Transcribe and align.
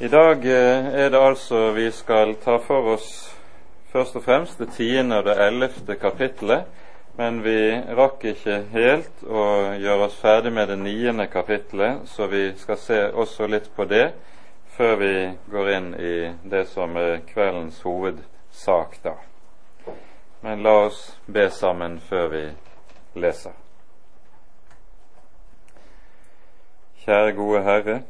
I 0.00 0.08
dag 0.08 0.44
eh, 0.46 0.86
er 0.94 1.10
det 1.10 1.18
altså 1.18 1.72
vi 1.74 1.88
skal 1.90 2.36
ta 2.38 2.60
for 2.62 2.92
oss 2.92 3.08
først 3.90 4.14
og 4.20 4.22
fremst 4.22 4.60
det 4.62 4.68
tiende 4.76 5.18
og 5.18 5.24
det 5.26 5.34
ellevte 5.42 5.96
kapittelet, 5.98 6.68
men 7.18 7.40
vi 7.42 7.74
rakk 7.98 8.28
ikke 8.30 8.60
helt 8.70 9.26
å 9.26 9.48
gjøre 9.74 10.06
oss 10.06 10.20
ferdig 10.22 10.54
med 10.54 10.70
det 10.70 10.78
niende 10.84 11.26
kapittelet, 11.26 12.06
så 12.06 12.30
vi 12.30 12.44
skal 12.62 12.78
se 12.78 13.00
også 13.10 13.50
litt 13.50 13.66
på 13.74 13.88
det 13.90 14.12
før 14.78 14.96
vi 15.02 15.12
går 15.50 15.74
inn 15.74 15.92
i 15.98 16.16
det 16.46 16.68
som 16.70 16.94
er 16.94 17.24
kveldens 17.34 17.82
hovedsak 17.82 19.00
da. 19.02 19.18
Men 20.46 20.62
la 20.62 20.80
oss 20.86 21.08
be 21.26 21.50
sammen 21.50 21.98
før 21.98 22.36
vi 22.36 22.48
leser. 23.18 23.58
Kjære 27.02 27.40
gode 27.42 27.66
Herre, 27.66 28.04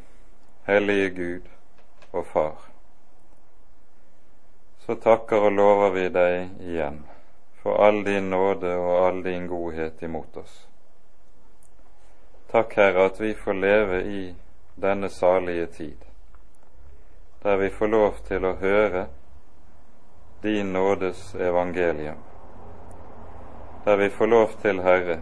hellige 0.68 1.14
Gud 1.16 1.54
og 2.10 2.26
Far. 2.26 2.56
Så 4.78 4.94
takker 4.94 5.48
og 5.48 5.52
lover 5.52 5.90
vi 5.92 6.08
deg 6.08 6.64
igjen 6.64 7.02
for 7.62 7.84
all 7.84 8.04
din 8.04 8.30
nåde 8.30 8.76
og 8.76 9.06
all 9.06 9.22
din 9.22 9.46
godhet 9.46 10.02
imot 10.02 10.36
oss. 10.36 10.68
Takk, 12.50 12.74
Herre, 12.76 13.04
at 13.04 13.20
vi 13.20 13.34
får 13.34 13.52
leve 13.52 14.02
i 14.02 14.34
denne 14.80 15.08
salige 15.08 15.66
tid, 15.66 15.96
der 17.42 17.56
vi 17.56 17.68
får 17.70 17.86
lov 17.86 18.22
til 18.28 18.44
å 18.44 18.54
høre 18.56 19.06
din 20.42 20.72
nådes 20.72 21.34
evangelium, 21.34 22.22
der 23.84 23.96
vi 23.96 24.08
får 24.10 24.26
lov 24.26 24.56
til, 24.62 24.80
Herre, 24.80 25.18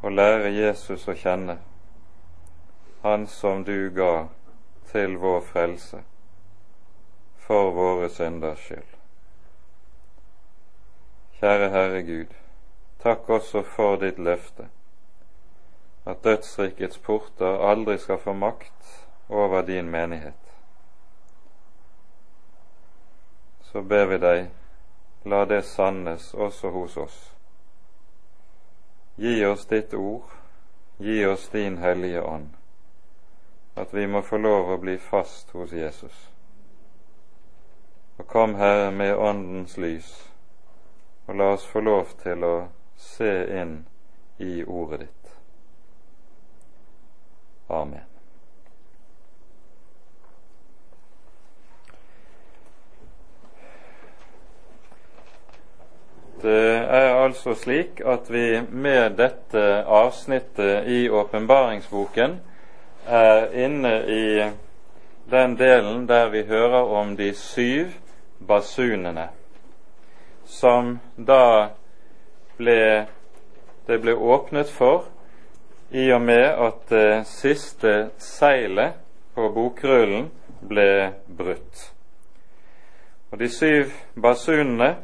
å 0.00 0.08
lære 0.08 0.54
Jesus 0.56 1.08
å 1.08 1.14
kjenne, 1.14 1.58
Han 3.02 3.26
som 3.26 3.64
du 3.64 3.90
ga 3.94 4.26
til 4.96 5.18
vår 5.18 5.40
frelse, 5.40 5.98
for 7.36 7.70
våre 7.70 8.08
synders 8.08 8.62
skyld. 8.64 8.94
Kjære 11.36 11.68
Herre 11.70 12.00
Gud, 12.02 12.32
takk 13.02 13.28
også 13.28 13.60
for 13.62 14.00
ditt 14.00 14.18
løfte, 14.18 14.70
at 16.06 16.24
dødsrikets 16.24 16.98
porter 16.98 17.60
aldri 17.68 17.98
skal 17.98 18.18
få 18.18 18.32
makt 18.32 19.06
over 19.28 19.62
din 19.62 19.90
menighet. 19.90 20.42
Så 23.68 23.82
ber 23.82 24.06
vi 24.06 24.18
deg, 24.24 24.50
la 25.24 25.44
det 25.44 25.64
sannes 25.64 26.34
også 26.34 26.70
hos 26.70 26.96
oss. 26.96 27.18
Gi 29.16 29.44
oss 29.44 29.66
ditt 29.66 29.94
ord, 29.94 30.30
gi 30.98 31.24
oss 31.26 31.50
din 31.52 31.78
hellige 31.84 32.22
ånd, 32.22 32.54
at 33.76 33.94
vi 33.94 34.06
må 34.06 34.22
få 34.24 34.38
lov 34.40 34.70
å 34.72 34.78
bli 34.80 34.96
fast 34.98 35.50
hos 35.52 35.72
Jesus. 35.72 36.16
Og 38.16 38.26
kom, 38.26 38.54
Herre, 38.56 38.90
med 38.90 39.16
Åndens 39.16 39.76
lys 39.76 40.10
og 41.26 41.36
la 41.36 41.52
oss 41.52 41.66
få 41.66 41.82
lov 41.84 42.16
til 42.22 42.44
å 42.46 42.56
se 42.96 43.32
inn 43.60 43.78
i 44.38 44.64
ordet 44.64 45.00
ditt. 45.04 45.32
Amen. 47.68 48.04
Det 56.42 56.76
er 56.78 57.14
altså 57.16 57.56
slik 57.58 58.00
at 58.06 58.28
vi 58.30 58.60
med 58.70 59.16
dette 59.18 59.62
avsnittet 59.82 60.86
i 60.86 61.08
åpenbaringsboken 61.10 62.38
er 63.06 63.50
inne 63.64 63.94
i 64.10 64.26
den 65.30 65.56
delen 65.58 66.06
der 66.08 66.28
vi 66.30 66.42
hører 66.46 66.82
om 67.00 67.16
de 67.16 67.32
syv 67.34 67.94
basunene 68.46 69.28
som 70.46 70.98
da 71.16 71.70
ble 72.58 73.06
det 73.86 73.98
ble 74.02 74.14
åpnet 74.14 74.70
for 74.70 75.06
i 75.90 76.08
og 76.12 76.22
med 76.22 76.46
at 76.66 76.78
det 76.90 77.26
siste 77.30 77.92
seilet 78.18 78.96
på 79.34 79.46
bokrullen 79.54 80.30
ble 80.66 81.12
brutt. 81.38 81.92
Og 83.30 83.38
De 83.38 83.48
syv 83.52 83.92
basunene 84.22 84.96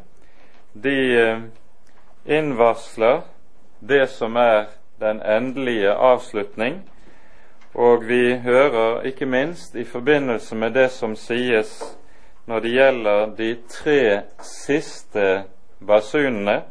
de 0.75 0.97
eh, 1.21 1.43
innvarsler 2.27 3.23
det 3.81 4.09
som 4.11 4.37
er 4.37 4.73
den 5.03 5.21
endelige 5.23 5.93
avslutning, 5.93 6.83
og 7.75 8.05
vi 8.09 8.37
hører 8.37 9.03
ikke 9.09 9.27
minst 9.27 9.75
i 9.75 9.85
forbindelse 9.85 10.57
med 10.57 10.71
det 10.71 10.91
som 10.91 11.17
sies 11.17 11.97
når 12.47 12.61
det 12.61 12.73
gjelder 12.75 13.27
de 13.39 13.49
tre 13.69 14.21
siste 14.43 15.45
basunene, 15.87 16.63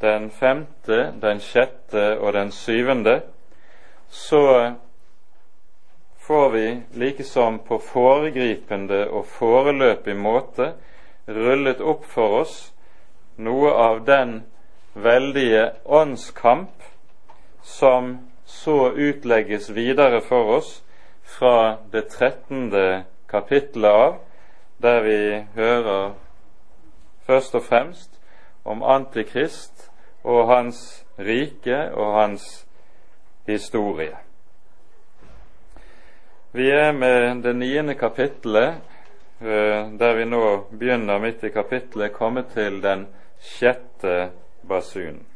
den 0.00 0.30
femte, 0.30 1.14
den 1.22 1.40
sjette 1.40 2.18
og 2.18 2.32
den 2.32 2.50
syvende, 2.50 3.20
så 4.08 4.72
får 6.18 6.48
vi 6.50 6.82
likesom 6.92 7.58
på 7.58 7.78
foregripende 7.78 9.08
og 9.10 9.26
foreløpig 9.26 10.16
måte 10.16 10.72
rullet 11.28 11.80
opp 11.80 12.04
for 12.04 12.42
oss 12.42 12.56
noe 13.36 13.72
av 13.72 14.04
den 14.04 14.42
veldige 14.94 15.70
åndskamp 15.84 16.84
som 17.62 18.16
så 18.48 18.92
utlegges 18.96 19.68
videre 19.76 20.22
for 20.24 20.54
oss 20.56 20.70
fra 21.28 21.76
det 21.92 22.06
trettende 22.08 23.04
kapittelet 23.28 23.90
av, 23.92 24.14
der 24.80 25.02
vi 25.04 25.18
hører 25.54 26.14
først 27.28 27.58
og 27.58 27.66
fremst 27.66 28.16
om 28.64 28.80
Antikrist 28.82 29.90
og 30.24 30.48
hans 30.48 30.80
rike 31.20 31.82
og 31.92 32.14
hans 32.14 32.48
historie. 33.46 34.16
Vi 36.56 36.70
er 36.72 36.92
med 36.96 37.42
det 37.44 37.56
niende 37.56 37.94
kapittelet, 37.94 38.80
eh, 39.40 39.92
der 40.00 40.14
vi 40.16 40.24
nå 40.24 40.44
begynner 40.72 41.20
midt 41.20 41.44
i 41.44 41.52
kapittelet, 41.52 42.12
kommet 42.12 42.54
til 42.54 42.80
den 42.82 43.06
sjette 43.40 44.30
basunen. 44.68 45.26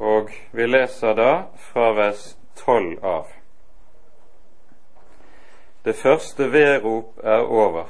Og 0.00 0.32
vi 0.56 0.66
leser 0.66 1.14
da 1.14 1.32
fra 1.70 1.92
vers 1.92 2.22
tolv 2.56 3.04
av. 3.04 3.28
Det 5.84 5.96
første 5.96 6.48
vedrop 6.52 7.20
er 7.24 7.44
over. 7.44 7.86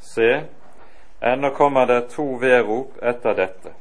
Se, 0.00 0.44
ennå 1.20 1.50
kommer 1.56 1.86
det 1.86 2.08
to 2.16 2.26
vedrop 2.40 2.96
etter 3.02 3.36
dette. 3.36 3.72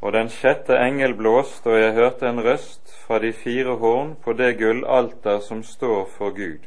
Og 0.00 0.12
den 0.14 0.30
sjette 0.30 0.78
engel 0.78 1.14
blåste, 1.18 1.70
og 1.70 1.78
jeg 1.78 1.94
hørte 1.94 2.26
en 2.30 2.42
røst 2.42 2.94
fra 3.06 3.18
de 3.18 3.32
fire 3.32 3.74
horn 3.82 4.14
på 4.22 4.32
det 4.38 4.54
gullalter 4.58 5.38
som 5.42 5.62
står 5.62 6.06
for 6.14 6.34
Gud. 6.34 6.66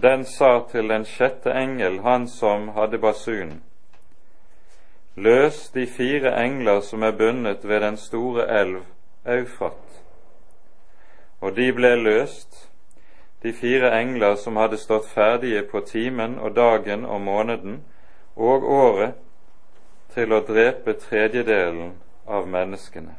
Den 0.00 0.24
sa 0.24 0.60
til 0.70 0.88
den 0.88 1.04
sjette 1.04 1.52
engel, 1.52 2.00
han 2.00 2.28
som 2.28 2.68
hadde 2.76 3.00
basunen, 3.00 3.60
Løs 5.20 5.68
de 5.68 5.86
fire 5.86 6.30
engler 6.44 6.80
som 6.80 7.02
er 7.02 7.10
bundet 7.12 7.68
ved 7.68 7.80
den 7.80 7.96
store 7.96 8.60
elv 8.60 8.82
Eufrat. 9.26 10.02
Og 11.40 11.56
de 11.56 11.72
ble 11.72 11.90
løst, 11.96 12.70
de 13.42 13.52
fire 13.52 13.90
engler 14.00 14.34
som 14.40 14.56
hadde 14.56 14.78
stått 14.80 15.08
ferdige 15.12 15.62
på 15.72 15.80
timen 15.80 16.38
og 16.38 16.56
dagen 16.56 17.04
og 17.04 17.20
måneden 17.20 17.82
og 18.36 18.64
året 18.64 19.18
til 20.14 20.32
å 20.32 20.40
drepe 20.40 20.94
tredjedelen 21.02 21.92
av 22.26 22.48
menneskene. 22.48 23.12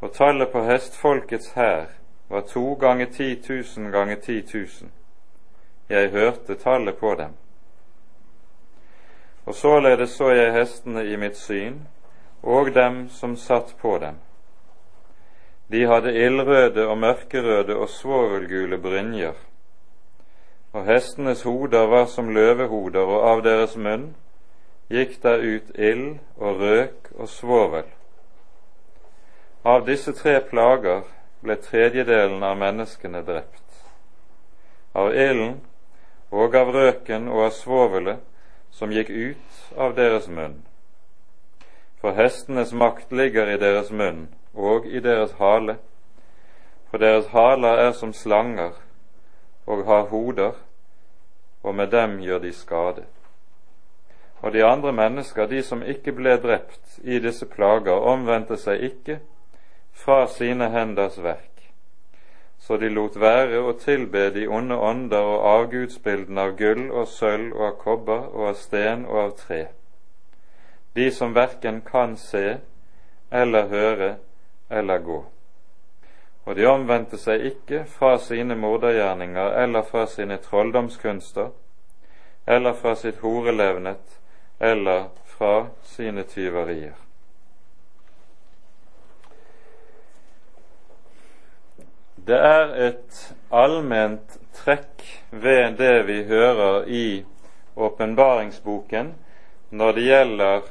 Og 0.00 0.14
tallet 0.16 0.48
på 0.52 0.62
hestfolkets 0.70 1.52
hær 1.58 1.84
var 2.32 2.48
to 2.48 2.64
ganger 2.80 3.12
ti 3.12 3.34
tusen 3.44 3.92
ganger 3.92 4.16
ti 4.24 4.40
tusen. 4.40 4.88
Jeg 5.88 6.10
hørte 6.16 6.54
tallet 6.54 6.96
på 6.96 7.14
dem. 7.14 7.36
Og 9.48 9.54
således 9.54 10.10
så 10.10 10.28
jeg 10.36 10.52
hestene 10.52 11.06
i 11.08 11.16
mitt 11.16 11.36
syn, 11.40 11.86
og 12.42 12.74
dem 12.74 13.06
som 13.08 13.36
satt 13.36 13.76
på 13.80 13.98
dem 13.98 14.18
de 15.68 15.82
hadde 15.84 16.14
ildrøde 16.16 16.86
og 16.88 16.98
mørkerøde 16.98 17.76
og 17.76 17.88
svovelgule 17.92 18.78
brynjer, 18.80 19.34
og 20.72 20.84
hestenes 20.84 21.42
hoder 21.42 21.86
var 21.86 22.06
som 22.08 22.30
løvehoder, 22.32 23.04
og 23.04 23.28
av 23.30 23.42
deres 23.44 23.76
munn 23.76 24.06
gikk 24.88 25.18
der 25.22 25.44
ut 25.44 25.74
ild 25.76 26.18
og 26.36 26.62
røk 26.62 27.10
og 27.18 27.28
svovel. 27.28 27.84
Av 29.64 29.84
disse 29.84 30.12
tre 30.16 30.38
plager 30.40 31.04
ble 31.44 31.58
tredjedelen 31.60 32.42
av 32.42 32.56
menneskene 32.56 33.20
drept. 33.26 33.64
Av 34.96 35.12
ilden 35.12 35.58
og 36.32 36.56
av 36.56 36.72
røken 36.72 37.28
og 37.28 37.44
av 37.50 37.52
svovelet 37.56 38.24
som 38.70 38.92
gikk 38.92 39.10
ut 39.10 39.76
av 39.76 39.94
deres 39.96 40.28
munn. 40.28 40.62
For 42.00 42.14
hestenes 42.14 42.72
makt 42.72 43.12
ligger 43.12 43.50
i 43.50 43.58
deres 43.58 43.90
munn, 43.90 44.28
og 44.54 44.86
i 44.86 45.00
deres 45.00 45.34
hale, 45.38 45.78
for 46.90 46.98
deres 46.98 47.26
haler 47.34 47.82
er 47.88 47.92
som 47.92 48.12
slanger 48.12 48.72
og 49.66 49.84
har 49.84 50.08
hoder, 50.12 50.52
og 51.62 51.74
med 51.74 51.90
dem 51.92 52.20
gjør 52.20 52.38
de 52.38 52.52
skade. 52.52 53.04
Og 54.40 54.52
de 54.52 54.64
andre 54.64 54.92
mennesker, 54.92 55.46
de 55.46 55.62
som 55.62 55.82
ikke 55.82 56.12
ble 56.12 56.36
drept 56.40 57.00
i 57.02 57.18
disse 57.18 57.46
plager, 57.46 57.92
omvendte 57.92 58.56
seg 58.56 58.84
ikke 58.92 59.18
fra 59.92 60.26
sine 60.30 60.70
henders 60.70 61.18
verk, 61.22 61.57
så 62.68 62.76
de 62.76 62.90
lot 62.92 63.16
være 63.16 63.62
å 63.64 63.72
tilbe 63.80 64.26
de 64.34 64.44
onde 64.44 64.76
ånder 64.76 65.24
og 65.24 65.46
avgudsbildene 65.54 66.44
av 66.44 66.52
gull 66.60 66.84
og 66.90 67.08
sølv 67.08 67.56
og 67.56 67.64
av 67.70 67.78
kobber 67.80 68.28
og 68.28 68.50
av 68.50 68.60
sten 68.60 69.06
og 69.08 69.22
av 69.22 69.32
tre, 69.40 69.62
de 70.92 71.08
som 71.16 71.32
verken 71.32 71.80
kan 71.88 72.16
se 72.20 72.58
eller 73.32 73.72
høre 73.72 74.12
eller 74.68 75.04
gå 75.08 75.22
og 76.48 76.56
de 76.56 76.64
omvendte 76.64 77.18
seg 77.20 77.42
ikke 77.44 77.82
fra 77.92 78.14
sine 78.24 78.54
mordergjerninger 78.56 79.58
eller 79.64 79.84
fra 79.84 80.06
sine 80.08 80.38
trolldomskunster 80.44 81.50
eller 82.48 82.72
fra 82.72 82.94
sitt 82.96 83.20
horelevnet 83.20 84.16
eller 84.60 85.10
fra 85.28 85.66
sine 85.84 86.24
tyverier. 86.24 86.96
Det 92.28 92.36
er 92.36 92.72
et 92.88 93.18
allment 93.50 94.34
trekk 94.52 95.04
ved 95.30 95.78
det 95.78 96.06
vi 96.06 96.16
hører 96.28 96.84
i 96.84 97.24
åpenbaringsboken 97.76 99.14
når 99.70 99.92
det 99.96 100.02
gjelder 100.04 100.66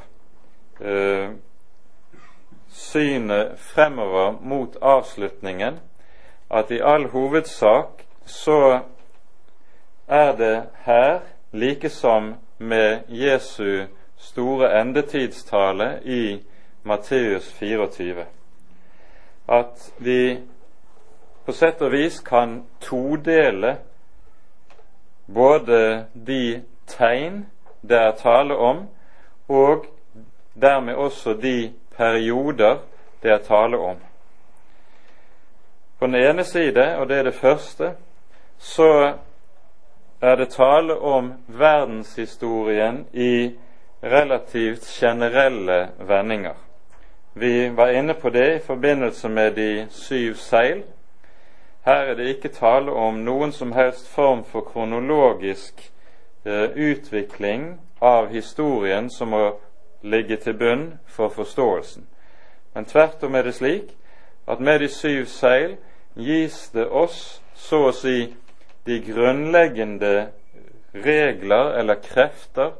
eh, 0.81 1.31
synet 2.69 3.55
fremover 3.57 4.35
mot 4.41 4.77
avslutningen 4.81 5.79
at 6.49 6.71
i 6.71 6.77
all 6.83 7.07
hovedsak 7.09 8.03
så 8.25 8.79
er 10.07 10.35
det 10.37 10.63
her, 10.85 11.19
like 11.51 11.89
som 11.89 12.35
med 12.57 12.99
Jesu 13.09 13.87
store 14.17 14.81
endetidstale 14.81 15.99
i 16.03 16.43
Matteus 16.83 17.49
24, 17.59 18.25
at 19.47 19.93
vi 19.97 20.39
på 21.47 21.53
sett 21.55 21.79
og 21.81 21.93
vis 21.95 22.17
kan 22.19 22.57
todele 22.83 23.77
både 25.31 25.77
de 26.11 26.61
tegn 26.91 27.45
det 27.87 27.95
er 27.95 28.17
tale 28.19 28.55
om, 28.55 28.81
og 29.47 29.85
dermed 30.59 30.99
også 30.99 31.37
de 31.39 31.71
perioder 31.95 32.81
det 33.23 33.31
er 33.31 33.39
tale 33.45 33.79
om. 33.79 33.95
På 35.99 36.05
den 36.05 36.15
ene 36.19 36.43
side, 36.43 36.97
og 36.97 37.07
det 37.07 37.17
er 37.17 37.23
det 37.23 37.33
første, 37.39 37.93
så 38.57 39.13
er 40.21 40.35
det 40.35 40.49
tale 40.49 40.99
om 40.99 41.31
verdenshistorien 41.47 43.05
i 43.13 43.55
relativt 44.03 44.83
generelle 44.99 45.89
vendinger. 45.99 46.59
Vi 47.33 47.69
var 47.69 47.95
inne 47.95 48.13
på 48.13 48.29
det 48.29 48.55
i 48.55 48.65
forbindelse 48.67 49.29
med 49.29 49.51
de 49.51 49.87
syv 49.89 50.35
seil. 50.35 50.83
Her 51.87 51.93
er 51.93 52.13
det 52.13 52.25
ikke 52.27 52.49
tale 52.51 52.91
om 52.91 53.21
noen 53.23 53.53
som 53.55 53.71
helst 53.71 54.09
form 54.11 54.41
for 54.43 54.65
kronologisk 54.67 55.91
eh, 56.43 56.75
utvikling 56.75 57.77
av 58.03 58.27
historien 58.27 59.07
som 59.09 59.31
må 59.31 59.43
ligge 60.03 60.35
til 60.35 60.57
bunn 60.59 60.83
for 61.07 61.31
forståelsen. 61.31 62.03
Men 62.75 62.89
tvert 62.91 63.23
om 63.23 63.35
er 63.39 63.47
det 63.47 63.55
slik 63.55 63.95
at 64.47 64.59
med 64.59 64.83
de 64.83 64.91
syv 64.91 65.31
seil 65.31 65.77
gis 66.19 66.59
det 66.75 66.89
oss 66.91 67.39
så 67.55 67.85
å 67.87 67.95
si 67.95 68.33
de 68.83 68.99
grunnleggende 69.07 70.27
regler 70.91 71.71
eller 71.79 72.03
krefter 72.03 72.75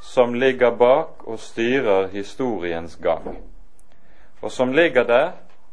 som 0.00 0.32
ligger 0.34 0.72
bak 0.80 1.28
og 1.28 1.44
styrer 1.44 2.08
historiens 2.08 2.96
gang, 2.96 3.36
og 4.40 4.50
som 4.52 4.72
ligger 4.72 5.04
der, 5.04 5.32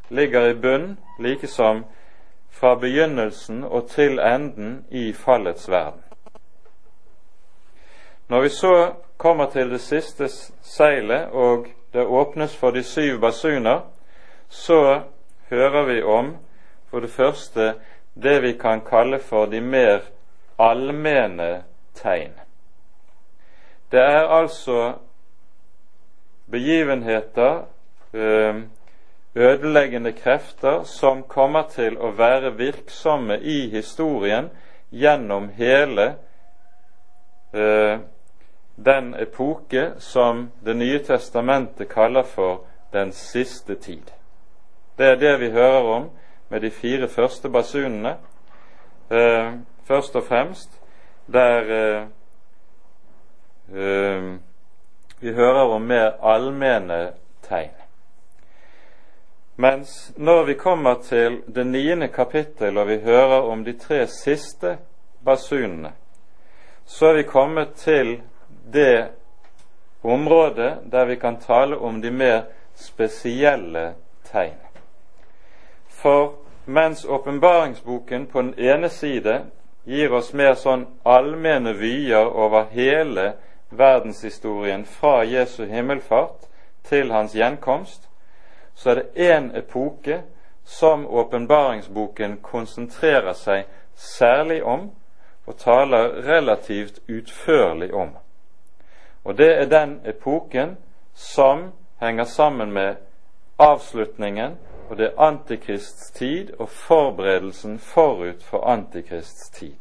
ligger 0.09 0.51
i 0.51 0.53
bunn, 0.53 0.97
like 1.19 1.47
som 1.47 1.85
fra 2.53 2.75
begynnelsen 2.75 3.63
og 3.63 3.87
til 3.89 4.19
enden 4.19 4.85
i 4.91 5.13
fallets 5.13 5.69
verden. 5.69 6.03
Når 8.27 8.41
vi 8.41 8.49
så 8.49 8.93
kommer 9.17 9.49
til 9.49 9.71
det 9.71 9.81
siste 9.81 10.27
seilet, 10.61 11.27
og 11.31 11.67
det 11.93 12.05
åpnes 12.05 12.55
for 12.57 12.71
de 12.71 12.83
syv 12.83 13.19
basuner, 13.21 13.81
så 14.49 15.01
hører 15.49 15.83
vi 15.85 16.01
om 16.01 16.37
for 16.89 16.99
det 16.99 17.09
første 17.09 17.73
det 18.23 18.41
vi 18.41 18.53
kan 18.53 18.81
kalle 18.81 19.19
for 19.19 19.45
de 19.45 19.61
mer 19.61 19.99
allmenne 20.59 21.63
tegn. 21.93 22.33
Det 23.91 23.99
er 23.99 24.27
altså 24.27 24.93
begivenheter, 26.51 27.65
ødeleggende 29.35 30.11
krefter, 30.11 30.83
som 30.83 31.23
kommer 31.23 31.63
til 31.69 31.97
å 31.97 32.11
være 32.17 32.53
virksomme 32.57 33.39
i 33.39 33.69
historien 33.69 34.49
gjennom 34.91 35.49
hele 35.57 36.13
den 38.75 39.13
epoke 39.13 39.91
som 39.97 40.51
Det 40.65 40.73
nye 40.73 40.99
testamentet 40.99 41.89
kaller 41.89 42.23
for 42.23 42.65
den 42.93 43.11
siste 43.11 43.75
tid. 43.75 44.13
Det 44.97 45.05
er 45.05 45.15
det 45.15 45.39
vi 45.39 45.49
hører 45.49 45.83
om 45.83 46.09
med 46.49 46.61
de 46.61 46.69
fire 46.71 47.07
første 47.07 47.49
basunene. 47.49 48.17
Eh, 49.11 49.53
først 49.83 50.15
og 50.15 50.23
fremst 50.23 50.81
der 51.33 51.71
eh, 51.71 52.03
eh, 53.73 54.33
vi 55.19 55.33
hører 55.33 55.73
om 55.75 55.81
mer 55.81 56.11
allmenne 56.21 57.11
tegn. 57.41 57.82
Mens 59.55 60.13
når 60.17 60.43
vi 60.43 60.53
kommer 60.53 60.93
til 60.93 61.41
det 61.55 61.65
niende 61.67 62.07
kapittel 62.07 62.77
og 62.77 62.87
vi 62.87 62.97
hører 63.05 63.41
om 63.41 63.63
de 63.63 63.73
tre 63.77 64.07
siste 64.07 64.77
basunene, 65.25 65.91
så 66.85 67.05
er 67.05 67.13
vi 67.13 67.23
kommet 67.23 67.73
til 67.77 68.21
det 68.73 69.07
området 70.03 70.77
der 70.91 71.05
vi 71.05 71.15
kan 71.15 71.37
tale 71.39 71.77
om 71.77 72.01
de 72.01 72.11
mer 72.11 72.41
spesielle 72.75 73.93
tegn. 74.31 74.57
For 75.87 76.33
mens 76.65 77.05
åpenbaringsboken 77.05 78.25
på 78.25 78.41
den 78.41 78.53
ene 78.57 78.89
side 78.89 79.41
gir 79.85 80.13
oss 80.13 80.33
mer 80.33 80.55
sånn 80.55 80.87
allmenne 81.05 81.75
vyer 81.77 82.25
over 82.25 82.71
hele 82.71 83.33
verdenshistorien 83.69 84.85
fra 84.85 85.23
Jesu 85.27 85.65
himmelfart 85.65 86.49
til 86.83 87.11
hans 87.11 87.35
gjenkomst, 87.35 88.09
så 88.75 88.89
er 88.89 88.95
det 88.95 89.33
én 89.33 89.57
epoke 89.57 90.21
som 90.63 91.07
åpenbaringsboken 91.07 92.37
konsentrerer 92.41 93.33
seg 93.33 93.65
særlig 93.95 94.63
om 94.63 94.91
og 95.45 95.57
taler 95.57 96.23
relativt 96.27 96.99
utførlig 97.09 97.93
om. 97.93 98.09
Og 99.23 99.37
det 99.37 99.51
er 99.57 99.65
den 99.65 99.99
epoken 100.05 100.77
som 101.13 101.71
henger 101.99 102.23
sammen 102.23 102.71
med 102.71 102.95
avslutningen 103.59 104.57
og 104.89 104.97
det 104.97 105.05
er 105.05 105.21
Antikrists 105.21 106.11
tid 106.11 106.53
og 106.59 106.69
forberedelsen 106.69 107.79
forut 107.79 108.43
for 108.43 108.67
Antikrists 108.67 109.49
tid. 109.49 109.75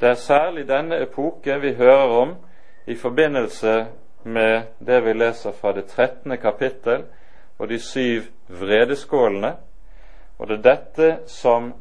Det 0.00 0.08
er 0.08 0.14
særlig 0.14 0.68
denne 0.68 1.02
epoke 1.02 1.60
vi 1.60 1.74
hører 1.74 2.20
om 2.22 2.34
i 2.86 2.94
forbindelse 2.94 3.86
med 4.28 4.62
det 4.78 5.00
vi 5.04 5.12
leser 5.12 5.52
fra 5.52 5.72
det 5.72 5.86
13. 5.88 6.36
kapittel 6.38 7.04
og 7.58 7.68
de 7.68 7.78
syv 7.78 8.28
vredeskålene, 8.48 9.56
og 10.38 10.48
det 10.48 10.58
er 10.58 10.62
dette 10.62 11.08
som 11.26 11.72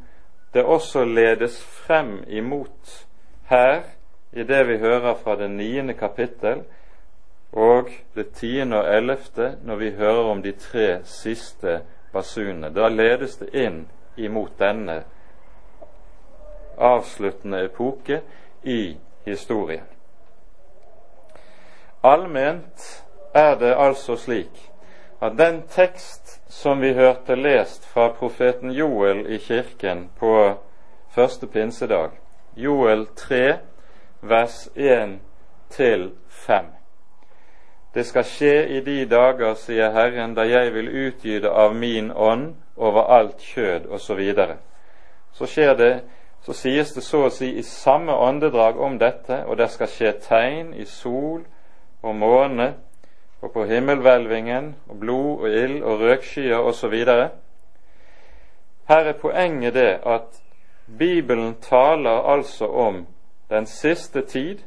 det 0.53 0.63
også 0.63 1.05
ledes 1.05 1.59
frem 1.63 2.23
imot 2.27 3.07
her 3.49 3.81
i 4.31 4.43
det 4.43 4.67
vi 4.67 4.77
hører 4.77 5.13
fra 5.23 5.35
det 5.35 5.51
niende 5.51 5.93
kapittel 5.93 6.63
og 7.51 7.91
det 8.15 8.31
tiende 8.33 8.81
og 8.81 8.95
ellevte 8.95 9.57
når 9.63 9.75
vi 9.75 9.91
hører 9.91 10.31
om 10.31 10.41
de 10.41 10.51
tre 10.51 10.99
siste 11.03 11.81
basunene. 12.13 12.73
Da 12.73 12.87
ledes 12.87 13.37
det 13.37 13.53
inn 13.53 13.85
imot 14.17 14.57
denne 14.59 15.03
avsluttende 16.77 17.63
epoke 17.65 18.21
i 18.63 18.97
historien. 19.25 19.96
Allment 22.07 22.87
er 23.33 23.55
det 23.59 23.73
altså 23.75 24.15
slik 24.15 24.63
at 25.21 25.37
den 25.37 25.63
tekst 25.69 26.37
som 26.49 26.81
vi 26.81 26.93
hørte 26.93 27.35
lest 27.35 27.85
fra 27.85 28.07
profeten 28.13 28.71
Joel 28.71 29.25
i 29.33 29.37
kirken 29.37 30.09
på 30.19 30.53
første 31.09 31.47
pinsedag, 31.47 32.09
Joel 32.55 33.07
3, 33.15 33.57
vers 34.21 34.69
1 34.75 35.19
til 35.69 36.11
5. 36.29 36.65
Det 37.93 38.05
skal 38.05 38.23
skje 38.23 38.67
i 38.77 38.81
de 38.85 39.05
dager, 39.09 39.55
sier 39.57 39.89
Herren, 39.91 40.35
da 40.37 40.45
jeg 40.45 40.73
vil 40.73 40.91
utgyde 41.07 41.49
av 41.49 41.75
min 41.75 42.11
ånd 42.11 42.53
over 42.75 43.09
alt 43.09 43.41
kjød 43.41 43.89
osv. 43.89 44.21
Så, 44.35 44.47
så 45.33 45.45
skjer 45.45 45.73
det 45.75 45.93
så 46.45 46.53
sies 46.53 46.93
det 46.93 47.01
så 47.03 47.25
å 47.25 47.29
si 47.33 47.49
i 47.59 47.63
samme 47.65 48.13
åndedrag 48.13 48.77
om 48.79 48.97
dette, 49.01 49.41
og 49.47 49.57
det 49.57 49.67
skal 49.73 49.89
skje 49.91 50.11
tegn 50.23 50.69
i 50.77 50.85
sol 50.85 51.41
og 52.01 52.15
måne 52.15 52.75
og 53.41 53.51
på 53.51 53.65
himmelhvelvingen 53.65 54.75
og 54.89 54.99
blod 54.99 55.39
og 55.39 55.49
ild 55.49 55.83
og 55.83 55.99
røkskyer 55.99 56.57
osv. 56.57 56.95
Her 58.87 59.03
er 59.11 59.13
poenget 59.21 59.73
det 59.73 59.99
at 60.05 60.41
Bibelen 60.97 61.55
taler 61.61 62.33
altså 62.33 62.65
om 62.65 63.07
den 63.49 63.65
siste 63.65 64.21
tid, 64.21 64.57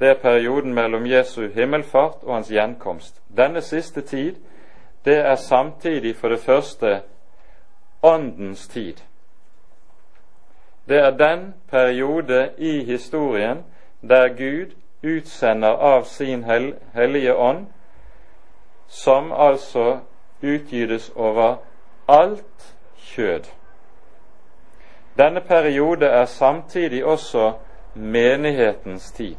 det 0.00 0.08
er 0.08 0.22
perioden 0.22 0.74
mellom 0.74 1.06
Jesu 1.06 1.48
himmelfart 1.48 2.22
og 2.22 2.34
hans 2.34 2.48
gjenkomst. 2.48 3.22
Denne 3.36 3.60
siste 3.60 4.00
tid, 4.00 4.36
det 5.04 5.16
er 5.18 5.34
samtidig 5.34 6.16
for 6.16 6.28
det 6.28 6.40
første 6.40 7.00
Åndens 8.02 8.68
tid. 8.68 8.94
Det 10.88 10.96
er 10.96 11.10
den 11.10 11.54
periode 11.70 12.50
i 12.58 12.84
historien 12.84 13.58
der 14.08 14.28
Gud 14.28 14.81
utsender 15.02 15.68
av 15.68 16.04
sin 16.04 16.44
hel 16.44 16.74
hellige 16.94 17.34
ånd, 17.34 17.66
som 18.88 19.32
altså 19.32 19.98
utgytes 20.40 21.10
over 21.14 21.56
alt 22.08 22.74
kjød. 22.96 23.44
Denne 25.18 25.40
periode 25.40 26.06
er 26.06 26.24
samtidig 26.24 27.04
også 27.04 27.52
menighetens 27.94 29.12
tid. 29.12 29.36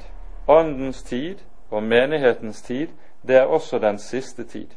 Åndens 0.48 1.04
tid 1.04 1.38
og 1.72 1.84
menighetens 1.84 2.62
tid, 2.62 2.88
det 3.28 3.36
er 3.36 3.44
også 3.44 3.80
den 3.80 4.00
siste 4.00 4.44
tid. 4.44 4.68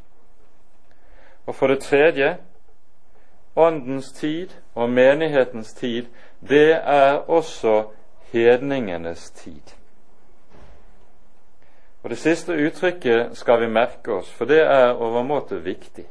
Og 1.46 1.54
for 1.54 1.66
det 1.66 1.82
tredje 1.82 2.36
Åndens 3.56 4.12
tid 4.12 4.48
og 4.74 4.90
menighetens 4.90 5.72
tid, 5.72 6.04
det 6.48 6.72
er 6.72 7.12
også 7.12 7.84
hedningenes 8.32 9.30
tid. 9.30 9.75
Og 12.06 12.10
Det 12.10 12.18
siste 12.18 12.52
uttrykket 12.52 13.32
skal 13.34 13.60
vi 13.60 13.66
merke 13.66 14.12
oss, 14.14 14.28
for 14.30 14.46
det 14.46 14.60
er 14.62 14.92
overmåte 14.94 15.56
viktig. 15.64 16.04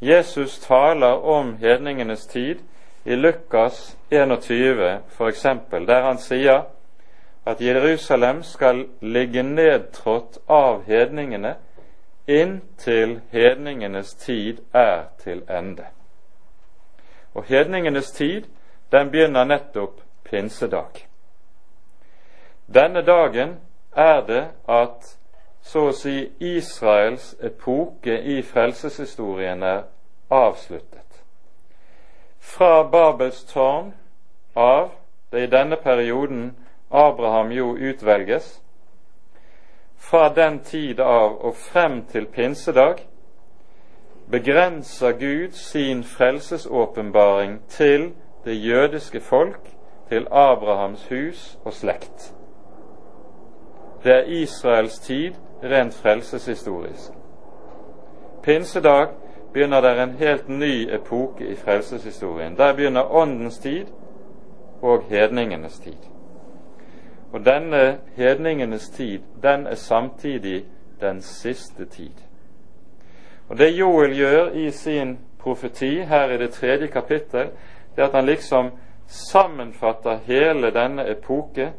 Jesus 0.00 0.58
taler 0.58 1.24
om 1.24 1.54
hedningenes 1.56 2.26
tid 2.26 2.58
i 3.04 3.16
Lukas 3.16 3.96
21 4.10 5.00
f.eks., 5.08 5.42
der 5.88 6.02
han 6.02 6.18
sier 6.18 6.66
at 7.46 7.60
Jerusalem 7.64 8.42
skal 8.42 8.84
ligge 9.00 9.42
nedtrådt 9.42 10.36
av 10.48 10.82
hedningene 10.84 11.54
inntil 12.26 13.20
hedningenes 13.32 14.14
tid 14.14 14.60
er 14.74 15.08
til 15.24 15.42
ende. 15.48 15.86
Og 17.34 17.44
hedningenes 17.48 18.10
tid, 18.10 18.42
den 18.92 19.10
begynner 19.10 19.44
nettopp 19.44 20.00
pinsedag. 20.28 21.08
Denne 22.74 23.00
dagen 23.00 23.56
er 23.96 24.20
det 24.26 24.44
at 24.68 25.16
så 25.66 25.88
å 25.88 25.94
si 25.96 26.28
Israels 26.38 27.32
epoke 27.42 28.14
i 28.22 28.38
frelseshistorien 28.46 29.62
er 29.66 29.82
avsluttet. 30.30 31.22
Fra 32.38 32.84
Babels 32.84 33.42
tårn 33.50 33.90
av, 34.54 34.92
det 35.32 35.42
i 35.42 35.50
denne 35.50 35.76
perioden 35.76 36.52
Abraham 36.90 37.50
jo 37.52 37.74
utvelges, 37.74 38.60
fra 39.98 40.28
den 40.28 40.60
tid 40.62 41.00
av 41.00 41.40
og 41.42 41.56
frem 41.58 42.04
til 42.12 42.28
pinsedag 42.30 43.02
begrenser 44.30 45.18
Gud 45.18 45.58
sin 45.58 46.04
frelsesåpenbaring 46.04 47.58
til 47.68 48.12
det 48.44 48.54
jødiske 48.62 49.20
folk, 49.20 49.60
til 50.08 50.26
Abrahams 50.30 51.08
hus 51.10 51.58
og 51.64 51.72
slekt. 51.72 52.35
Det 54.06 54.14
er 54.14 54.22
Israels 54.22 54.98
tid 54.98 55.32
rent 55.62 55.94
frelseshistorisk. 55.94 57.12
Pinsedag 58.42 59.08
begynner 59.52 59.80
der 59.80 60.02
en 60.02 60.10
helt 60.10 60.48
ny 60.48 60.94
epoke 60.94 61.46
i 61.46 61.54
frelseshistorien. 61.54 62.56
Der 62.56 62.72
begynner 62.72 63.14
Åndens 63.14 63.58
tid 63.58 63.86
og 64.82 65.02
hedningenes 65.08 65.78
tid. 65.78 65.96
Og 67.32 67.44
denne 67.44 67.98
hedningenes 68.16 68.88
tid, 68.88 69.18
den 69.42 69.66
er 69.66 69.74
samtidig 69.74 70.64
den 71.00 71.22
siste 71.22 71.84
tid. 71.84 72.12
Og 73.48 73.58
Det 73.58 73.78
Joel 73.78 74.16
gjør 74.16 74.50
i 74.50 74.70
sin 74.70 75.18
profeti 75.38 76.00
her 76.00 76.30
i 76.30 76.38
det 76.38 76.50
tredje 76.50 76.86
kapittel, 76.86 77.50
det 77.96 78.02
er 78.02 78.08
at 78.08 78.14
han 78.14 78.26
liksom 78.26 78.70
sammenfatter 79.06 80.18
hele 80.24 80.70
denne 80.70 81.10
epoke, 81.10 81.72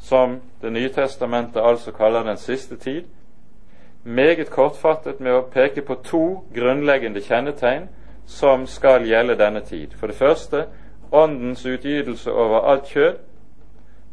som 0.00 0.40
Det 0.60 0.70
nye 0.72 0.88
testamentet 0.88 1.62
altså 1.62 1.92
kaller 1.92 2.22
den 2.22 2.36
siste 2.36 2.76
tid, 2.76 3.04
meget 4.04 4.50
kortfattet 4.50 5.20
med 5.20 5.32
å 5.32 5.46
peke 5.52 5.82
på 5.82 5.94
to 6.04 6.24
grunnleggende 6.54 7.20
kjennetegn 7.20 7.88
som 8.26 8.66
skal 8.66 9.06
gjelde 9.08 9.36
denne 9.36 9.60
tid. 9.60 9.94
For 9.96 10.06
det 10.06 10.16
første 10.16 10.66
Åndens 11.12 11.66
utgytelse 11.66 12.30
over 12.32 12.60
alt 12.70 12.86
kjød, 12.86 13.16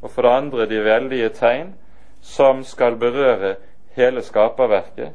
og 0.01 0.11
for 0.11 0.21
det 0.21 0.31
andre 0.31 0.65
de 0.65 0.83
veldige 0.83 1.29
tegn 1.29 1.73
som 2.21 2.63
skal 2.63 2.95
berøre 2.95 3.55
hele 3.95 4.21
skaperverket, 4.21 5.11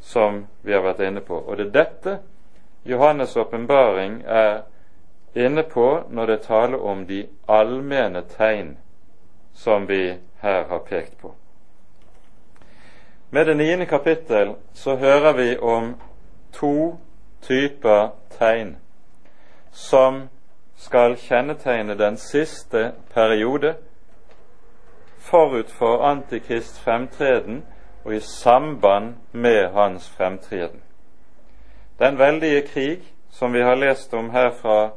som 0.00 0.46
vi 0.62 0.72
har 0.72 0.80
vært 0.80 1.00
inne 1.04 1.20
på. 1.20 1.36
Og 1.36 1.56
det 1.56 1.66
er 1.66 1.72
dette 1.72 2.18
Johannes' 2.86 3.36
åpenbaring 3.38 4.22
er 4.26 4.62
inne 5.34 5.62
på 5.62 6.02
når 6.10 6.26
det 6.26 6.40
taler 6.40 6.80
om 6.80 7.06
de 7.06 7.26
allmenne 7.48 8.22
tegn 8.36 8.76
som 9.56 9.88
vi 9.88 10.18
her 10.40 10.64
har 10.68 10.78
pekt 10.78 11.18
på. 11.18 11.34
Med 13.30 13.46
det 13.46 13.56
niende 13.56 13.86
kapittel 13.86 14.54
så 14.72 14.96
hører 14.96 15.32
vi 15.32 15.58
om 15.58 15.94
to 16.52 16.96
typer 17.42 18.08
tegn 18.38 18.76
som 19.72 20.28
skal 20.76 21.16
kjennetegne 21.16 21.96
den 21.98 22.16
siste 22.16 22.92
periode 23.14 23.74
forut 25.18 25.70
for 25.70 26.04
Antikrist 26.04 26.80
fremtreden 26.80 27.64
og 28.04 28.14
i 28.14 28.20
samband 28.20 29.14
med 29.32 29.68
hans 29.72 30.10
fremtreden. 30.10 30.82
Den 31.98 32.18
veldige 32.18 32.62
krig 32.62 33.02
som 33.30 33.52
vi 33.52 33.60
har 33.60 33.74
lest 33.74 34.14
om 34.14 34.30
her 34.30 34.50
fra 34.50 34.90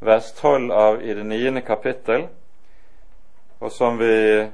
vers 0.00 0.32
12 0.32 0.72
av 0.72 1.02
i 1.02 1.14
det 1.14 1.26
niende 1.26 1.60
kapittel, 1.60 2.26
og 3.62 3.70
som 3.72 3.98
vi 3.98 4.48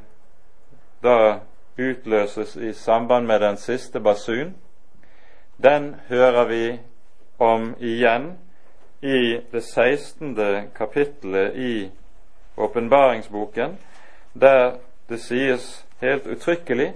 da 1.03 1.39
utløses 1.79 2.57
i 2.57 2.73
samband 2.73 3.27
med 3.27 3.41
den 3.41 3.57
siste 3.57 4.01
basun, 4.01 4.55
den 5.63 5.95
hører 6.09 6.45
vi 6.45 6.81
om 7.39 7.75
igjen 7.81 8.33
i 9.01 9.41
det 9.53 9.65
16. 9.65 10.37
kapittelet 10.77 11.57
i 11.57 11.91
åpenbaringsboken, 12.57 13.79
der 14.35 14.77
det 15.09 15.21
sies 15.21 15.87
helt 16.01 16.27
uttrykkelig 16.27 16.93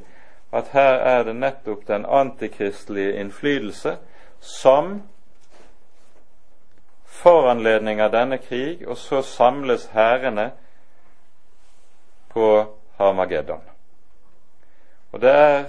at 0.52 0.68
her 0.72 0.94
er 0.94 1.22
det 1.24 1.36
nettopp 1.36 1.86
den 1.88 2.04
antikristelige 2.04 3.16
innflytelse 3.20 3.96
som 4.40 5.02
foranledning 7.06 8.02
av 8.02 8.12
denne 8.12 8.38
krig, 8.38 8.84
og 8.88 8.96
så 8.96 9.22
samles 9.22 9.88
hærene 9.94 10.50
på 12.32 12.64
Harmageddon. 12.96 13.60
Og 15.12 15.20
det 15.20 15.30
er 15.30 15.64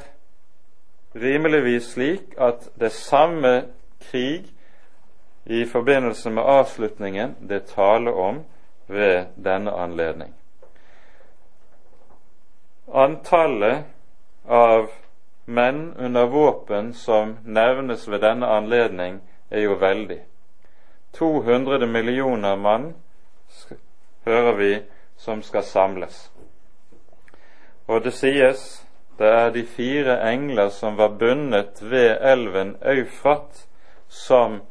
rimeligvis 1.15 1.93
slik 1.93 2.35
at 2.37 2.69
det 2.79 2.91
samme 2.91 3.63
krig 4.11 4.45
i 5.45 5.65
forbindelse 5.65 6.29
med 6.29 6.43
avslutningen 6.43 7.35
det 7.49 7.65
taler 7.75 8.11
om 8.11 8.43
ved 8.87 9.25
denne 9.35 9.71
anledning. 9.71 10.33
Antallet 12.93 13.83
av 14.47 14.89
menn 15.45 15.93
under 15.97 16.25
våpen 16.25 16.93
som 16.93 17.37
nevnes 17.43 18.07
ved 18.07 18.21
denne 18.21 18.47
anledning, 18.47 19.19
er 19.49 19.59
jo 19.59 19.73
veldig. 19.73 20.19
200 21.13 21.87
millioner 21.87 22.55
mann 22.55 22.93
hører 24.25 24.53
vi 24.57 24.81
som 25.17 25.41
skal 25.41 25.63
samles. 25.63 26.31
Og 27.87 28.03
det 28.03 28.13
sies 28.13 28.83
det 29.17 29.29
er 29.29 29.49
de 29.53 29.65
fire 29.65 30.15
engler 30.31 30.69
som 30.69 30.97
var 30.97 31.17
bundet 31.19 31.81
ved 31.81 32.17
elven 32.21 32.75
Eufrat, 32.81 33.67
som 34.07 34.61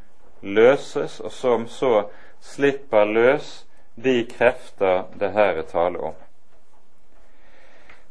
løses, 0.42 1.20
og 1.20 1.32
som 1.32 1.68
så 1.68 2.08
slipper 2.40 3.04
løs 3.04 3.66
de 3.94 4.24
krefter 4.26 5.04
det 5.20 5.30
her 5.32 5.60
er 5.62 5.68
tale 5.68 5.98
om. 5.98 6.14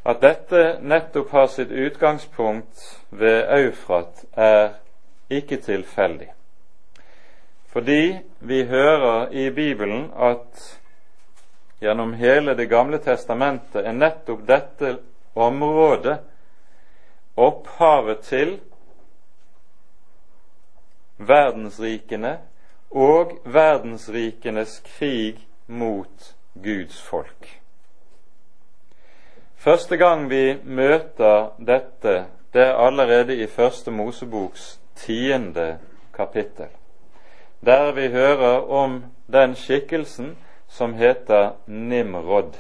At 0.06 0.22
dette 0.22 0.80
nettopp 0.82 1.32
har 1.32 1.48
sitt 1.48 1.72
utgangspunkt 1.72 3.02
ved 3.10 3.44
Eufrat, 3.60 4.26
er 4.34 4.80
ikke 5.30 5.58
tilfeldig. 5.58 6.32
Fordi 7.72 8.18
vi 8.40 8.64
hører 8.64 9.30
i 9.32 9.50
Bibelen 9.50 10.12
at 10.16 10.81
gjennom 11.82 12.14
hele 12.14 12.54
Det 12.54 12.66
gamle 12.66 12.98
testamentet 13.02 13.86
er 13.86 13.94
nettopp 13.98 14.44
dette 14.46 14.98
området 15.34 16.20
opphavet 17.42 18.22
til 18.28 18.52
verdensrikene 21.18 22.36
og 22.92 23.34
verdensrikenes 23.46 24.82
krig 24.86 25.40
mot 25.68 26.36
Guds 26.54 27.02
folk. 27.02 27.50
Første 29.56 29.98
gang 29.98 30.30
vi 30.30 30.58
møter 30.64 31.50
dette, 31.58 32.26
det 32.54 32.62
er 32.62 32.78
allerede 32.78 33.38
i 33.42 33.48
Første 33.48 33.92
Moseboks 33.92 34.80
tiende 34.96 35.80
kapittel, 36.14 36.70
der 37.66 37.92
vi 37.92 38.08
hører 38.08 38.70
om 38.70 39.04
den 39.32 39.56
skikkelsen 39.56 40.36
som 40.72 40.94
heter 40.94 41.52
Nimrod. 41.66 42.56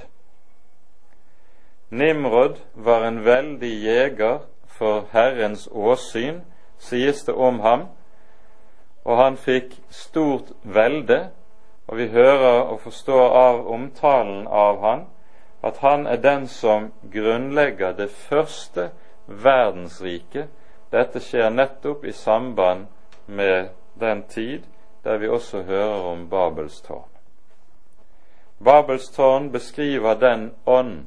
Nimrod 1.89 2.59
var 2.73 3.05
en 3.07 3.23
veldig 3.23 3.71
jeger 3.83 4.39
for 4.67 5.05
Herrens 5.11 5.69
åsyn, 5.71 6.41
sies 6.79 7.23
det 7.23 7.35
om 7.35 7.59
ham, 7.63 7.87
og 9.03 9.17
han 9.17 9.37
fikk 9.39 9.73
stort 9.89 10.51
velde, 10.63 11.29
og 11.87 11.97
vi 11.97 12.07
hører 12.11 12.61
og 12.71 12.81
forstår 12.83 13.35
av 13.35 13.65
omtalen 13.67 14.47
av 14.47 14.83
han 14.83 15.07
at 15.61 15.77
han 15.77 16.07
er 16.07 16.17
den 16.17 16.47
som 16.47 16.89
grunnlegger 17.13 17.93
det 17.93 18.09
første 18.09 18.89
verdensriket. 19.27 20.49
Dette 20.91 21.21
skjer 21.23 21.51
nettopp 21.53 22.05
i 22.05 22.11
samband 22.11 22.87
med 23.27 23.69
den 23.99 24.23
tid 24.23 24.65
der 25.03 25.17
vi 25.17 25.29
også 25.29 25.63
hører 25.63 26.11
om 26.11 26.29
Babels 26.29 26.81
tårn. 26.81 27.10
Babels 28.63 29.09
tårn 29.09 29.51
beskriver 29.51 30.15
den 30.15 30.51
ånd 30.65 31.05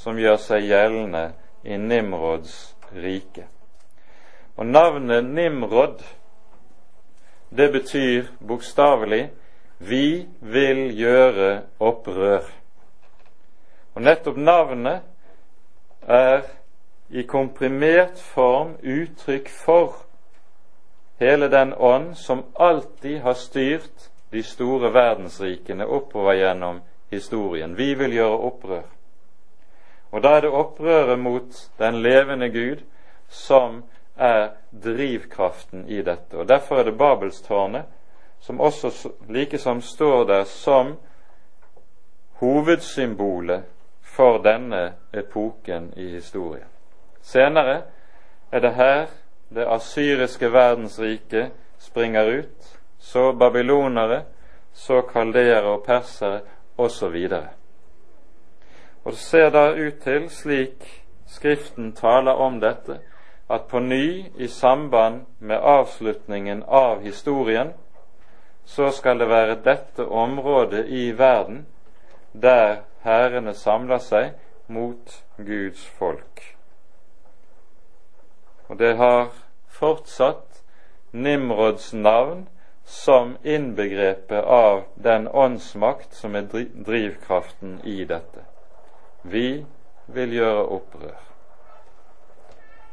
som 0.00 0.18
gjør 0.18 0.38
seg 0.40 0.64
gjeldende 0.70 1.24
i 1.64 1.76
Nimrods 1.76 2.74
rike. 2.96 3.44
Og 4.56 4.66
navnet 4.66 5.24
Nimrod, 5.24 6.00
det 7.50 7.72
betyr 7.72 8.30
bokstavelig 8.40 9.30
'vi 9.78 10.26
vil 10.40 10.96
gjøre 10.96 11.62
opprør'. 11.80 12.50
Og 13.94 14.02
nettopp 14.02 14.36
navnet 14.36 15.00
er 16.08 16.42
i 17.10 17.22
komprimert 17.22 18.18
form 18.18 18.76
uttrykk 18.82 19.48
for 19.48 19.96
hele 21.20 21.50
den 21.50 21.74
ånd 21.76 22.14
som 22.14 22.44
alltid 22.56 23.18
har 23.18 23.34
styrt 23.34 24.10
de 24.32 24.42
store 24.42 24.92
verdensrikene 24.94 25.86
oppover 25.86 26.32
gjennom 26.32 26.80
historien. 27.14 27.76
Vi 27.76 27.94
vil 27.94 28.12
gjøre 28.12 28.38
opprør. 28.50 28.86
Og 30.12 30.22
da 30.22 30.36
er 30.36 30.44
det 30.44 30.50
opprøret 30.50 31.18
mot 31.18 31.56
den 31.78 32.02
levende 32.02 32.48
Gud 32.50 32.84
som 33.28 33.82
er 34.16 34.48
drivkraften 34.84 35.88
i 35.88 36.02
dette. 36.02 36.38
Og 36.38 36.48
Derfor 36.48 36.78
er 36.78 36.84
det 36.84 36.98
Babelstårnet 36.98 37.84
som 38.40 38.60
også 38.60 39.10
likesom 39.28 39.80
står 39.82 40.24
der 40.24 40.44
som 40.44 40.96
hovedsymbolet 42.32 43.62
for 44.02 44.38
denne 44.38 44.92
epoken 45.12 45.92
i 45.96 46.08
historien. 46.08 46.68
Senere 47.22 47.82
er 48.52 48.60
det 48.60 48.74
her 48.74 49.06
det 49.54 49.66
asyriske 49.66 50.52
verdensriket 50.52 51.50
springer 51.78 52.38
ut, 52.38 52.78
så 52.98 53.32
babylonere, 53.32 54.22
så 54.72 55.00
kaldeere 55.00 55.64
og 55.64 55.84
persere 55.86 56.40
osv. 56.76 57.16
Og 59.04 59.12
det 59.12 59.18
ser 59.18 59.50
da 59.50 59.70
ut 59.72 60.00
til, 60.02 60.30
slik 60.30 61.04
Skriften 61.26 61.92
taler 61.92 62.32
om 62.32 62.60
dette, 62.60 63.00
at 63.50 63.66
på 63.68 63.80
ny, 63.80 64.24
i 64.36 64.48
samband 64.48 65.24
med 65.38 65.56
avslutningen 65.56 66.62
av 66.68 67.00
historien, 67.02 67.72
så 68.64 68.90
skal 68.90 69.18
det 69.18 69.28
være 69.28 69.56
dette 69.64 70.06
området 70.06 70.86
i 70.88 71.10
verden 71.18 71.66
der 72.32 72.84
hærene 73.04 73.54
samler 73.54 73.98
seg 73.98 74.32
mot 74.68 75.24
Guds 75.36 75.86
folk. 75.98 76.56
Og 78.68 78.78
det 78.78 78.96
har 78.96 79.28
fortsatt 79.68 80.62
Nimrods 81.12 81.92
navn 81.92 82.48
som 82.84 83.36
innbegrepet 83.42 84.44
av 84.44 84.82
den 84.94 85.28
åndsmakt 85.28 86.14
som 86.14 86.34
er 86.34 86.48
drivkraften 86.86 87.80
i 87.84 88.04
dette. 88.04 88.44
Vi 89.22 89.64
vil 90.06 90.32
gjøre 90.32 90.66
opprør. 90.66 91.16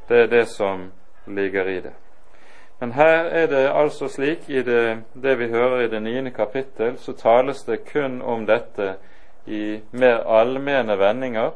Det 0.07 0.21
er 0.23 0.27
det 0.27 0.45
som 0.47 0.91
ligger 1.27 1.67
i 1.67 1.79
det. 1.81 1.93
Men 2.79 2.91
her 2.91 3.25
er 3.25 3.47
det 3.47 3.67
altså 3.69 4.07
slik, 4.07 4.49
i 4.49 4.63
det, 4.63 5.03
det 5.13 5.35
vi 5.39 5.47
hører 5.47 5.81
i 5.81 5.87
det 5.87 6.01
niende 6.01 6.31
kapittel, 6.31 6.97
så 6.97 7.13
tales 7.13 7.63
det 7.63 7.83
kun 7.85 8.21
om 8.21 8.45
dette 8.45 8.95
i 9.45 9.79
mer 9.91 10.23
allmenne 10.25 10.97
vendinger. 10.97 11.51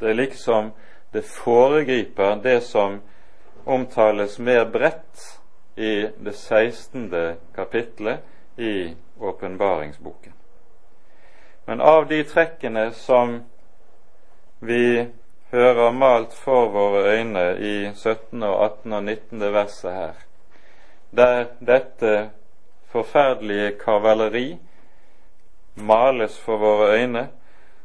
Det 0.00 0.10
er 0.10 0.14
liksom 0.14 0.72
det 1.12 1.24
foregriper 1.24 2.42
det 2.42 2.60
som 2.60 3.00
omtales 3.64 4.38
mer 4.38 4.64
bredt 4.64 5.37
i 5.78 6.08
det 6.18 6.32
16. 6.32 7.34
kapitlet 7.54 8.18
i 8.56 8.94
åpenbaringsboken. 9.20 10.32
Men 11.64 11.80
av 11.80 12.06
de 12.08 12.24
trekkene 12.24 12.90
som 12.92 13.42
vi 14.58 15.06
hører 15.50 15.92
malt 15.92 16.34
for 16.34 16.72
våre 16.74 17.04
øyne 17.14 17.44
i 17.60 17.74
17., 17.94 18.42
og 18.42 18.64
18. 18.64 18.92
og 18.92 19.04
19. 19.04 19.40
verset 19.52 19.92
her, 19.92 20.18
der 21.10 21.44
dette 21.60 22.30
forferdelige 22.90 23.76
kavaleri 23.84 24.58
males 25.74 26.40
for 26.40 26.56
våre 26.56 26.92
øyne, 26.98 27.28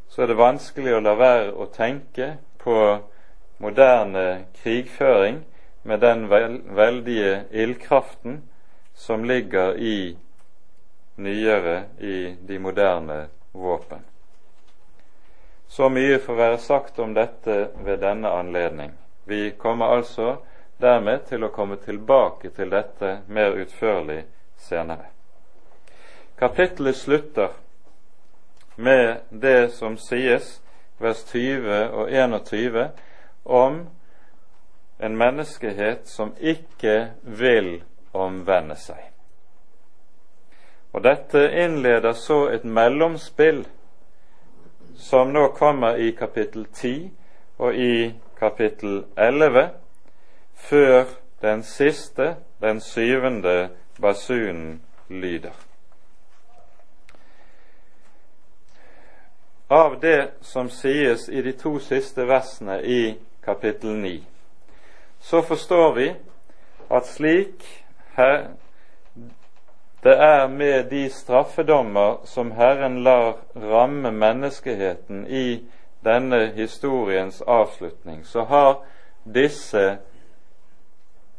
så 0.09 0.21
er 0.21 0.27
det 0.27 0.37
vanskelig 0.37 0.95
å 0.95 1.03
la 1.03 1.13
være 1.19 1.53
å 1.53 1.69
tenke 1.69 2.37
på 2.63 2.77
moderne 3.61 4.45
krigføring 4.63 5.43
med 5.83 5.99
den 5.99 6.27
veldige 6.75 7.43
ildkraften 7.51 8.41
som 8.93 9.25
ligger 9.25 9.75
i 9.77 10.17
nyere 11.15 11.83
i 11.99 12.35
de 12.41 12.59
moderne 12.59 13.27
våpen. 13.51 13.99
Så 15.67 15.89
mye 15.89 16.19
får 16.19 16.35
være 16.35 16.57
sagt 16.57 16.99
om 16.99 17.13
dette 17.13 17.67
ved 17.83 17.97
denne 17.99 18.29
anledning. 18.29 18.91
Vi 19.25 19.51
kommer 19.51 19.85
altså 19.85 20.35
dermed 20.77 21.25
til 21.29 21.43
å 21.43 21.51
komme 21.53 21.79
tilbake 21.81 22.49
til 22.53 22.69
dette 22.69 23.21
mer 23.27 23.57
utførlig 23.57 24.23
senere. 24.57 25.09
Kapittelet 26.39 26.95
slutter 26.97 27.49
med 28.75 29.17
det 29.29 29.73
som 29.73 29.97
sies, 29.97 30.59
vers 30.97 31.23
20 31.31 31.89
og 31.89 32.11
21, 32.11 32.87
om 33.43 33.83
en 35.03 35.17
menneskehet 35.17 36.07
som 36.07 36.33
ikke 36.39 37.11
vil 37.23 37.83
omvende 38.13 38.77
seg. 38.79 39.01
Og 40.93 41.03
Dette 41.03 41.41
innleder 41.63 42.13
så 42.13 42.45
et 42.53 42.63
mellomspill 42.63 43.63
som 44.97 45.33
nå 45.33 45.47
kommer 45.57 45.97
i 45.97 46.11
kapittel 46.15 46.67
10 46.69 47.11
og 47.57 47.75
i 47.75 48.13
kapittel 48.39 49.03
11, 49.17 49.69
før 50.69 51.03
den 51.41 51.63
siste, 51.63 52.35
den 52.61 52.79
syvende 52.81 53.69
basunen 54.01 54.81
lyder. 55.09 55.53
av 59.73 59.99
det 59.99 60.31
som 60.41 60.69
sies 60.69 61.29
i 61.29 61.41
de 61.41 61.51
to 61.57 61.79
siste 61.81 62.27
versene 62.29 62.75
i 62.85 63.15
kapittel 63.41 63.95
9, 63.97 64.11
så 65.23 65.41
forstår 65.41 65.93
vi 65.93 66.15
at 66.91 67.05
slik 67.07 67.63
her, 68.15 68.47
det 70.03 70.15
er 70.19 70.47
med 70.47 70.89
de 70.89 71.09
straffedommer 71.09 72.25
som 72.25 72.51
Herren 72.51 73.03
lar 73.03 73.37
ramme 73.55 74.11
menneskeheten 74.11 75.27
i 75.27 75.63
denne 76.03 76.51
historiens 76.55 77.41
avslutning, 77.41 78.25
så 78.25 78.43
har 78.43 78.83
disse 79.23 79.97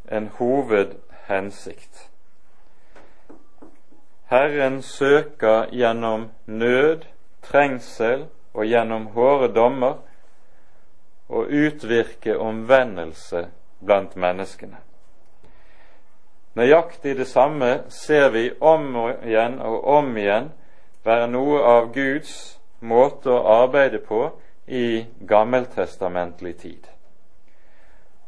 en 0.08 0.30
hovedhensikt. 0.38 2.10
Herren 4.24 4.82
søker 4.82 5.66
gjennom 5.72 6.30
nød 6.46 7.04
trengsel 7.42 8.24
og 8.54 8.64
gjennom 8.66 9.06
hårde 9.12 9.52
dommer 9.54 10.00
å 11.28 11.44
utvirke 11.44 12.38
omvendelse 12.38 13.44
blant 13.84 14.16
menneskene. 14.16 14.76
Nøyaktig 16.54 17.16
det 17.18 17.26
samme 17.26 17.82
ser 17.88 18.28
vi 18.30 18.50
om 18.60 18.94
igjen 19.26 19.58
og 19.58 19.84
om 19.84 20.16
igjen 20.16 20.52
være 21.04 21.28
noe 21.28 21.62
av 21.66 21.90
Guds 21.92 22.34
måte 22.80 23.32
å 23.32 23.42
arbeide 23.64 23.98
på 23.98 24.28
i 24.66 25.04
gammeltestamentlig 25.28 26.56
tid. 26.56 26.86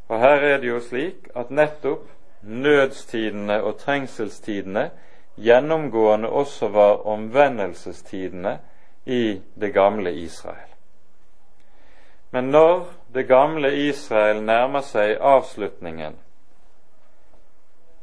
Og 0.09 0.21
her 0.21 0.43
er 0.51 0.61
det 0.61 0.71
jo 0.71 0.81
slik 0.83 1.31
at 1.35 1.51
nettopp 1.51 2.07
nødstidene 2.43 3.63
og 3.63 3.79
trengselstidene 3.79 4.91
gjennomgående 5.37 6.29
også 6.29 6.69
var 6.69 7.07
omvendelsestidene 7.07 8.59
i 9.07 9.41
det 9.61 9.73
gamle 9.75 10.13
Israel. 10.15 10.76
Men 12.31 12.51
når 12.51 12.87
det 13.15 13.29
gamle 13.29 13.71
Israel 13.89 14.43
nærmer 14.43 14.81
seg 14.85 15.17
avslutningen, 15.21 16.17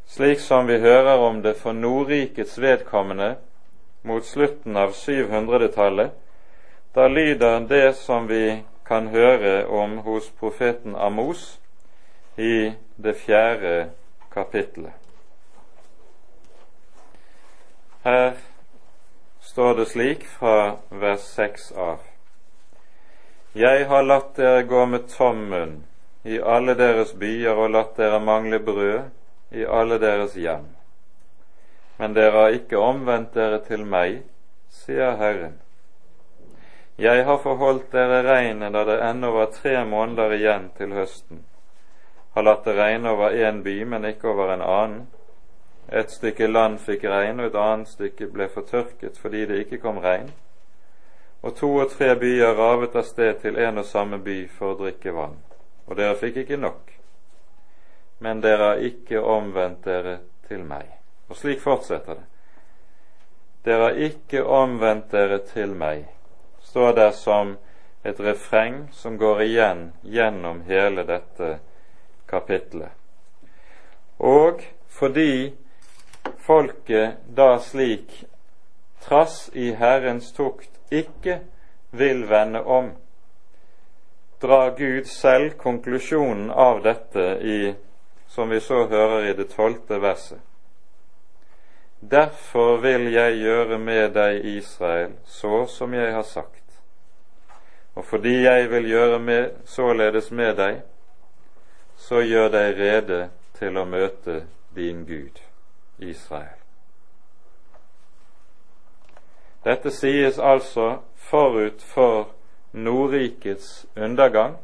slik 0.07 0.39
som 0.39 0.67
vi 0.67 0.79
hører 0.79 1.17
om 1.17 1.41
det 1.41 1.55
for 1.57 1.71
Nordrikets 1.71 2.59
vedkommende 2.61 3.35
mot 4.03 4.25
slutten 4.25 4.77
av 4.77 4.93
700-tallet, 4.93 6.11
da 6.95 7.07
lyder 7.07 7.67
det 7.67 7.95
som 7.95 8.27
vi 8.29 8.63
kan 8.85 9.07
høre 9.07 9.65
om 9.67 9.97
hos 9.97 10.29
profeten 10.39 10.95
Amos 10.95 11.59
i 12.37 12.73
det 12.95 13.15
fjerde 13.15 13.89
kapittelet. 14.33 14.93
Her 18.03 18.33
står 19.41 19.73
det 19.73 19.87
slik 19.87 20.25
fra 20.27 20.75
vers 20.89 21.21
6 21.35 21.71
av. 21.71 22.12
Jeg 23.53 23.85
har 23.85 24.01
latt 24.01 24.31
dere 24.35 24.63
gå 24.65 24.85
med 24.89 25.03
tom 25.13 25.43
munn 25.51 25.73
i 26.25 26.39
alle 26.41 26.73
deres 26.73 27.11
byer 27.21 27.53
og 27.53 27.75
latt 27.75 27.91
dere 27.99 28.17
mangle 28.17 28.57
brød 28.59 29.11
i 29.53 29.65
alle 29.65 29.99
deres 30.01 30.33
hjem. 30.33 30.65
Men 31.99 32.15
dere 32.17 32.31
har 32.33 32.55
ikke 32.57 32.81
omvendt 32.81 33.35
dere 33.37 33.59
til 33.67 33.85
meg, 33.85 34.23
sier 34.73 35.19
Herren. 35.19 35.59
Jeg 36.97 37.25
har 37.27 37.37
forholdt 37.45 37.91
dere 37.93 38.23
regnet 38.25 38.73
da 38.73 38.83
det 38.89 38.99
ennå 39.05 39.29
var 39.37 39.53
tre 39.53 39.83
måneder 39.85 40.33
igjen 40.33 40.71
til 40.77 40.97
høsten, 40.97 41.43
har 42.33 42.49
latt 42.49 42.65
det 42.65 42.73
regne 42.79 43.13
over 43.13 43.37
én 43.37 43.61
by, 43.61 43.83
men 43.85 44.05
ikke 44.09 44.33
over 44.33 44.55
en 44.55 44.65
annen. 44.65 45.03
Et 45.93 46.09
stykke 46.09 46.47
land 46.49 46.79
fikk 46.81 47.05
regn, 47.05 47.39
og 47.39 47.51
et 47.51 47.59
annet 47.67 47.93
stykke 47.93 48.31
ble 48.33 48.49
fortørket 48.49 49.21
fordi 49.21 49.45
det 49.45 49.61
ikke 49.67 49.83
kom 49.85 50.01
regn. 50.01 50.33
Og 51.43 51.55
to 51.55 51.69
og 51.75 51.89
tre 51.91 52.13
byer 52.15 52.55
ravet 52.55 52.95
av 52.95 53.03
sted 53.03 53.41
til 53.41 53.57
en 53.59 53.81
og 53.81 53.85
samme 53.85 54.19
by 54.23 54.37
for 54.47 54.73
å 54.73 54.79
drikke 54.79 55.11
vann, 55.11 55.35
og 55.87 55.97
dere 55.99 56.15
fikk 56.15 56.43
ikke 56.43 56.59
nok. 56.61 56.93
Men 58.23 58.39
dere 58.41 58.69
har 58.69 58.85
ikke 58.87 59.19
omvendt 59.19 59.83
dere 59.83 60.19
til 60.47 60.63
meg. 60.63 60.87
Og 61.27 61.35
slik 61.35 61.59
fortsetter 61.59 62.21
det. 62.21 62.25
Dere 63.67 63.89
har 63.89 63.99
ikke 64.07 64.43
omvendt 64.43 65.11
dere 65.11 65.41
til 65.51 65.75
meg, 65.75 66.05
står 66.63 66.95
der 66.95 67.11
som 67.15 67.57
et 68.03 68.19
refreng 68.19 68.87
som 68.91 69.17
går 69.17 69.43
igjen 69.43 69.83
gjennom 70.03 70.63
hele 70.67 71.03
dette 71.07 71.57
kapitlet. 72.27 72.91
Og 74.19 74.63
fordi 74.87 75.53
folket 76.43 77.23
da 77.27 77.57
slik, 77.59 78.23
trass 79.03 79.49
i 79.53 79.71
Herrens 79.75 80.31
tukt, 80.35 80.69
ikke 80.93 81.39
vil 81.91 82.23
vende 82.29 82.63
om, 82.63 82.91
drar 84.41 84.73
Gud 84.77 85.05
selv 85.07 85.57
konklusjonen 85.57 86.49
av 86.51 86.81
dette 86.83 87.27
i, 87.41 87.73
som 88.27 88.49
vi 88.49 88.59
så 88.59 88.85
hører 88.87 89.29
i 89.29 89.35
det 89.37 89.49
tolvte 89.53 90.01
verset. 90.03 90.41
Derfor 91.99 92.81
vil 92.83 93.07
jeg 93.13 93.37
gjøre 93.39 93.77
med 93.79 94.09
deg, 94.17 94.45
Israel, 94.57 95.13
så 95.25 95.65
som 95.71 95.93
jeg 95.93 96.11
har 96.13 96.25
sagt. 96.27 96.81
Og 97.95 98.05
fordi 98.05 98.41
jeg 98.43 98.69
vil 98.71 98.89
gjøre 98.89 99.19
med, 99.19 99.49
således 99.65 100.31
med 100.31 100.57
deg, 100.57 100.81
så 101.95 102.19
gjør 102.19 102.49
deg 102.57 102.79
rede 102.79 103.21
til 103.59 103.79
å 103.79 103.85
møte 103.85 104.41
din 104.75 105.05
Gud, 105.07 105.39
Israel. 105.99 106.62
Dette 109.63 109.91
sies 109.91 110.39
altså 110.39 110.97
forut 111.15 111.81
for 111.81 112.33
Nordrikets 112.73 113.85
undergang, 113.95 114.57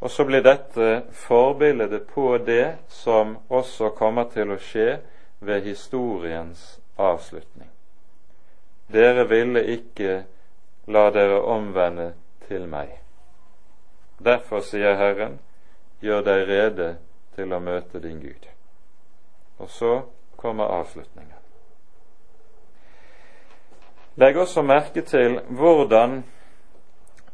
og 0.00 0.10
så 0.10 0.24
blir 0.24 0.44
dette 0.44 1.02
forbildet 1.12 2.06
på 2.12 2.36
det 2.38 2.76
som 2.88 3.38
også 3.48 3.90
kommer 3.96 4.28
til 4.30 4.52
å 4.52 4.60
skje 4.60 4.98
ved 5.40 5.64
historiens 5.64 6.76
avslutning. 6.96 7.70
Dere 8.92 9.24
ville 9.28 9.64
ikke 9.72 10.24
la 10.86 11.08
dere 11.10 11.40
omvende 11.42 12.12
til 12.46 12.68
meg. 12.70 12.92
Derfor 14.22 14.62
sier 14.62 14.94
Herren, 14.96 15.40
gjør 16.00 16.22
deg 16.28 16.44
rede 16.48 16.90
til 17.34 17.52
å 17.52 17.60
møte 17.60 18.00
din 18.00 18.20
Gud. 18.20 18.46
Og 19.58 19.70
så 19.72 19.92
kommer 20.36 20.70
avslutningen. 20.78 21.35
Legg 24.16 24.36
også 24.36 24.62
merke 24.62 25.00
til 25.00 25.40
hvordan 25.48 26.24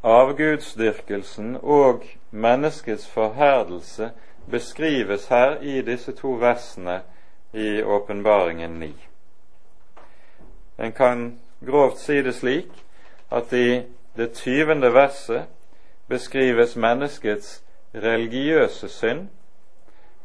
avgudsdyrkelsen 0.02 1.56
og 1.62 2.02
menneskets 2.30 3.08
forherdelse 3.08 4.10
beskrives 4.50 5.26
her 5.26 5.60
i 5.60 5.82
disse 5.82 6.12
to 6.12 6.28
versene 6.28 7.00
i 7.52 7.82
Åpenbaringen 7.82 8.70
9. 8.70 8.94
En 10.78 10.92
kan 10.92 11.38
grovt 11.66 11.98
si 11.98 12.22
det 12.22 12.34
slik 12.34 12.84
at 13.30 13.52
i 13.52 13.82
det 14.16 14.32
tyvende 14.32 14.94
verset 14.94 15.44
beskrives 16.08 16.76
menneskets 16.76 17.64
religiøse 17.94 18.88
synd, 18.88 19.28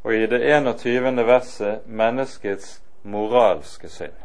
og 0.04 0.16
i 0.16 0.26
det 0.26 0.58
21. 0.58 1.26
verset 1.26 1.80
menneskets 1.86 2.82
moralske 3.04 3.90
synd. 3.90 4.18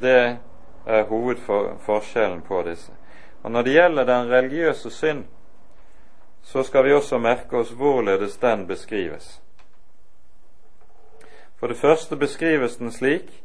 Det 0.00 0.38
er 0.86 1.04
hovedforskjellen 1.08 2.42
på 2.42 2.62
disse. 2.62 2.92
Og 3.42 3.50
Når 3.50 3.62
det 3.62 3.72
gjelder 3.72 4.04
den 4.04 4.30
religiøse 4.30 4.90
synd, 4.90 5.24
så 6.42 6.62
skal 6.62 6.84
vi 6.84 6.92
også 6.92 7.18
merke 7.18 7.56
oss 7.56 7.70
hvorledes 7.70 8.36
den 8.36 8.66
beskrives. 8.66 9.40
For 11.56 11.66
det 11.66 11.76
første 11.76 12.16
beskrives 12.16 12.76
den 12.76 12.92
slik 12.92 13.44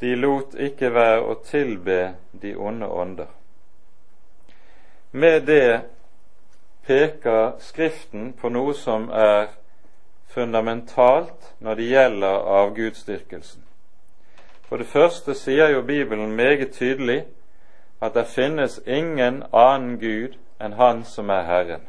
de 0.00 0.14
lot 0.16 0.54
ikke 0.54 0.90
være 0.94 1.22
å 1.22 1.34
tilbe 1.46 2.14
de 2.42 2.56
onde 2.58 2.86
ånder. 2.86 3.26
Med 5.12 5.46
det 5.46 5.80
peker 6.86 7.52
Skriften 7.58 8.32
på 8.32 8.50
noe 8.50 8.74
som 8.74 9.10
er 9.10 9.52
fundamentalt 10.32 11.52
når 11.58 11.74
det 11.74 11.90
gjelder 11.90 12.48
avgudsdyrkelsen. 12.62 13.61
For 14.72 14.80
det 14.80 14.86
første 14.86 15.34
sier 15.34 15.68
jo 15.68 15.82
Bibelen 15.82 16.30
meget 16.32 16.70
tydelig 16.72 17.24
at 18.00 18.14
det 18.14 18.26
finnes 18.26 18.80
ingen 18.86 19.42
annen 19.52 19.98
Gud 20.00 20.38
enn 20.64 20.72
Han 20.78 21.02
som 21.04 21.28
er 21.28 21.42
Herren. 21.44 21.82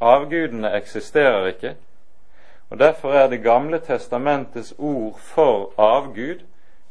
Avgudene 0.00 0.74
eksisterer 0.76 1.46
ikke, 1.46 1.72
og 2.70 2.78
derfor 2.78 3.12
er 3.12 3.28
Det 3.28 3.42
gamle 3.42 3.78
testamentets 3.78 4.74
ord 4.78 5.16
for 5.18 5.72
avgud 5.78 6.44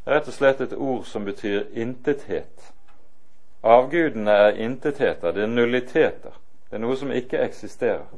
rett 0.08 0.28
og 0.28 0.34
slett 0.34 0.62
et 0.62 0.73
ord 0.73 1.06
som 1.06 1.26
betyr 1.26 1.63
intethet. 1.73 2.73
Avgudene 3.63 4.32
er 4.32 4.58
intetheter, 4.58 5.32
det 5.32 5.43
er 5.43 5.54
nulliteter. 5.54 6.34
Det 6.69 6.76
er 6.76 6.82
noe 6.82 6.97
som 6.97 7.12
ikke 7.12 7.38
eksisterer. 7.38 8.10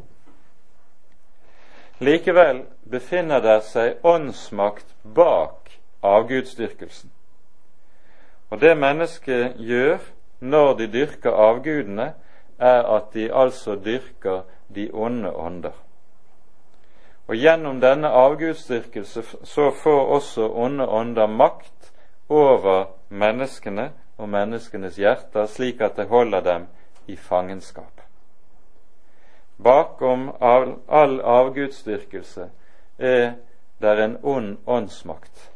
Likevel 1.99 2.63
befinner 2.91 3.43
det 3.43 3.63
seg 3.63 3.99
åndsmakt 4.03 4.95
bak 5.03 5.59
avgudsdyrkelsen. 6.03 7.11
Og 8.49 8.61
det 8.61 8.77
mennesket 8.77 9.53
gjør 9.57 9.97
når 10.39 10.73
de 10.73 10.87
dyrker 10.87 11.31
avgudene, 11.31 12.13
er 12.59 12.83
at 12.95 13.13
de 13.13 13.33
altså 13.33 13.75
dyrker 13.75 14.41
de 14.75 14.89
onde 14.93 15.35
ånder. 15.35 15.75
Og 17.27 17.35
gjennom 17.35 17.81
denne 17.81 18.07
avgudsdyrkelse 18.07 19.23
så 19.43 19.71
får 19.83 20.05
også 20.05 20.49
onde 20.49 20.87
ånder 20.87 21.27
makt 21.27 21.93
over 22.29 22.85
menneskene 23.09 23.91
og 24.17 24.29
menneskenes 24.29 24.95
hjerter, 24.95 25.45
slik 25.45 25.81
at 25.81 25.97
det 25.97 26.07
holder 26.07 26.41
dem 26.41 26.67
i 27.07 27.15
fangenskap. 27.15 28.01
Bakom 29.63 30.31
all, 30.41 30.75
all 30.87 31.21
avgudsdyrkelse 31.21 32.49
er 32.97 33.31
det 33.81 34.03
en 34.03 34.17
ond 34.23 34.57
åndsmakt 34.67 35.48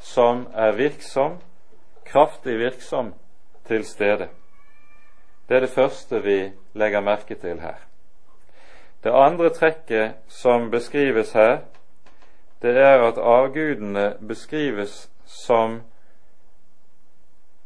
som 0.00 0.46
er 0.54 0.72
virksom, 0.72 1.38
kraftig 2.04 2.58
virksom, 2.58 3.14
til 3.66 3.84
stede. 3.84 4.28
Det 5.48 5.56
er 5.56 5.60
det 5.60 5.70
første 5.70 6.22
vi 6.22 6.52
legger 6.74 7.00
merke 7.00 7.34
til 7.34 7.60
her. 7.60 7.78
Det 9.04 9.12
andre 9.14 9.50
trekket 9.50 10.12
som 10.28 10.70
beskrives 10.70 11.32
her, 11.32 11.58
det 12.62 12.76
er 12.76 13.02
at 13.02 13.18
avgudene 13.18 14.16
beskrives 14.28 15.10
som 15.24 15.80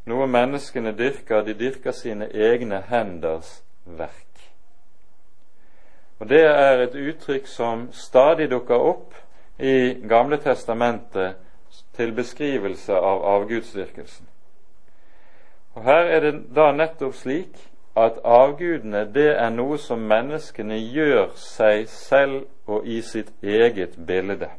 noe 0.05 0.27
menneskene 0.27 0.93
dyrker, 0.97 1.41
de 1.41 1.53
dyrker 1.57 1.91
sine 1.91 2.29
egne 2.29 2.83
henders 2.89 3.63
verk. 3.85 4.51
Og 6.19 6.29
Det 6.29 6.45
er 6.45 6.79
et 6.79 6.95
uttrykk 6.95 7.47
som 7.47 7.89
stadig 7.91 8.49
dukker 8.51 8.75
opp 8.75 9.13
i 9.59 9.93
Gamle 10.09 10.37
testamentet 10.37 11.35
til 11.95 12.13
beskrivelse 12.15 12.93
av 12.93 13.23
avgudsdyrkelsen. 13.35 14.27
Og 15.75 15.83
Her 15.83 16.11
er 16.15 16.19
det 16.19 16.33
da 16.55 16.71
nettopp 16.71 17.15
slik 17.15 17.55
at 17.95 18.19
avgudene 18.23 19.05
det 19.13 19.31
er 19.35 19.49
noe 19.55 19.77
som 19.79 20.03
menneskene 20.07 20.77
gjør 20.77 21.31
seg 21.39 21.87
selv 21.91 22.45
og 22.67 22.87
i 22.87 23.01
sitt 23.01 23.31
eget 23.43 23.95
bilde. 24.07 24.49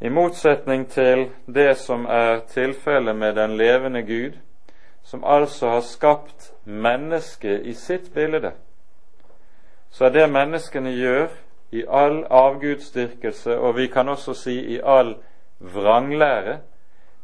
I 0.00 0.08
motsetning 0.08 0.84
til 0.92 1.30
det 1.46 1.76
som 1.80 2.04
er 2.04 2.42
tilfellet 2.52 3.16
med 3.16 3.34
den 3.34 3.56
levende 3.56 4.02
Gud, 4.02 4.36
som 5.02 5.24
altså 5.24 5.68
har 5.68 5.80
skapt 5.80 6.52
mennesket 6.64 7.64
i 7.64 7.74
sitt 7.74 8.12
bilde, 8.14 8.52
så 9.90 10.04
er 10.04 10.10
det 10.10 10.30
menneskene 10.30 10.92
gjør 10.92 11.28
i 11.76 11.84
all 11.88 12.24
avgudsdyrkelse, 12.30 13.58
og 13.58 13.76
vi 13.76 13.86
kan 13.86 14.08
også 14.08 14.34
si 14.34 14.56
i 14.76 14.80
all 14.84 15.14
vranglære, 15.58 16.58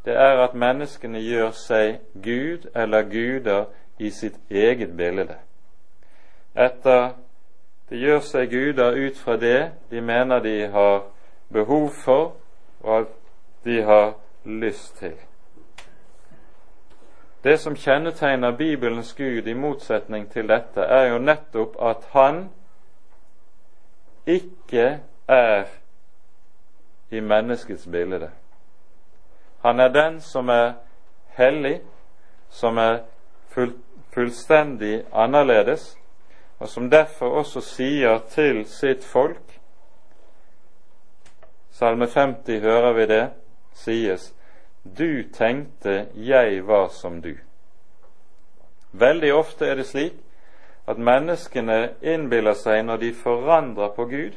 det 0.05 0.15
er 0.17 0.43
at 0.43 0.55
menneskene 0.55 1.21
gjør 1.23 1.51
seg 1.55 2.01
Gud 2.25 2.67
eller 2.75 3.03
guder 3.03 3.65
i 3.99 4.11
sitt 4.11 4.39
eget 4.51 4.97
bilde. 4.97 5.37
Etter 6.59 7.13
de 7.91 8.01
gjør 8.01 8.23
seg 8.27 8.51
guder 8.51 8.97
ut 8.97 9.19
fra 9.19 9.37
det 9.37 9.71
de 9.91 10.01
mener 10.01 10.41
de 10.43 10.57
har 10.73 11.05
behov 11.53 11.91
for, 12.05 12.33
og 12.81 13.01
at 13.01 13.13
de 13.65 13.83
har 13.83 14.15
lyst 14.45 14.99
til. 14.99 15.15
Det 17.45 17.61
som 17.61 17.77
kjennetegner 17.77 18.57
Bibelens 18.57 19.15
Gud 19.15 19.47
i 19.47 19.55
motsetning 19.55 20.31
til 20.31 20.49
dette, 20.49 20.81
er 20.81 21.13
jo 21.13 21.19
nettopp 21.19 21.77
at 21.83 22.09
han 22.11 22.49
ikke 24.27 25.01
er 25.29 25.65
i 27.11 27.21
menneskets 27.21 27.87
bilde. 27.87 28.31
Han 29.63 29.81
er 29.81 29.89
den 29.89 30.21
som 30.21 30.49
er 30.49 30.73
hellig, 31.37 31.81
som 32.51 32.79
er 32.79 32.99
full, 33.49 33.73
fullstendig 34.15 35.05
annerledes, 35.13 35.99
og 36.59 36.69
som 36.69 36.91
derfor 36.91 37.39
også 37.43 37.61
sier 37.61 38.19
til 38.31 38.65
sitt 38.69 39.05
folk 39.05 39.59
Salme 41.73 42.07
50 42.07 42.61
hører 42.61 42.93
vi 42.93 43.07
det 43.07 43.23
sies 43.75 44.29
Du 44.85 45.23
tenkte 45.35 46.07
jeg 46.15 46.67
var 46.67 46.89
som 46.89 47.23
du. 47.23 47.33
Veldig 48.93 49.33
ofte 49.35 49.67
er 49.67 49.75
det 49.75 49.87
slik 49.89 50.15
at 50.87 50.99
menneskene 50.99 51.95
innbiller 52.03 52.55
seg 52.59 52.85
når 52.85 52.97
de 52.97 53.13
forandrer 53.15 53.93
på 53.97 54.07
Gud, 54.11 54.33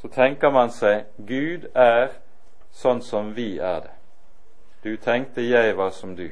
så 0.00 0.08
tenker 0.08 0.50
man 0.50 0.70
seg 0.74 1.06
Gud 1.16 1.68
er 1.74 2.10
sånn 2.74 3.02
som 3.02 3.32
vi 3.36 3.56
er 3.58 3.84
det. 3.86 3.94
Du 4.82 4.96
tenkte 4.96 5.44
jeg 5.46 5.76
var 5.76 5.90
som 5.94 6.16
du. 6.16 6.28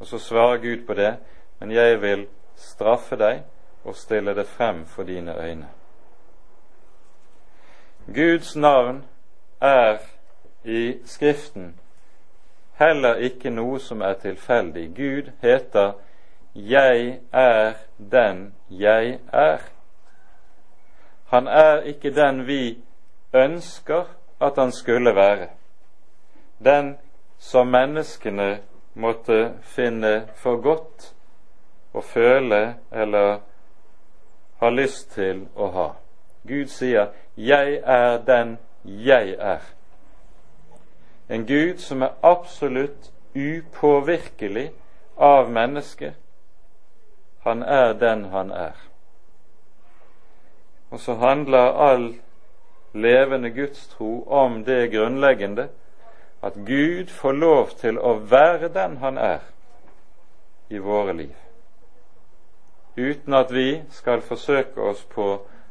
Og 0.00 0.06
så 0.06 0.18
svarer 0.18 0.62
Gud 0.62 0.86
på 0.86 0.94
det, 0.94 1.16
men 1.60 1.70
jeg 1.70 2.00
vil 2.00 2.26
straffe 2.56 3.16
deg 3.20 3.42
og 3.84 3.96
stille 3.96 4.34
det 4.34 4.46
frem 4.48 4.84
for 4.88 5.04
dine 5.04 5.36
øyne. 5.36 5.68
Guds 8.14 8.56
navn 8.56 9.04
er 9.60 9.98
i 10.64 10.98
Skriften 11.04 11.74
heller 12.80 13.14
ikke 13.14 13.50
noe 13.50 13.78
som 13.80 14.02
er 14.02 14.16
tilfeldig. 14.20 14.88
Gud 14.96 15.30
heter 15.42 15.92
'Jeg 16.54 17.20
er 17.32 17.72
den 17.98 18.54
jeg 18.70 19.18
er'. 19.32 19.70
Han 21.26 21.46
er 21.46 21.80
ikke 21.80 22.14
den 22.14 22.46
vi 22.46 22.78
ønsker 23.32 24.04
at 24.40 24.52
han 24.56 24.72
skulle 24.72 25.14
være 25.14 25.48
den 26.64 26.98
som 27.38 27.66
menneskene 27.66 28.58
måtte 28.94 29.52
finne 29.62 30.28
for 30.34 30.62
godt 30.62 31.10
å 31.94 32.00
føle 32.00 32.74
eller 32.92 33.40
ha 34.60 34.70
lyst 34.70 35.10
til 35.14 35.46
å 35.56 35.68
ha. 35.74 35.88
Gud 36.48 36.66
sier 36.66 37.08
'Jeg 37.36 37.82
er 37.84 38.18
den 38.18 38.58
jeg 38.84 39.36
er'. 39.38 39.74
En 41.28 41.46
Gud 41.46 41.78
som 41.78 42.02
er 42.02 42.12
absolutt 42.22 43.10
upåvirkelig 43.34 44.70
av 45.16 45.50
mennesket. 45.50 46.14
Han 47.44 47.62
er 47.62 47.92
den 47.92 48.24
han 48.24 48.50
er. 48.50 48.76
Og 50.90 51.00
så 51.00 51.14
handler 51.14 51.72
all 51.88 52.14
levende 52.94 53.50
gudstro 53.50 54.24
om 54.28 54.64
det 54.64 54.92
grunnleggende 54.92 55.68
at 56.42 56.54
Gud 56.54 57.06
får 57.06 57.32
lov 57.32 57.70
til 57.80 57.98
å 57.98 58.14
være 58.14 58.68
den 58.68 58.96
han 58.96 59.18
er 59.18 59.40
i 60.68 60.78
våre 60.78 61.12
liv, 61.12 61.34
uten 62.96 63.34
at 63.34 63.52
vi 63.52 63.82
skal 63.90 64.22
forsøke 64.22 64.80
oss 64.80 65.02
på 65.04 65.26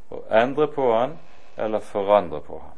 å 0.09 0.21
endre 0.29 0.67
på 0.67 0.91
han 0.93 1.17
eller 1.57 1.79
forandre 1.79 2.41
på 2.41 2.59
han. 2.59 2.77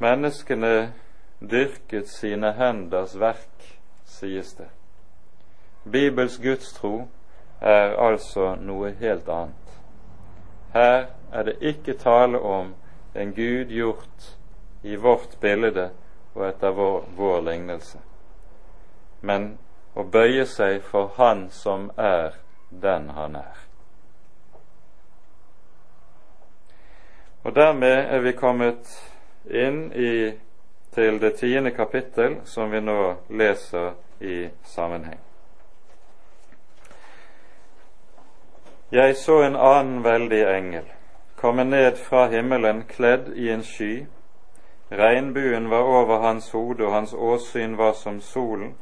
Menneskene 0.00 0.92
dyrket 1.40 2.08
sine 2.08 2.54
henders 2.56 3.18
verk, 3.20 3.72
sies 4.06 4.54
det. 4.56 4.70
Bibels 5.84 6.38
gudstro 6.38 7.08
er 7.60 7.96
altså 7.96 8.54
noe 8.60 8.92
helt 9.00 9.28
annet. 9.28 9.78
Her 10.72 11.06
er 11.32 11.42
det 11.42 11.56
ikke 11.60 11.94
tale 11.98 12.38
om 12.38 12.74
en 13.14 13.32
Gud 13.34 13.72
gjort 13.72 14.36
i 14.82 14.96
vårt 14.96 15.36
bilde 15.40 15.90
og 16.34 16.46
etter 16.48 16.70
vår, 16.70 17.04
vår 17.16 17.40
lignelse, 17.48 17.98
men 19.20 19.56
å 19.94 20.04
bøye 20.04 20.46
seg 20.46 20.82
for 20.86 21.10
Han 21.16 21.48
som 21.50 21.90
er 21.98 22.36
den 22.70 23.10
Han 23.16 23.36
er. 23.36 23.56
Og 27.44 27.54
Dermed 27.56 28.12
er 28.14 28.20
vi 28.20 28.32
kommet 28.36 28.92
inn 29.48 29.88
i, 29.92 30.36
til 30.92 31.20
det 31.20 31.34
tiende 31.40 31.70
kapittel, 31.70 32.40
som 32.44 32.70
vi 32.70 32.80
nå 32.80 33.14
leser 33.30 33.94
i 34.20 34.48
sammenheng. 34.64 35.29
Jeg 38.92 39.16
så 39.16 39.42
en 39.42 39.56
annen 39.56 40.04
veldig 40.04 40.42
engel 40.56 40.88
komme 41.40 41.64
ned 41.64 41.96
fra 41.96 42.26
himmelen 42.28 42.82
kledd 42.84 43.32
i 43.36 43.48
en 43.50 43.62
sky. 43.64 44.06
Regnbuen 44.90 45.70
var 45.70 45.86
over 45.88 46.18
hans 46.18 46.50
hode, 46.50 46.84
og 46.84 46.92
hans 46.92 47.14
åsyn 47.14 47.76
var 47.78 47.92
som 47.92 48.20
solen, 48.20 48.74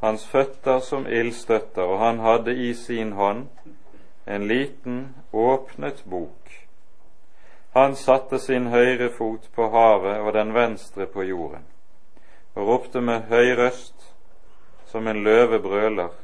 hans 0.00 0.24
føtter 0.26 0.78
som 0.80 1.06
ildstøtter, 1.06 1.82
og 1.82 1.98
han 1.98 2.18
hadde 2.18 2.54
i 2.54 2.72
sin 2.74 3.12
hånd 3.12 3.46
en 4.26 4.46
liten, 4.48 5.14
åpnet 5.32 6.04
bok. 6.04 6.64
Han 7.74 7.96
satte 7.96 8.38
sin 8.38 8.70
høyre 8.72 9.10
fot 9.10 9.50
på 9.54 9.68
havet 9.68 10.20
og 10.20 10.32
den 10.32 10.54
venstre 10.54 11.06
på 11.06 11.22
jorden, 11.22 11.66
og 12.54 12.68
ropte 12.68 13.00
med 13.00 13.28
høy 13.28 13.56
røst 13.58 14.12
som 14.86 15.08
en 15.08 15.24
løve 15.24 15.58
brøler. 15.60 16.14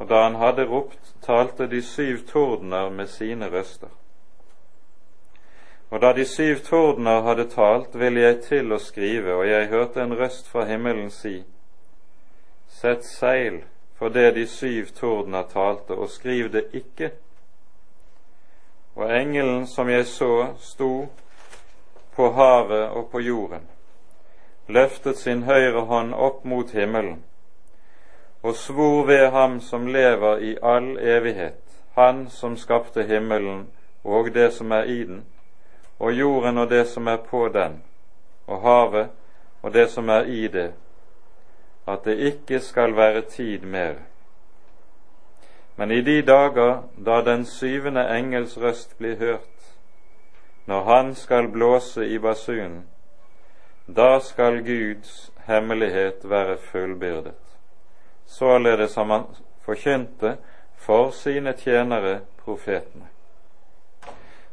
Og 0.00 0.08
da 0.08 0.22
han 0.22 0.34
hadde 0.40 0.64
ropt, 0.64 1.14
talte 1.22 1.66
de 1.68 1.82
syv 1.82 2.24
tordener 2.26 2.88
med 2.90 3.06
sine 3.06 3.50
røster. 3.52 3.92
Og 5.90 6.00
da 6.00 6.12
de 6.16 6.24
syv 6.24 6.62
tordener 6.64 7.20
hadde 7.22 7.50
talt, 7.50 7.98
ville 7.98 8.20
jeg 8.20 8.40
til 8.46 8.72
å 8.72 8.78
skrive, 8.80 9.34
og 9.34 9.44
jeg 9.48 9.68
hørte 9.68 10.00
en 10.00 10.16
røst 10.16 10.48
fra 10.48 10.64
himmelen 10.64 11.10
si:" 11.10 11.42
Sett 12.68 13.04
seil 13.04 13.64
for 13.98 14.08
det 14.08 14.34
de 14.34 14.46
syv 14.46 14.94
tordener 14.96 15.42
talte, 15.42 15.92
og 15.94 16.08
skriv 16.08 16.52
det 16.52 16.64
ikke. 16.72 17.10
Og 18.94 19.10
engelen 19.20 19.66
som 19.66 19.88
jeg 19.88 20.06
så, 20.06 20.54
sto 20.58 21.08
på 22.16 22.30
havet 22.32 22.88
og 22.88 23.10
på 23.10 23.20
jorden, 23.20 23.68
løftet 24.68 25.18
sin 25.18 25.42
høyre 25.42 25.80
hånd 25.80 26.14
opp 26.14 26.44
mot 26.44 26.70
himmelen, 26.70 27.24
og 28.42 28.54
svor 28.54 29.06
ved 29.06 29.30
ham 29.30 29.60
som 29.60 29.86
lever 29.86 30.38
i 30.38 30.56
all 30.62 30.98
evighet, 30.98 31.82
han 31.96 32.28
som 32.30 32.56
skapte 32.56 33.02
himmelen 33.02 33.66
og 34.04 34.34
det 34.34 34.52
som 34.52 34.72
er 34.72 34.82
i 34.82 35.04
den, 35.04 35.24
og 35.98 36.12
jorden 36.12 36.58
og 36.58 36.70
det 36.70 36.86
som 36.88 37.06
er 37.06 37.16
på 37.16 37.48
den, 37.48 37.82
og 38.46 38.60
havet 38.60 39.08
og 39.62 39.74
det 39.74 39.90
som 39.90 40.08
er 40.08 40.22
i 40.22 40.48
det, 40.48 40.72
at 41.88 42.04
det 42.04 42.18
ikke 42.18 42.60
skal 42.60 42.96
være 42.96 43.20
tid 43.20 43.58
mer. 43.58 43.94
Men 45.76 45.90
i 45.90 46.00
de 46.00 46.22
dager 46.22 46.82
da 47.06 47.20
den 47.24 47.44
syvende 47.44 48.18
engels 48.18 48.58
røst 48.58 48.98
blir 48.98 49.16
hørt, 49.16 49.76
når 50.66 50.84
han 50.84 51.14
skal 51.14 51.48
blåse 51.48 52.06
i 52.06 52.18
basunen, 52.18 52.84
da 53.96 54.18
skal 54.20 54.60
Guds 54.64 55.32
hemmelighet 55.46 56.30
være 56.30 56.56
fullbyrdet, 56.58 57.49
således 58.30 58.92
som 58.92 59.10
han 59.10 59.24
forkynte 59.64 60.36
for 60.76 61.10
sine 61.10 61.52
tjenere 61.52 62.20
profetene. 62.44 63.08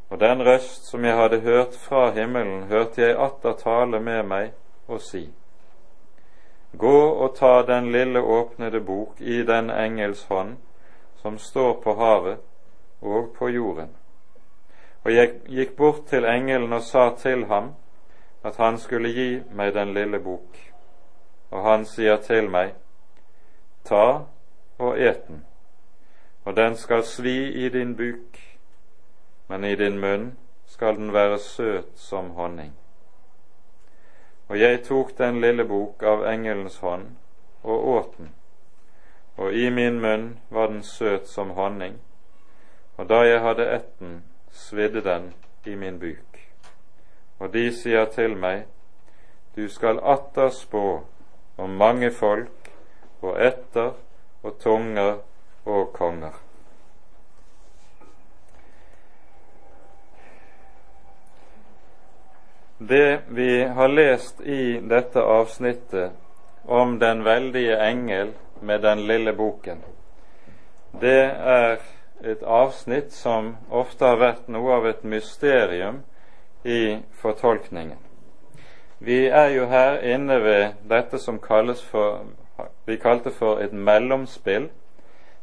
Og 0.10 0.20
den 0.20 0.42
røst 0.46 0.88
som 0.90 1.06
jeg 1.06 1.16
hadde 1.16 1.40
hørt 1.40 1.76
fra 1.76 2.10
himmelen, 2.12 2.64
hørte 2.64 3.02
jeg 3.02 3.18
atter 3.20 3.54
tale 3.54 4.00
med 4.00 4.24
meg 4.24 4.52
og 4.88 5.02
si:" 5.02 5.30
Gå 6.78 7.00
og 7.10 7.36
ta 7.36 7.62
den 7.68 7.92
lille 7.92 8.22
åpnede 8.22 8.80
bok 8.82 9.22
i 9.22 9.44
den 9.44 9.70
engels 9.70 10.26
hånd 10.26 10.58
som 11.22 11.38
står 11.38 11.74
på 11.84 11.94
havet 11.94 12.38
og 13.02 13.30
på 13.38 13.50
jorden. 13.50 13.90
Og 15.04 15.16
jeg 15.16 15.32
gikk 15.46 15.76
bort 15.78 16.06
til 16.10 16.26
engelen 16.26 16.74
og 16.74 16.82
sa 16.82 17.10
til 17.16 17.46
ham 17.46 17.76
at 18.44 18.58
han 18.58 18.78
skulle 18.78 19.10
gi 19.10 19.42
meg 19.52 19.74
den 19.74 19.94
lille 19.94 20.20
bok. 20.20 20.58
Og 21.52 21.64
han 21.64 21.86
sier 21.86 22.18
til 22.18 22.50
meg, 22.50 22.74
ta 23.88 24.28
og 24.78 25.00
et 25.00 25.24
den, 25.28 25.46
og 26.46 26.56
den 26.56 26.76
skal 26.76 27.04
svi 27.04 27.38
i 27.66 27.70
din 27.74 27.96
buk 27.98 28.38
men 29.48 29.64
i 29.64 29.76
din 29.76 30.00
munn 30.00 30.38
skal 30.66 30.96
den 30.96 31.14
være 31.14 31.40
søt 31.40 31.92
som 31.96 32.30
honning. 32.30 32.74
Og 34.48 34.60
jeg 34.60 34.84
tok 34.84 35.18
den 35.18 35.42
lille 35.42 35.66
bok 35.66 36.04
av 36.04 36.26
engelens 36.28 36.78
hånd 36.78 37.08
og 37.64 37.88
åt 37.88 38.18
den, 38.18 38.34
og 39.38 39.54
i 39.54 39.70
min 39.70 40.02
munn 40.02 40.28
var 40.50 40.68
den 40.68 40.84
søt 40.84 41.28
som 41.28 41.50
honning, 41.50 42.00
og 42.98 43.10
da 43.10 43.22
jeg 43.28 43.42
hadde 43.42 43.70
etten, 43.76 44.24
svidde 44.52 45.04
den 45.04 45.34
i 45.66 45.76
min 45.76 46.00
buk. 46.00 46.40
Og 47.40 47.54
de 47.54 47.68
sier 47.72 48.06
til 48.06 48.36
meg, 48.36 48.66
du 49.56 49.68
skal 49.70 50.00
atter 50.04 50.50
spå 50.50 51.04
om 51.58 51.70
mange 51.70 52.12
folk 52.12 52.67
og 53.22 53.40
etter 53.42 53.94
og 54.44 54.60
tunger 54.60 55.18
og 55.66 55.94
konger. 55.94 56.36
Det 62.78 63.20
vi 63.28 63.64
har 63.64 63.88
lest 63.88 64.42
i 64.42 64.78
dette 64.80 65.20
avsnittet 65.20 66.12
om 66.66 67.00
den 67.00 67.24
veldige 67.26 67.80
engel 67.82 68.34
med 68.62 68.82
den 68.82 69.08
lille 69.08 69.34
boken, 69.34 69.82
det 71.02 71.24
er 71.32 71.80
et 72.24 72.44
avsnitt 72.44 73.14
som 73.14 73.56
ofte 73.70 74.06
har 74.06 74.20
vært 74.22 74.48
noe 74.50 74.74
av 74.78 74.86
et 74.90 75.04
mysterium 75.04 76.04
i 76.66 77.00
fortolkningen. 77.22 77.98
Vi 79.00 79.26
er 79.28 79.52
jo 79.54 79.68
her 79.70 80.00
inne 80.02 80.40
ved 80.42 80.78
dette 80.90 81.20
som 81.22 81.40
kalles 81.40 81.82
for, 81.82 82.24
vi 82.86 82.98
kalte 82.98 83.32
for 83.32 83.60
et 83.60 83.74
mellomspill 83.74 84.70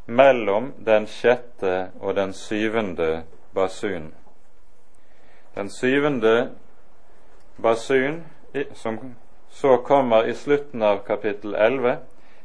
mellom 0.07 0.73
den 0.87 1.07
sjette 1.07 1.91
og 2.01 2.17
den 2.17 2.33
syvende 2.33 3.25
basun. 3.55 4.15
Den 5.55 5.71
syvende 5.71 6.51
basun, 7.63 8.25
som 8.75 8.99
så 9.51 9.77
kommer 9.77 10.25
i 10.25 10.35
slutten 10.35 10.83
av 10.83 11.05
kapittel 11.07 11.55
11, 11.55 11.97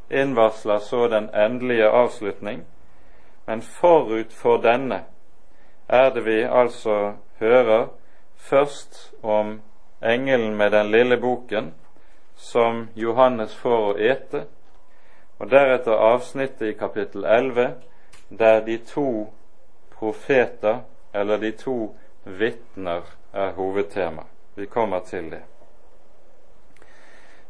innvarsler 0.10 0.79
så 0.79 1.08
den 1.08 1.29
endelige 1.34 1.89
avslutning, 1.89 2.65
men 3.45 3.62
forut 3.62 4.34
for 4.34 4.62
denne 4.62 5.03
er 5.89 6.13
det 6.13 6.25
vi 6.25 6.41
altså 6.43 7.13
hører 7.39 7.88
først 8.36 9.13
om 9.23 9.62
engelen 10.03 10.55
med 10.58 10.71
den 10.71 10.91
lille 10.91 11.17
boken 11.17 11.73
som 12.36 12.88
Johannes 12.95 13.55
får 13.55 13.86
å 13.88 13.97
ete, 13.97 14.45
og 15.39 15.52
deretter 15.52 15.91
avsnittet 15.91 16.67
i 16.67 16.78
kapittel 16.78 17.25
11 17.25 17.73
der 18.30 18.60
de 18.65 18.78
to 18.78 19.34
profeter, 19.91 20.80
eller 21.13 21.38
de 21.38 21.52
to 21.52 21.95
vitner, 22.23 23.02
er 23.34 23.52
hovedtema. 23.52 24.21
Vi 24.56 24.65
kommer 24.65 24.99
til 24.99 25.32
det. 25.32 25.41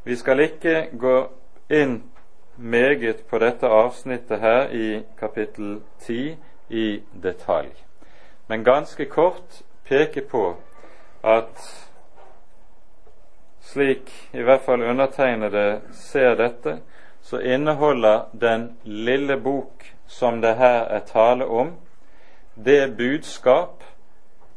Vi 0.04 0.15
skal 0.15 0.39
ikke 0.39 0.89
gå 0.99 1.28
inn 1.69 2.04
meget 2.58 3.23
på 3.30 3.39
dette 3.39 3.67
avsnittet 3.67 4.39
her 4.39 4.69
i 4.69 5.04
kapittel 5.19 5.82
10 5.99 6.38
i 6.69 7.04
detalj, 7.23 7.71
men 8.47 8.63
ganske 8.63 9.06
kort 9.06 9.62
peke 9.86 10.21
på 10.21 10.56
at 11.23 11.88
slik 13.62 14.30
i 14.34 14.41
hvert 14.41 14.62
fall 14.62 14.84
undertegnede 14.84 15.82
ser 15.91 16.36
dette, 16.36 16.80
så 17.21 17.41
inneholder 17.41 18.25
den 18.32 18.77
lille 18.84 19.38
bok 19.38 19.95
som 20.08 20.41
det 20.41 20.55
her 20.58 20.84
er 20.89 20.99
tale 20.99 21.45
om, 21.45 21.73
det 22.55 22.97
budskap 22.97 23.84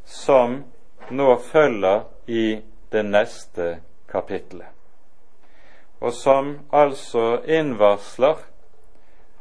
som 0.05 0.63
nå 1.11 1.37
følger 1.39 2.05
i 2.27 2.61
det 2.93 3.03
neste 3.05 3.79
kapitlet, 4.11 4.67
og 6.01 6.13
som 6.13 6.55
altså 6.73 7.43
innvarsler 7.47 8.41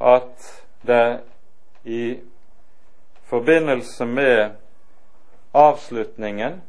at 0.01 0.51
det 0.87 1.19
i 1.83 2.19
forbindelse 3.29 4.05
med 4.05 4.49
avslutningen 5.53 6.61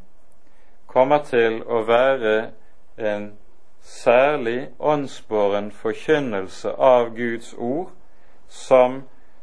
kommer 0.87 1.25
til 1.27 1.63
å 1.63 1.83
være 1.89 2.35
en 2.99 3.31
særlig 3.83 4.69
åndsbåren 4.79 5.73
forkynnelse 5.73 6.73
av 6.73 7.17
Guds 7.17 7.55
ord 7.59 7.91
som 8.49 9.03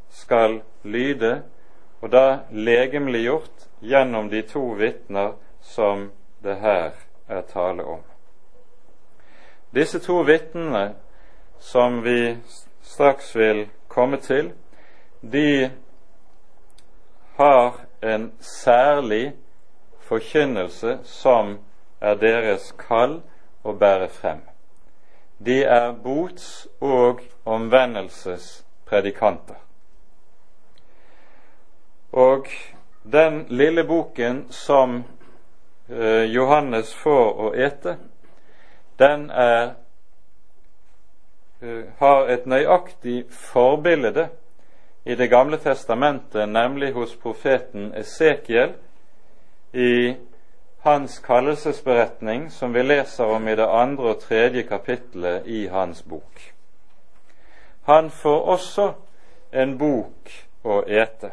skal 0.09 0.61
lyde, 0.83 1.41
og 2.01 2.11
da 2.11 2.39
legemliggjort 2.51 3.67
gjennom 3.81 4.29
de 4.29 4.41
to 4.41 4.63
vitner 4.79 5.33
som 5.61 6.09
det 6.43 6.55
her 6.55 6.91
er 7.27 7.41
tale 7.41 7.83
om. 7.83 8.03
Disse 9.75 9.99
to 9.99 10.21
vitnene 10.23 10.95
som 11.59 12.03
vi 12.03 12.37
straks 12.81 13.35
vil 13.35 13.67
komme 13.87 14.17
til, 14.17 14.53
de 15.21 15.69
har 17.35 17.73
en 18.01 18.31
særlig 18.39 19.33
forkynnelse 19.99 20.99
som 21.03 21.57
er 22.01 22.15
deres 22.15 22.71
kall 22.79 23.19
å 23.63 23.73
bære 23.73 24.09
frem. 24.09 24.41
De 25.37 25.63
er 25.63 25.91
bots- 25.91 26.67
og 26.81 27.19
omvendelsespredikanter. 27.45 29.55
Og 32.11 32.47
den 33.03 33.45
lille 33.49 33.83
boken 33.83 34.51
som 34.51 35.03
Eh, 35.91 36.23
Johannes 36.23 36.93
får 36.93 37.39
å 37.41 37.47
ete, 37.57 37.95
den 38.97 39.31
er, 39.31 39.71
eh, 41.61 41.83
har 41.97 42.29
et 42.29 42.45
nøyaktig 42.45 43.23
forbilde 43.29 44.27
i 45.05 45.15
Det 45.15 45.29
gamle 45.29 45.57
testamentet, 45.57 46.49
nemlig 46.49 46.93
hos 46.93 47.15
profeten 47.15 47.93
Esekiel 47.95 48.73
i 49.73 50.15
hans 50.89 51.19
kallelsesberetning, 51.25 52.49
som 52.51 52.73
vi 52.73 52.83
leser 52.83 53.25
om 53.25 53.47
i 53.47 53.55
det 53.55 53.67
andre 53.67 54.13
og 54.13 54.23
tredje 54.25 54.63
kapittelet 54.67 55.47
i 55.47 55.67
hans 55.67 56.01
bok. 56.01 56.47
Han 57.89 58.09
får 58.09 58.41
også 58.55 58.91
en 59.53 59.77
bok 59.77 60.33
å 60.63 60.81
ete 60.85 61.31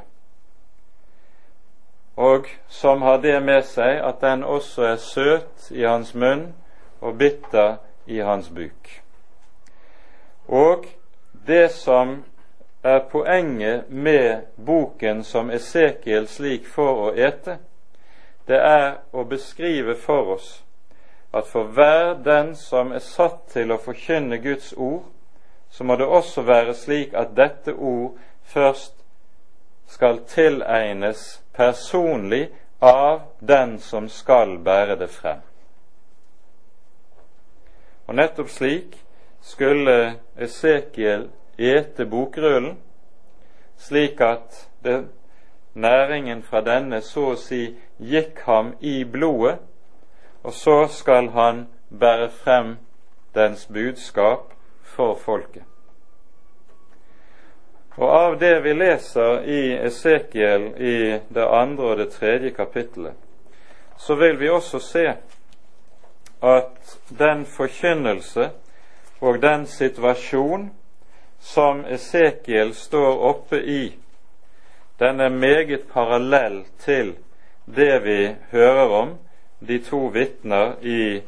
og 2.16 2.48
som 2.68 3.02
har 3.02 3.18
det 3.18 3.40
med 3.44 3.64
seg 3.68 3.98
at 4.00 4.22
den 4.24 4.44
også 4.44 4.86
er 4.88 4.96
søt 4.96 5.66
i 5.70 5.84
hans 5.84 6.14
munn 6.14 6.46
og 7.00 7.18
bitter 7.20 7.76
i 8.07 8.22
hans 8.24 8.48
buk. 8.48 8.88
Og 10.48 10.86
det 11.46 11.70
som 11.76 12.22
er 12.82 13.02
poenget 13.11 13.90
med 13.90 14.46
boken 14.57 15.24
som 15.24 15.50
Esekiel 15.50 16.28
slik 16.28 16.66
får 16.66 17.02
å 17.04 17.11
ete, 17.12 17.59
det 18.47 18.59
er 18.62 18.99
å 19.12 19.24
beskrive 19.24 19.97
for 19.99 20.36
oss 20.36 20.51
at 21.36 21.47
for 21.51 21.64
hver 21.76 22.14
den 22.24 22.55
som 22.57 22.92
er 22.94 23.03
satt 23.05 23.49
til 23.53 23.72
å 23.72 23.80
forkynne 23.82 24.38
Guds 24.40 24.72
ord, 24.72 25.05
så 25.70 25.84
må 25.84 25.97
det 25.97 26.07
også 26.07 26.47
være 26.47 26.74
slik 26.74 27.14
at 27.14 27.34
dette 27.36 27.74
ord 27.74 28.16
først 28.47 28.94
skal 29.90 30.22
tilegnes 30.30 31.42
personlig 31.53 32.49
av 32.80 33.20
den 33.40 33.78
som 33.78 34.09
skal 34.09 34.57
bære 34.64 34.97
det 35.01 35.11
frem. 35.11 35.42
Og 38.07 38.14
nettopp 38.14 38.51
slik 38.51 38.97
skulle 39.42 40.16
Esekiel 40.38 41.28
ete 41.59 42.07
bokrullen, 42.07 42.76
slik 43.78 44.20
at 44.20 44.68
det, 44.84 45.03
næringen 45.76 46.42
fra 46.42 46.60
denne 46.64 47.00
så 47.04 47.32
å 47.32 47.38
si 47.40 47.76
gikk 48.00 48.42
ham 48.46 48.72
i 48.80 49.04
blodet, 49.04 49.58
og 50.42 50.52
så 50.52 50.86
skal 50.88 51.30
han 51.36 51.66
bære 51.90 52.28
frem 52.30 52.76
dens 53.34 53.66
budskap 53.66 54.52
for 54.82 55.14
folket. 55.14 55.64
Og 57.96 58.10
av 58.12 58.38
det 58.40 58.60
vi 58.64 58.72
leser 58.76 59.44
i 59.48 59.60
Esekiel 59.86 60.66
i 60.76 60.96
det 61.32 61.46
andre 61.48 61.92
og 61.92 61.98
det 61.98 62.10
tredje 62.12 62.50
kapittelet, 62.50 63.14
så 63.96 64.14
vil 64.14 64.36
vi 64.40 64.50
også 64.52 64.80
se 64.80 65.06
at 66.42 66.98
den 67.18 67.46
forkynnelse 67.46 68.50
og 69.20 69.40
den 69.42 69.66
situasjon 69.66 70.70
som 71.40 71.84
Esekiel 71.88 72.74
står 72.74 73.22
oppe 73.30 73.62
i, 73.64 73.94
den 74.99 75.20
er 75.20 75.28
meget 75.28 75.88
parallell 75.92 76.64
til 76.78 77.16
det 77.66 78.05
vi 78.05 78.34
hører 78.51 78.88
om 78.88 79.18
de 79.68 79.78
to 79.78 80.07
vitner 80.14 80.74
i 80.82 81.22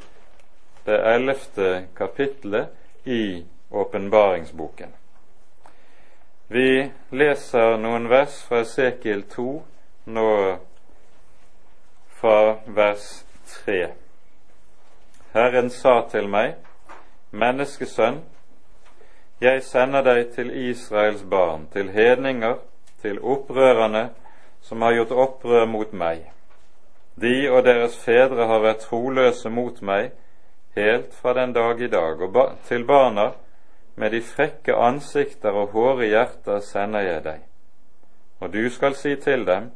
det 0.86 0.98
ellevte 1.14 1.86
kapittelet 1.96 2.68
i 3.04 3.44
åpenbaringsboken. 3.70 4.94
Vi 6.48 6.90
leser 7.10 7.76
noen 7.76 8.08
vers 8.08 8.38
fra 8.48 8.62
Esekiel 8.64 9.22
2 9.28 9.48
nå 10.16 10.30
fra 12.20 12.56
vers 12.66 13.26
3. 13.64 13.76
Herren 15.34 15.68
sa 15.70 16.00
til 16.10 16.28
meg, 16.28 16.54
menneskesønn, 17.30 18.22
jeg 19.40 19.62
sender 19.62 20.02
deg 20.02 20.32
til 20.34 20.48
Israels 20.70 21.22
barn, 21.30 21.68
til 21.72 21.92
hedninger, 21.92 22.56
til 23.02 23.20
opprørerne 23.22 24.08
som 24.60 24.82
har 24.82 24.96
gjort 24.96 25.12
opprør 25.12 25.66
mot 25.66 25.92
meg. 25.92 26.24
De 27.20 27.50
og 27.50 27.64
deres 27.66 27.96
fedre 27.98 28.46
har 28.46 28.62
vært 28.62 28.84
troløse 28.86 29.50
mot 29.50 29.82
meg 29.82 30.12
helt 30.76 31.14
fra 31.14 31.34
den 31.34 31.52
dag 31.52 31.80
i 31.80 31.90
dag, 31.90 32.20
og 32.22 32.32
ba 32.32 32.44
til 32.68 32.84
barna 32.86 33.32
med 33.98 34.10
de 34.10 34.20
frekke 34.22 34.74
ansikter 34.74 35.50
og 35.50 35.72
hårde 35.74 36.06
hjerter 36.06 36.60
sender 36.62 37.06
jeg 37.06 37.24
deg. 37.24 37.40
Og 38.40 38.52
du 38.52 38.70
skal 38.70 38.94
si 38.94 39.16
til 39.16 39.46
dem, 39.46 39.72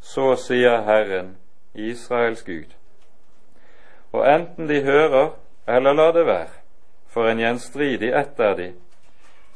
så 0.00 0.34
sier 0.36 0.82
Herren, 0.82 1.36
Israels 1.74 2.42
Gud. 2.42 2.74
Og 4.12 4.26
enten 4.26 4.68
de 4.68 4.82
hører 4.82 5.30
eller 5.68 5.92
lar 5.92 6.12
det 6.12 6.26
være, 6.26 6.56
for 7.06 7.28
en 7.28 7.38
gjenstridig 7.38 8.10
ett 8.10 8.40
er 8.40 8.54
de, 8.58 8.72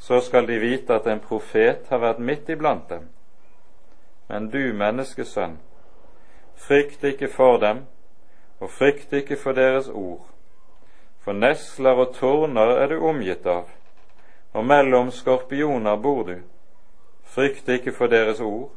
så 0.05 0.21
skal 0.21 0.45
de 0.47 0.59
vite 0.59 0.93
at 0.93 1.07
en 1.07 1.19
profet 1.19 1.87
har 1.89 1.97
vært 1.97 2.19
midt 2.21 2.49
iblant 2.53 2.89
dem. 2.89 3.07
Men 4.29 4.51
du, 4.53 4.73
menneskesønn, 4.77 5.55
frykt 6.67 7.03
ikke 7.09 7.25
for 7.33 7.57
dem, 7.57 7.79
og 8.61 8.69
frykt 8.69 9.13
ikke 9.17 9.37
for 9.41 9.57
deres 9.57 9.89
ord, 9.89 10.27
for 11.25 11.33
nesler 11.33 11.97
og 12.03 12.13
tårner 12.19 12.75
er 12.83 12.93
du 12.93 12.99
omgitt 13.01 13.49
av, 13.49 13.65
og 14.53 14.69
mellom 14.69 15.09
skorpioner 15.09 15.97
bor 15.97 16.21
du. 16.29 16.37
Frykt 17.25 17.69
ikke 17.73 17.97
for 17.97 18.05
deres 18.05 18.39
ord, 18.45 18.69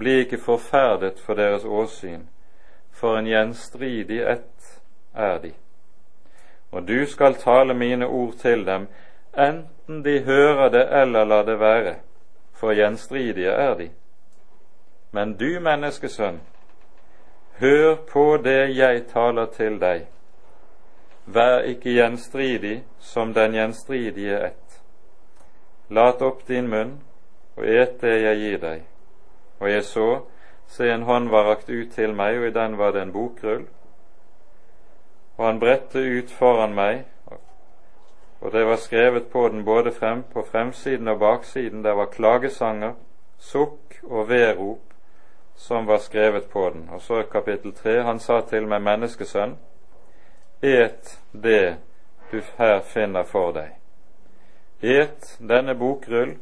bli 0.00 0.22
ikke 0.24 0.40
forferdet 0.40 1.20
for 1.20 1.36
deres 1.36 1.68
åsyn, 1.68 2.30
for 2.96 3.20
en 3.20 3.28
gjenstridig 3.28 4.24
ett 4.24 4.80
er 5.12 5.36
de. 5.44 5.52
Og 6.72 6.88
du 6.88 7.04
skal 7.06 7.36
tale 7.44 7.76
mine 7.76 8.08
ord 8.08 8.40
til 8.40 8.64
dem 8.64 8.88
enten 9.36 10.02
de 10.02 10.20
hører 10.24 10.68
det 10.68 10.88
eller 11.00 11.24
lar 11.24 11.44
det 11.44 11.60
være, 11.60 11.94
for 12.52 12.72
gjenstridige 12.72 13.50
er 13.50 13.74
de. 13.74 13.90
Men 15.12 15.36
du, 15.36 15.60
menneskesønn, 15.60 16.40
hør 17.60 17.94
på 18.12 18.36
det 18.44 18.76
jeg 18.76 19.06
taler 19.12 19.46
til 19.46 19.80
deg. 19.80 20.06
Vær 21.26 21.64
ikke 21.66 21.94
gjenstridig 21.96 22.84
som 23.00 23.34
den 23.34 23.54
gjenstridige 23.54 24.40
ett. 24.46 24.80
Lat 25.90 26.22
opp 26.22 26.46
din 26.48 26.68
munn 26.68 26.98
og 27.56 27.64
et 27.66 28.00
det 28.00 28.14
jeg 28.22 28.38
gir 28.42 28.58
deg. 28.62 28.82
Og 29.60 29.70
jeg 29.70 29.84
så, 29.84 30.08
se 30.68 30.90
en 30.92 31.06
hånd 31.08 31.30
var 31.32 31.48
rakt 31.48 31.70
ut 31.70 31.92
til 31.94 32.14
meg, 32.14 32.38
og 32.38 32.48
i 32.48 32.54
den 32.54 32.76
var 32.78 32.92
det 32.92 33.02
en 33.02 33.12
bokrull. 33.12 33.64
Og 35.36 35.46
han 35.46 35.60
bredte 35.60 36.00
ut 36.00 36.32
foran 36.32 36.74
meg, 36.74 37.04
og 38.40 38.52
det 38.52 38.66
var 38.66 38.76
skrevet 38.76 39.28
på 39.32 39.48
den 39.48 39.64
både 39.64 39.92
frem 39.92 40.22
på 40.32 40.42
fremsiden 40.42 41.08
og 41.08 41.18
baksiden. 41.18 41.84
Der 41.84 41.92
var 41.92 42.06
klagesanger, 42.06 42.92
sukk 43.38 44.00
og 44.02 44.28
vedrop 44.28 44.86
som 45.56 45.86
var 45.86 45.98
skrevet 45.98 46.48
på 46.50 46.70
den. 46.70 46.88
Og 46.92 47.00
så 47.00 47.14
er 47.14 47.22
kapittel 47.22 47.72
tre 47.72 48.02
han 48.02 48.20
sa 48.20 48.40
til 48.40 48.68
meg, 48.68 48.82
menneskesønn, 48.82 49.56
et 50.62 51.18
det 51.32 51.76
du 52.32 52.40
her 52.58 52.80
finner 52.80 53.24
for 53.24 53.52
deg. 53.56 53.72
Et 54.82 55.36
denne 55.40 55.74
bokrull 55.74 56.36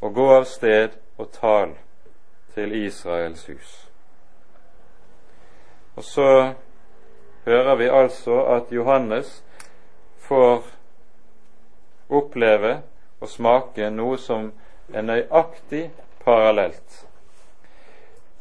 og 0.00 0.14
gå 0.14 0.30
av 0.34 0.44
sted 0.44 0.96
og 1.18 1.30
tal 1.32 1.74
til 2.54 2.74
Israels 2.84 3.46
hus. 3.46 3.88
Og 5.96 6.04
så 6.04 6.52
hører 7.44 7.74
vi 7.74 7.88
altså 7.88 8.42
at 8.44 8.72
Johannes 8.72 9.44
får 10.18 10.77
oppleve 12.08 12.80
og 13.20 13.28
smake 13.28 13.90
noe 13.90 14.18
som 14.18 14.50
er 14.94 15.04
nøyaktig 15.04 15.88
parallelt. 16.24 17.04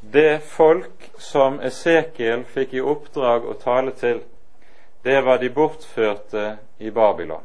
Det 0.01 0.41
folk 0.41 1.09
som 1.19 1.59
Esekiel 1.59 2.45
fikk 2.47 2.77
i 2.77 2.83
oppdrag 2.83 3.47
å 3.49 3.57
tale 3.59 3.91
til, 3.97 4.21
det 5.03 5.21
var 5.25 5.41
de 5.41 5.49
bortførte 5.49 6.57
i 6.79 6.91
Babylon. 6.91 7.43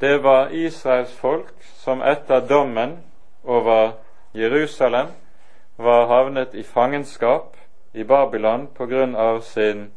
Det 0.00 0.18
var 0.22 0.52
Israels 0.52 1.12
folk 1.16 1.54
som 1.80 2.02
etter 2.02 2.40
dommen 2.40 2.98
over 3.44 3.92
Jerusalem 4.34 5.14
var 5.76 6.06
havnet 6.06 6.54
i 6.54 6.62
fangenskap 6.62 7.56
i 7.92 8.04
Babylon 8.04 8.66
på 8.74 8.86
grunn 8.86 9.16
av 9.16 9.40
sin 9.40 9.90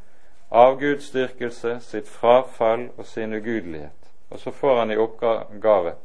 avgudsdyrkelse, 0.50 1.80
sitt 1.80 2.08
frafall 2.08 2.90
og 2.98 3.06
sin 3.06 3.34
ugudelighet. 3.34 3.99
Og 4.30 4.40
så 4.40 4.52
får 4.52 4.78
han 4.80 4.92
i 4.92 4.98
oppgave 4.98 5.96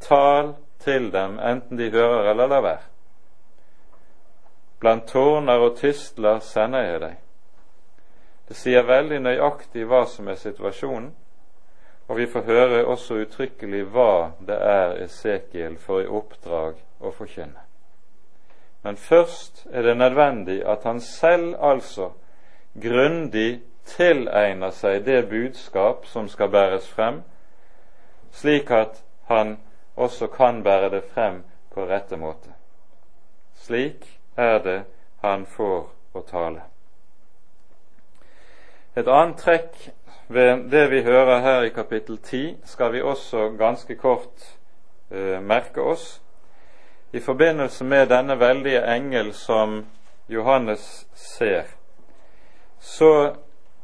tal 0.00 0.54
til 0.78 1.12
dem, 1.12 1.38
enten 1.38 1.78
de 1.78 1.90
hører 1.90 2.30
eller 2.30 2.46
lar 2.46 2.62
være. 2.62 2.84
Blant 4.80 5.08
tårner 5.08 5.58
og 5.58 5.76
tystler 5.76 6.38
sender 6.38 6.84
jeg 6.86 7.00
deg. 7.02 7.16
Det 8.48 8.56
sier 8.56 8.86
veldig 8.86 9.18
nøyaktig 9.20 9.86
hva 9.88 10.04
som 10.08 10.28
er 10.28 10.38
situasjonen, 10.38 11.10
og 12.08 12.16
vi 12.16 12.26
får 12.30 12.46
høre 12.46 12.84
også 12.88 13.18
uttrykkelig 13.24 13.82
hva 13.92 14.30
det 14.46 14.56
er 14.56 14.94
Esekiel 15.04 15.76
får 15.76 16.06
i 16.06 16.12
oppdrag 16.20 16.78
å 17.00 17.12
forkynne. 17.12 17.64
Men 18.86 18.96
først 18.96 19.66
er 19.72 19.82
det 19.82 19.96
nødvendig 19.98 20.62
at 20.64 20.86
han 20.88 21.00
selv 21.00 21.56
altså 21.60 22.12
grundig 22.80 23.60
tilegner 23.84 24.70
seg 24.70 25.04
det 25.04 25.26
budskap 25.28 26.06
som 26.06 26.28
skal 26.28 26.48
bæres 26.48 26.88
frem, 26.88 27.20
slik 28.32 28.70
at 28.70 29.02
han 29.28 29.58
også 29.96 30.26
kan 30.26 30.62
bære 30.62 30.90
det 30.90 31.04
frem 31.14 31.42
på 31.74 31.86
rette 31.86 32.16
måte. 32.16 32.54
Slik 33.54 34.20
er 34.36 34.58
det 34.58 34.82
han 35.22 35.46
får 35.46 35.88
å 36.14 36.22
tale. 36.26 36.62
Et 38.96 39.08
annet 39.08 39.38
trekk 39.38 39.74
ved 40.28 40.70
det 40.70 40.86
vi 40.90 41.02
hører 41.02 41.40
her 41.40 41.62
i 41.62 41.74
kapittel 41.74 42.18
10, 42.18 42.56
skal 42.64 42.92
vi 42.92 43.02
også 43.02 43.50
ganske 43.58 43.94
kort 43.94 44.46
uh, 45.10 45.40
merke 45.42 45.80
oss. 45.80 46.20
I 47.12 47.20
forbindelse 47.20 47.84
med 47.84 48.08
denne 48.08 48.38
veldige 48.40 48.82
engel 48.94 49.32
som 49.34 49.86
Johannes 50.28 51.06
ser, 51.14 51.64
så 52.78 53.34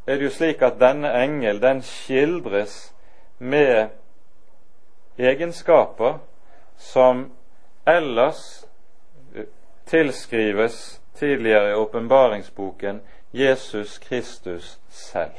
er 0.07 0.16
det 0.16 0.24
jo 0.24 0.30
slik 0.30 0.62
at 0.62 0.80
denne 0.80 1.09
engel 1.22 1.62
den 1.62 1.82
skildres 1.82 2.95
med 3.38 3.88
egenskaper 5.18 6.18
som 6.76 7.32
ellers 7.86 8.64
tilskrives 9.84 11.00
tidligere 11.14 11.70
i 11.70 11.74
åpenbaringsboken 11.74 13.00
Jesus 13.30 13.98
Kristus 13.98 14.78
selv. 14.88 15.32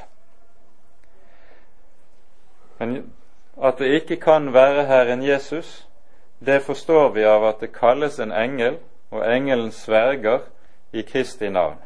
Men 2.77 3.13
at 3.63 3.79
det 3.79 3.85
ikke 3.85 4.15
kan 4.15 4.53
være 4.53 4.85
Herren 4.85 5.23
Jesus, 5.23 5.87
det 6.45 6.61
forstår 6.61 7.09
vi 7.09 7.23
av 7.23 7.45
at 7.47 7.59
det 7.59 7.73
kalles 7.73 8.19
en 8.19 8.31
engel, 8.31 8.77
og 9.11 9.35
engelen 9.35 9.71
sverger 9.71 10.39
i 10.91 11.01
Kristi 11.01 11.49
navn. 11.49 11.77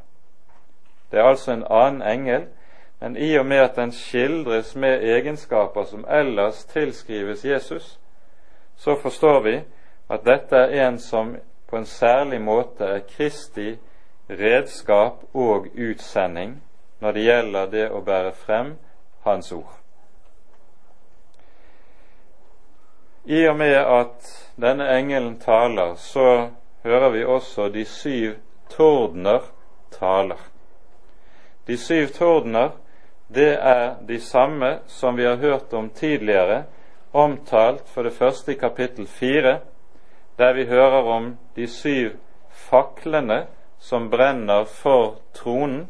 Det 1.12 1.20
er 1.20 1.24
altså 1.24 1.52
en 1.52 1.66
annen 1.70 2.02
engel 2.02 2.48
men 3.00 3.18
i 3.18 3.38
og 3.40 3.46
med 3.46 3.58
at 3.58 3.76
den 3.76 3.92
skildres 3.92 4.76
med 4.76 5.04
egenskaper 5.04 5.84
som 5.84 6.06
ellers 6.10 6.66
tilskrives 6.66 7.46
Jesus, 7.46 8.00
så 8.76 8.96
forstår 9.02 9.42
vi 9.42 9.62
at 10.10 10.26
dette 10.26 10.56
er 10.56 10.88
en 10.88 11.00
som 11.00 11.36
på 11.70 11.78
en 11.78 11.86
særlig 11.86 12.42
måte 12.42 12.84
er 12.84 13.06
Kristi 13.08 13.78
redskap 14.30 15.24
og 15.34 15.68
utsending 15.78 16.62
når 17.00 17.12
det 17.12 17.24
gjelder 17.24 17.72
det 17.72 17.90
å 17.92 18.02
bære 18.04 18.32
frem 18.36 18.74
Hans 19.24 19.52
ord. 19.52 19.76
I 23.26 23.46
og 23.48 23.58
med 23.58 23.76
at 23.76 24.30
denne 24.56 24.88
engelen 24.96 25.40
taler, 25.40 25.96
så 25.96 26.50
hører 26.84 27.10
vi 27.10 27.26
også 27.26 27.70
de 27.70 27.86
syv 27.86 28.36
tordner 28.70 29.44
taler. 29.92 30.40
De 31.68 31.78
syv 31.78 32.08
tordner, 32.16 32.72
det 33.30 33.58
er 33.62 33.96
de 34.08 34.20
samme 34.22 34.80
som 34.88 35.18
vi 35.18 35.26
har 35.26 35.36
hørt 35.36 35.74
om 35.74 35.90
tidligere, 35.90 36.64
omtalt 37.14 37.90
for 37.90 38.04
det 38.04 38.14
første 38.14 38.52
i 38.52 38.58
kapittel 38.58 39.08
fire, 39.08 39.60
der 40.38 40.54
vi 40.54 40.66
hører 40.66 41.04
om 41.04 41.38
de 41.56 41.68
syv 41.68 42.12
faklene 42.50 43.46
som 43.80 44.10
brenner 44.10 44.64
for 44.64 45.16
tronen, 45.34 45.88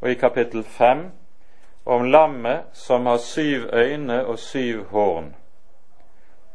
og 0.00 0.10
i 0.10 0.14
kapittel 0.14 0.64
fem 0.64 1.10
om 1.86 2.04
lammet 2.04 2.60
som 2.72 3.06
har 3.06 3.16
syv 3.16 3.68
øyne 3.72 4.26
og 4.26 4.38
syv 4.38 4.84
horn. 4.84 5.34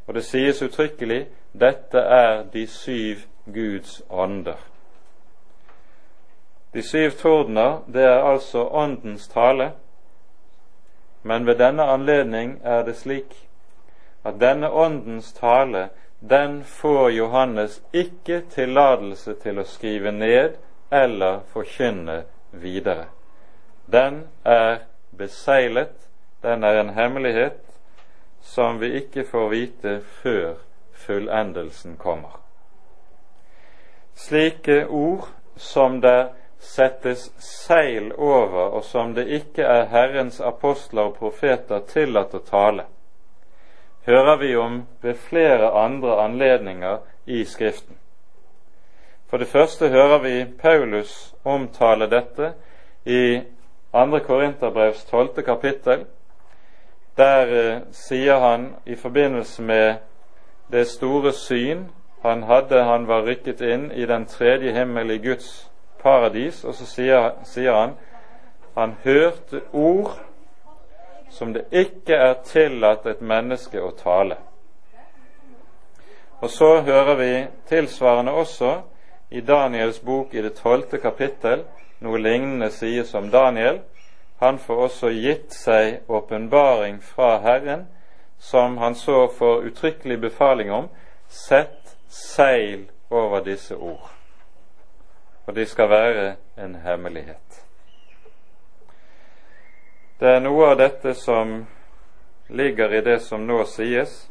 Og 0.08 0.14
det 0.14 0.24
sies 0.24 0.62
uttrykkelig 0.62 1.28
dette 1.54 1.98
er 1.98 2.44
de 2.54 2.68
syv 2.68 3.16
Guds 3.46 4.02
ånder. 4.10 4.58
De 6.74 6.82
syv 6.82 7.12
tordener, 7.12 7.84
det 7.94 8.04
er 8.04 8.24
altså 8.24 8.68
Åndens 8.72 9.28
tale, 9.28 9.72
men 11.24 11.46
ved 11.46 11.56
denne 11.60 11.84
anledning 11.84 12.58
er 12.64 12.84
det 12.84 12.96
slik 13.00 13.36
at 14.24 14.40
denne 14.40 14.70
Åndens 14.72 15.34
tale 15.34 15.90
den 16.20 16.64
får 16.64 17.10
Johannes 17.12 17.82
ikke 17.94 18.42
tillatelse 18.52 19.36
til 19.44 19.60
å 19.60 19.68
skrive 19.68 20.12
ned 20.12 20.56
eller 20.92 21.42
forkynne 21.52 22.22
videre. 22.52 23.10
Den 23.92 24.24
er 24.46 24.86
beseglet, 25.18 25.96
den 26.44 26.64
er 26.64 26.80
en 26.80 26.94
hemmelighet 26.96 27.60
som 28.42 28.80
vi 28.80 28.94
ikke 29.00 29.26
får 29.28 29.50
vite 29.50 29.98
før 30.22 30.54
fullendelsen 30.94 31.98
kommer. 32.00 32.40
Slike 34.16 34.86
ord 34.88 35.28
som 35.58 36.00
det 36.02 36.30
settes 36.64 37.28
seil 37.44 38.12
over, 38.18 38.72
og 38.78 38.84
som 38.84 39.14
det 39.16 39.28
ikke 39.28 39.64
er 39.68 39.90
Herrens 39.92 40.40
apostler 40.42 41.12
og 41.12 41.18
profeter 41.20 41.84
tillatt 41.88 42.34
å 42.34 42.42
tale, 42.48 42.86
hører 44.08 44.38
vi 44.40 44.56
om 44.56 44.84
ved 45.02 45.20
flere 45.28 45.72
andre 45.80 46.18
anledninger 46.24 47.02
i 47.26 47.44
Skriften. 47.46 47.98
For 49.30 49.38
det 49.38 49.48
første 49.48 49.90
hører 49.90 50.20
vi 50.24 50.46
Paulus 50.62 51.36
omtale 51.44 52.08
dette 52.08 52.54
i 53.06 53.42
2. 53.94 54.20
Korinterbrevs 54.20 55.06
12. 55.06 55.44
kapittel. 55.44 56.06
Der 57.18 57.54
eh, 57.54 57.82
sier 57.92 58.40
han 58.40 58.76
i 58.86 58.96
forbindelse 58.96 59.62
med 59.62 59.96
det 60.72 60.88
store 60.88 61.34
syn 61.34 61.88
han 62.24 62.44
hadde 62.44 62.84
han 62.84 63.08
var 63.08 63.26
rykket 63.28 63.62
inn 63.62 63.92
i 63.92 64.06
den 64.06 64.26
tredje 64.26 64.72
himmel 64.72 65.12
i 65.12 65.18
Guds 65.18 65.72
paradis, 66.04 66.64
og 66.64 66.76
så 66.76 66.86
sier, 66.86 67.32
sier 67.48 67.74
han 67.74 67.96
han 68.76 68.96
hørte 69.04 69.62
ord 69.72 70.16
som 71.30 71.54
det 71.54 71.66
ikke 71.72 72.18
er 72.18 72.40
tillatt 72.46 73.06
et 73.10 73.22
menneske 73.22 73.82
å 73.82 73.92
tale. 73.98 74.38
Og 76.42 76.50
så 76.50 76.82
hører 76.86 77.16
vi 77.16 77.32
tilsvarende 77.70 78.34
også 78.34 78.74
i 79.30 79.42
Daniels 79.42 80.00
bok 80.00 80.34
i 80.34 80.42
det 80.46 80.56
tolvte 80.58 81.00
kapittel 81.02 81.64
noe 82.04 82.20
lignende 82.20 82.70
sies 82.74 83.14
om 83.16 83.30
Daniel. 83.32 83.80
Han 84.42 84.60
får 84.60 84.82
også 84.88 85.12
gitt 85.16 85.54
seg 85.56 86.10
åpenbaring 86.12 87.00
fra 87.02 87.38
Herren, 87.46 87.88
som 88.38 88.78
han 88.78 88.96
så 88.96 89.28
får 89.32 89.70
uttrykkelig 89.70 90.20
befaling 90.28 90.72
om. 90.72 90.90
Sett 91.30 91.96
seil 92.10 92.90
over 93.10 93.42
disse 93.46 93.78
ord, 93.78 94.10
og 95.46 95.56
de 95.56 95.66
skal 95.66 95.90
være 95.90 96.36
en 96.58 96.76
hemmelighet. 96.76 97.66
Det 100.20 100.30
er 100.30 100.40
noe 100.40 100.70
av 100.72 100.78
dette 100.80 101.14
som 101.20 101.66
ligger 102.48 102.94
i 102.94 103.02
det 103.02 103.20
som 103.26 103.44
nå 103.48 103.64
sies, 103.68 104.30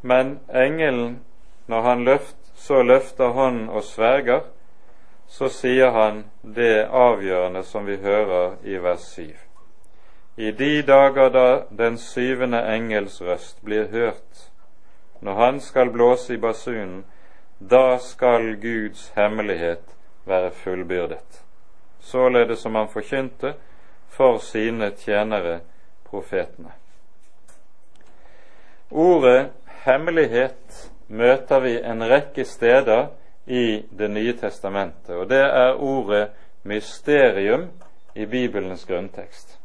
men 0.00 0.38
engelen, 0.52 1.20
når 1.66 1.82
han 1.82 2.04
løft, 2.04 2.36
så 2.54 2.82
løfter 2.82 3.32
hånden 3.32 3.68
og 3.68 3.84
sverger, 3.84 4.42
så 5.28 5.48
sier 5.48 5.92
han 5.92 6.24
det 6.42 6.88
avgjørende 6.88 7.62
som 7.62 7.86
vi 7.86 7.96
hører 7.96 8.56
i 8.64 8.78
vers 8.82 9.04
7. 9.14 9.32
I 10.36 10.50
de 10.50 10.82
dager 10.82 11.28
da 11.34 11.48
den 11.70 11.98
syvende 11.98 12.62
engels 12.74 13.20
røst 13.22 13.62
blir 13.64 13.88
hørt, 13.90 14.50
når 15.20 15.34
han 15.34 15.60
skal 15.60 15.90
blåse 15.90 16.34
i 16.34 16.40
basunen, 16.40 17.04
da 17.58 17.98
skal 17.98 18.54
Guds 18.60 19.12
hemmelighet 19.16 19.97
være 20.28 20.50
fullbyrdet. 20.50 21.42
Således 22.00 22.58
som 22.58 22.74
han 22.74 22.88
forkynte, 22.88 23.54
for 24.08 24.38
sine 24.38 24.90
tjenere 24.90 25.60
profetene. 26.10 26.72
Ordet 28.90 29.50
hemmelighet 29.84 30.90
møter 31.08 31.60
vi 31.60 31.74
en 31.80 32.02
rekke 32.08 32.44
steder 32.44 33.06
i 33.46 33.84
Det 33.98 34.10
nye 34.10 34.32
testamentet, 34.36 35.14
og 35.16 35.28
det 35.30 35.40
er 35.40 35.78
ordet 35.80 36.28
mysterium 36.62 37.68
i 38.14 38.26
Bibelens 38.26 38.84
grunntekst. 38.84 39.58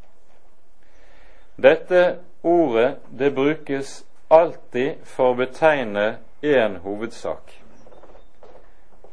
Dette 1.56 2.20
ordet 2.44 2.96
det 3.10 3.34
brukes 3.36 4.06
alltid 4.30 5.04
for 5.04 5.34
å 5.34 5.38
betegne 5.38 6.06
én 6.44 6.80
hovedsak. 6.84 7.52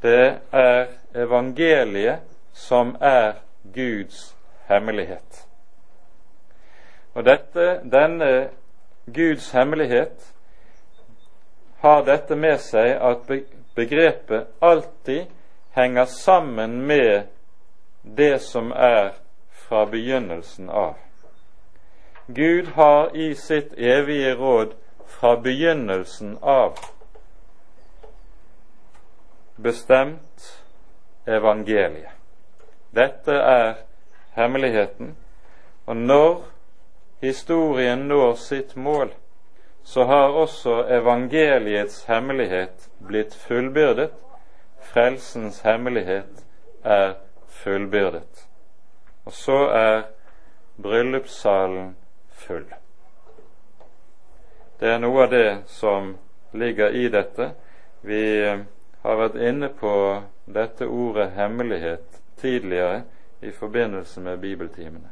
Det 0.03 0.39
er 0.53 1.00
evangeliet 1.15 2.19
som 2.53 2.97
er 3.01 3.33
Guds 3.75 4.37
hemmelighet. 4.69 5.47
Og 7.15 7.25
dette, 7.25 7.81
denne 7.93 8.49
Guds 9.07 9.51
hemmelighet 9.51 10.33
har 11.81 12.05
dette 12.07 12.37
med 12.37 12.59
seg 12.63 12.93
at 12.95 13.27
begrepet 13.75 14.51
alltid 14.63 15.27
henger 15.75 16.05
sammen 16.05 16.81
med 16.87 17.27
det 18.03 18.39
som 18.43 18.73
er 18.73 19.15
fra 19.51 19.85
begynnelsen 19.87 20.71
av. 20.71 20.95
Gud 22.27 22.67
har 22.75 23.17
i 23.17 23.35
sitt 23.35 23.73
evige 23.75 24.35
råd 24.35 24.75
fra 25.07 25.37
begynnelsen 25.37 26.39
av 26.43 26.79
bestemt 29.57 30.30
evangeliet. 31.31 32.17
Dette 32.95 33.33
er 33.33 33.75
hemmeligheten. 34.35 35.17
Og 35.87 35.97
når 35.97 36.43
historien 37.21 37.99
når 37.99 38.35
sitt 38.35 38.77
mål, 38.77 39.13
så 39.83 40.05
har 40.05 40.29
også 40.29 40.85
evangeliets 40.89 42.05
hemmelighet 42.05 42.91
blitt 42.99 43.35
fullbyrdet. 43.35 44.11
Frelsens 44.81 45.61
hemmelighet 45.61 46.45
er 46.85 47.15
fullbyrdet. 47.49 48.47
Og 49.25 49.33
så 49.33 49.59
er 49.69 50.03
bryllupssalen 50.83 51.97
full. 52.31 52.67
Det 54.81 54.89
er 54.89 54.99
noe 54.99 55.25
av 55.27 55.31
det 55.31 55.49
som 55.69 56.15
ligger 56.53 56.95
i 56.97 57.09
dette. 57.13 57.51
Vi 58.03 58.23
har 59.03 59.19
vært 59.21 59.37
inne 59.37 59.69
på 59.69 59.93
dette 60.55 60.87
ordet 60.87 61.31
hemmelighet 61.37 62.21
tidligere 62.41 63.03
i 63.41 63.51
forbindelse 63.51 64.21
med 64.21 64.39
bibeltimene. 64.39 65.11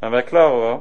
Men 0.00 0.12
vær 0.12 0.20
klar 0.20 0.50
over 0.50 0.78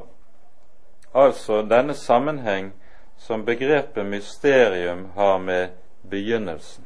altså 1.13 1.61
denne 1.61 1.93
sammenheng 1.93 2.73
som 3.17 3.45
begrepet 3.45 4.05
mysterium 4.05 5.09
har 5.15 5.37
med 5.37 5.67
begynnelsen. 6.09 6.85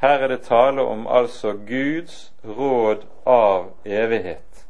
Her 0.00 0.18
er 0.18 0.28
det 0.28 0.42
tale 0.42 0.82
om 0.82 1.06
altså 1.06 1.52
Guds 1.52 2.32
råd 2.44 3.06
av 3.26 3.72
evighet, 3.84 4.66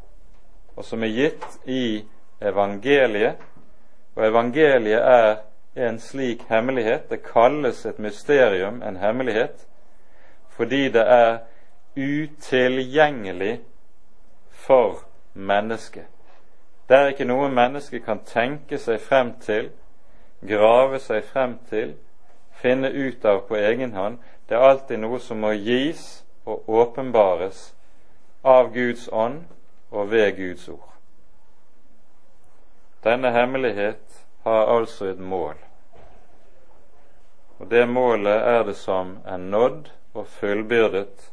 og 0.77 0.85
som 0.85 1.03
er 1.03 1.13
gitt 1.13 1.59
i 1.69 2.05
evangeliet. 2.41 3.37
Og 4.17 4.25
evangeliet 4.27 5.03
er 5.05 5.37
en 5.77 5.99
slik 6.01 6.43
hemmelighet. 6.49 7.11
Det 7.11 7.23
kalles 7.23 7.85
et 7.87 7.99
mysterium, 7.99 8.83
en 8.83 8.97
hemmelighet, 8.97 9.67
fordi 10.59 10.89
det 10.91 11.05
er 11.07 11.39
utilgjengelig 11.97 13.61
for 14.51 15.05
mennesket. 15.35 16.07
Det 16.89 16.97
er 16.97 17.13
ikke 17.13 17.29
noe 17.29 17.51
mennesket 17.53 18.03
kan 18.03 18.25
tenke 18.27 18.79
seg 18.83 18.99
frem 19.01 19.37
til, 19.45 19.69
grave 20.43 20.99
seg 20.99 21.23
frem 21.31 21.55
til, 21.71 21.93
finne 22.59 22.91
ut 22.91 23.25
av 23.25 23.45
på 23.47 23.55
egen 23.55 23.95
hånd. 23.95 24.17
Det 24.49 24.57
er 24.57 24.67
alltid 24.67 24.99
noe 24.99 25.21
som 25.23 25.45
må 25.45 25.53
gis 25.55 26.25
og 26.49 26.67
åpenbares 26.67 27.69
av 28.43 28.73
Guds 28.75 29.07
ånd 29.13 29.45
og 29.95 30.11
ved 30.11 30.35
Guds 30.41 30.69
ord. 30.69 30.91
Denne 33.05 33.31
hemmelighet 33.31 34.25
har 34.43 34.75
altså 34.75 35.13
et 35.13 35.23
mål. 35.23 35.55
Og 37.59 37.71
det 37.71 37.87
målet 37.89 38.43
er 38.43 38.67
det 38.67 38.77
som 38.77 39.19
er 39.27 39.39
nådd 39.39 39.93
og 40.19 40.27
fullbyrdet 40.27 41.31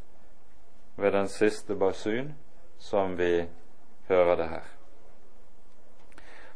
ved 0.97 1.11
den 1.11 1.27
siste 1.27 1.75
basun, 1.75 2.33
som 2.79 3.17
vi 3.17 3.45
hører 4.09 4.35
det 4.35 4.49
her. 4.49 4.65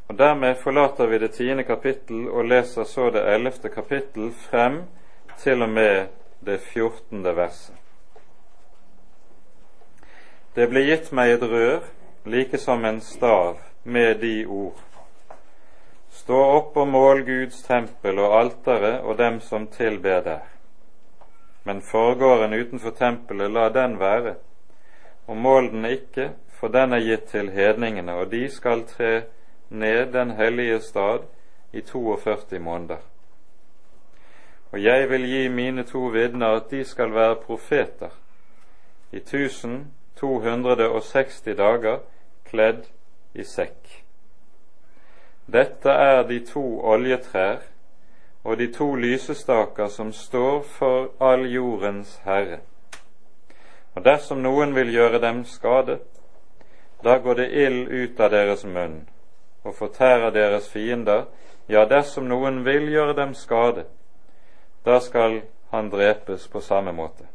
Og 0.08 0.18
Dermed 0.18 0.56
forlater 0.64 1.08
vi 1.08 1.18
det 1.18 1.32
tiende 1.32 1.64
kapittel 1.64 2.30
og 2.30 2.46
leser 2.46 2.84
så 2.84 3.10
det 3.14 3.26
ellevte 3.34 3.70
kapittel 3.70 4.32
frem 4.34 4.82
til 5.38 5.62
og 5.62 5.70
med 5.70 6.08
det 6.46 6.60
fjortende 6.60 7.36
verset. 7.36 7.76
Det 10.56 10.66
ble 10.70 10.82
gitt 10.88 11.12
meg 11.14 11.36
et 11.36 11.44
rør, 11.46 11.84
like 12.26 12.58
som 12.58 12.86
en 12.86 13.02
stav, 13.02 13.60
med 13.84 14.16
de 14.22 14.46
ord. 14.46 14.80
Stå 16.10 16.40
opp 16.58 16.78
og 16.78 16.88
mål 16.88 17.22
Guds 17.26 17.62
tempel 17.64 18.20
og 18.20 18.34
alteret 18.40 19.02
og 19.02 19.18
dem 19.18 19.40
som 19.40 19.68
tilber 19.68 20.24
der. 20.26 20.59
Men 21.64 21.82
forgården 21.82 22.54
utenfor 22.54 22.90
tempelet, 22.90 23.52
la 23.52 23.70
den 23.70 24.00
være, 24.00 24.36
og 25.28 25.38
mål 25.38 25.72
den 25.72 25.86
ikke, 25.86 26.32
for 26.60 26.68
den 26.68 26.94
er 26.94 27.00
gitt 27.00 27.24
til 27.32 27.52
hedningene, 27.52 28.14
og 28.14 28.32
de 28.32 28.50
skal 28.50 28.88
tre 28.88 29.22
ned 29.70 30.14
den 30.14 30.32
hellige 30.32 30.82
stad 30.82 31.20
i 31.74 31.82
42 31.82 32.60
måneder. 32.60 32.98
Og 34.72 34.84
jeg 34.84 35.10
vil 35.10 35.30
gi 35.30 35.48
mine 35.48 35.84
to 35.84 36.00
vitner 36.00 36.48
at 36.48 36.72
de 36.72 36.86
skal 36.86 37.14
være 37.14 37.36
profeter 37.36 38.10
i 39.12 39.18
1260 39.18 41.42
dager 41.58 41.98
kledd 42.46 42.84
i 43.34 43.44
sekk. 43.44 44.04
Dette 45.50 45.90
er 45.90 46.28
de 46.30 46.46
to 46.46 46.82
oljetrær 46.86 47.58
og 48.50 48.58
de 48.58 48.68
to 48.74 48.96
lysestaker 48.96 49.88
som 49.88 50.10
står 50.14 50.62
for 50.66 51.12
all 51.22 51.44
jordens 51.54 52.16
herre. 52.26 52.64
Og 53.94 54.02
dersom 54.06 54.40
noen 54.42 54.74
vil 54.74 54.90
gjøre 54.90 55.20
dem 55.22 55.44
skade, 55.46 56.00
da 57.04 57.20
går 57.22 57.38
det 57.38 57.46
ild 57.54 57.92
ut 57.94 58.20
av 58.20 58.32
deres 58.34 58.66
munn 58.66 59.04
og 59.64 59.76
fortærer 59.78 60.34
deres 60.34 60.70
fiender, 60.72 61.28
ja, 61.70 61.84
dersom 61.86 62.26
noen 62.26 62.64
vil 62.66 62.90
gjøre 62.90 63.14
dem 63.14 63.36
skade, 63.38 63.86
da 64.86 64.98
skal 65.00 65.42
han 65.70 65.92
drepes 65.94 66.48
på 66.48 66.62
samme 66.62 66.96
måte. 66.96 67.28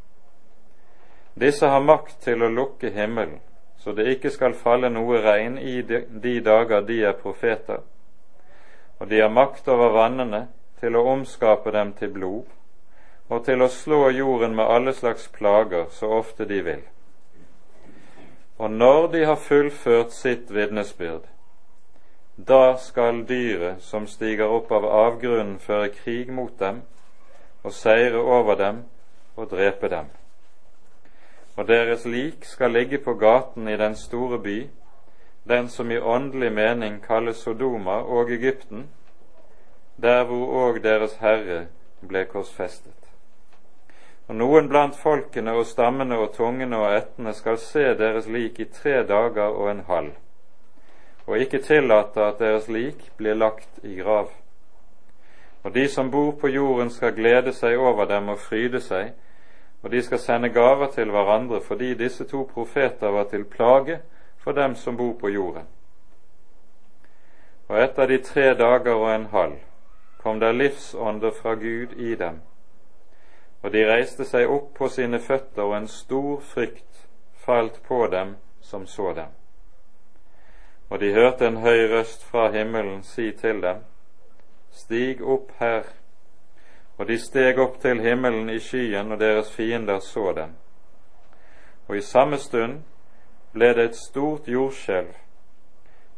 Disse 1.39 1.71
har 1.71 1.85
makt 1.85 2.19
til 2.27 2.43
å 2.43 2.51
lukke 2.51 2.91
himmelen, 2.91 3.39
så 3.79 3.95
det 3.95 4.09
ikke 4.17 4.35
skal 4.35 4.59
falle 4.59 4.91
noe 4.91 5.23
regn 5.23 5.61
i 5.63 5.79
de 5.87 6.35
dager 6.43 6.83
de 6.83 7.01
er 7.07 7.15
profeter, 7.23 7.87
og 8.99 9.09
de 9.09 9.23
har 9.23 9.31
makt 9.31 9.69
over 9.71 9.95
vannene 9.95 10.47
til 10.81 10.97
å 10.97 11.05
omskape 11.13 11.73
dem 11.73 11.93
til 11.99 12.13
blod, 12.15 12.49
og 13.29 13.45
til 13.45 13.63
å 13.63 13.69
slå 13.73 14.09
jorden 14.11 14.57
med 14.57 14.69
alle 14.71 14.93
slags 14.93 15.29
plager 15.33 15.87
så 15.91 16.11
ofte 16.19 16.45
de 16.45 16.61
vil. 16.65 16.83
Og 18.59 18.71
når 18.71 19.07
de 19.13 19.25
har 19.25 19.37
fullført 19.37 20.13
sitt 20.13 20.51
vitnesbyrd, 20.55 21.25
da 22.37 22.77
skal 22.77 23.23
dyret 23.27 23.83
som 23.83 24.07
stiger 24.07 24.51
opp 24.51 24.73
av 24.73 24.85
avgrunnen, 24.85 25.59
føre 25.59 25.89
krig 25.95 26.31
mot 26.33 26.59
dem 26.59 26.83
og 27.63 27.73
seire 27.73 28.19
over 28.19 28.59
dem 28.59 28.83
og 29.37 29.51
drepe 29.51 29.89
dem. 29.89 30.11
Og 31.57 31.69
deres 31.69 32.05
lik 32.05 32.45
skal 32.45 32.75
ligge 32.75 32.99
på 32.99 33.15
gaten 33.15 33.69
i 33.69 33.77
den 33.77 33.95
store 33.97 34.39
by, 34.39 34.59
den 35.49 35.69
som 35.69 35.91
i 35.91 35.99
åndelig 35.99 36.53
mening 36.53 36.99
kalles 37.03 37.37
Sodoma 37.37 38.01
og 38.03 38.33
Egypten, 38.33 38.89
der 40.03 40.25
hvor 40.25 40.69
òg 40.69 40.83
deres 40.83 41.17
Herre 41.21 41.67
ble 42.09 42.25
korsfestet. 42.25 43.11
Og 44.29 44.37
noen 44.37 44.69
blant 44.69 44.97
folkene 44.97 45.53
og 45.53 45.67
stammene 45.69 46.17
og 46.19 46.33
tungene 46.35 46.79
og 46.81 46.95
ættene 46.97 47.35
skal 47.37 47.59
se 47.61 47.93
deres 47.99 48.27
lik 48.27 48.61
i 48.61 48.65
tre 48.65 49.03
dager 49.07 49.53
og 49.53 49.71
en 49.71 49.85
halv, 49.89 50.15
og 51.27 51.39
ikke 51.39 51.63
tillate 51.63 52.25
at 52.25 52.41
deres 52.41 52.69
lik 52.69 53.11
blir 53.17 53.35
lagt 53.35 53.85
i 53.85 54.01
grav. 54.01 54.31
Og 55.65 55.75
de 55.75 55.89
som 55.89 56.11
bor 56.11 56.33
på 56.41 56.49
jorden 56.49 56.91
skal 56.91 57.15
glede 57.17 57.53
seg 57.53 57.79
over 57.79 58.05
dem 58.05 58.29
og 58.29 58.39
fryde 58.39 58.81
seg, 58.81 59.13
og 59.83 59.93
de 59.93 60.03
skal 60.03 60.19
sende 60.19 60.49
gaver 60.49 60.91
til 60.93 61.11
hverandre 61.13 61.61
fordi 61.61 61.95
disse 61.95 62.25
to 62.25 62.49
profeter 62.55 63.13
var 63.13 63.29
til 63.29 63.45
plage 63.45 64.01
for 64.41 64.53
dem 64.53 64.75
som 64.75 64.97
bor 64.97 65.13
på 65.21 65.29
jorden. 65.29 65.69
Og 67.69 67.81
etter 67.83 68.07
de 68.07 68.19
tre 68.23 68.55
dager 68.55 68.93
og 68.95 69.15
en 69.15 69.27
halv 69.33 69.61
kom 70.25 70.41
der 70.41 70.57
livsånder 70.57 71.31
fra 71.31 71.55
Gud 71.55 71.93
i 72.01 72.15
dem, 72.15 72.41
og 73.63 73.73
de 73.73 73.85
reiste 73.85 74.25
seg 74.25 74.49
opp 74.49 74.73
på 74.79 74.89
sine 74.89 75.21
føtter, 75.21 75.63
og 75.63 75.77
en 75.77 75.89
stor 75.89 76.41
frykt 76.41 77.07
falt 77.45 77.83
på 77.85 78.07
dem 78.09 78.37
som 78.61 78.87
så 78.87 79.13
dem. 79.13 79.37
Og 80.89 81.01
de 81.01 81.13
hørte 81.13 81.47
en 81.47 81.61
høy 81.61 81.87
røst 81.93 82.25
fra 82.25 82.49
himmelen 82.57 83.03
si 83.05 83.31
til 83.37 83.61
dem, 83.63 83.85
Stig 84.75 85.23
opp 85.23 85.53
her. 85.59 85.85
Og 86.99 87.07
de 87.07 87.19
steg 87.19 87.59
opp 87.63 87.77
til 87.83 88.01
himmelen 88.03 88.51
i 88.51 88.59
skyen, 88.59 89.13
og 89.13 89.21
deres 89.21 89.53
fiender 89.55 90.01
så 90.03 90.33
dem. 90.33 90.57
Og 91.87 91.97
i 91.97 92.03
samme 92.03 92.39
stund 92.39 92.81
ble 93.53 93.71
det 93.75 93.85
et 93.85 94.01
stort 94.01 94.49
jordskjelv, 94.51 95.13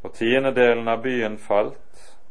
og 0.02 0.14
tiendedelen 0.16 0.88
av 0.88 1.02
byen 1.04 1.36
falt, 1.38 1.86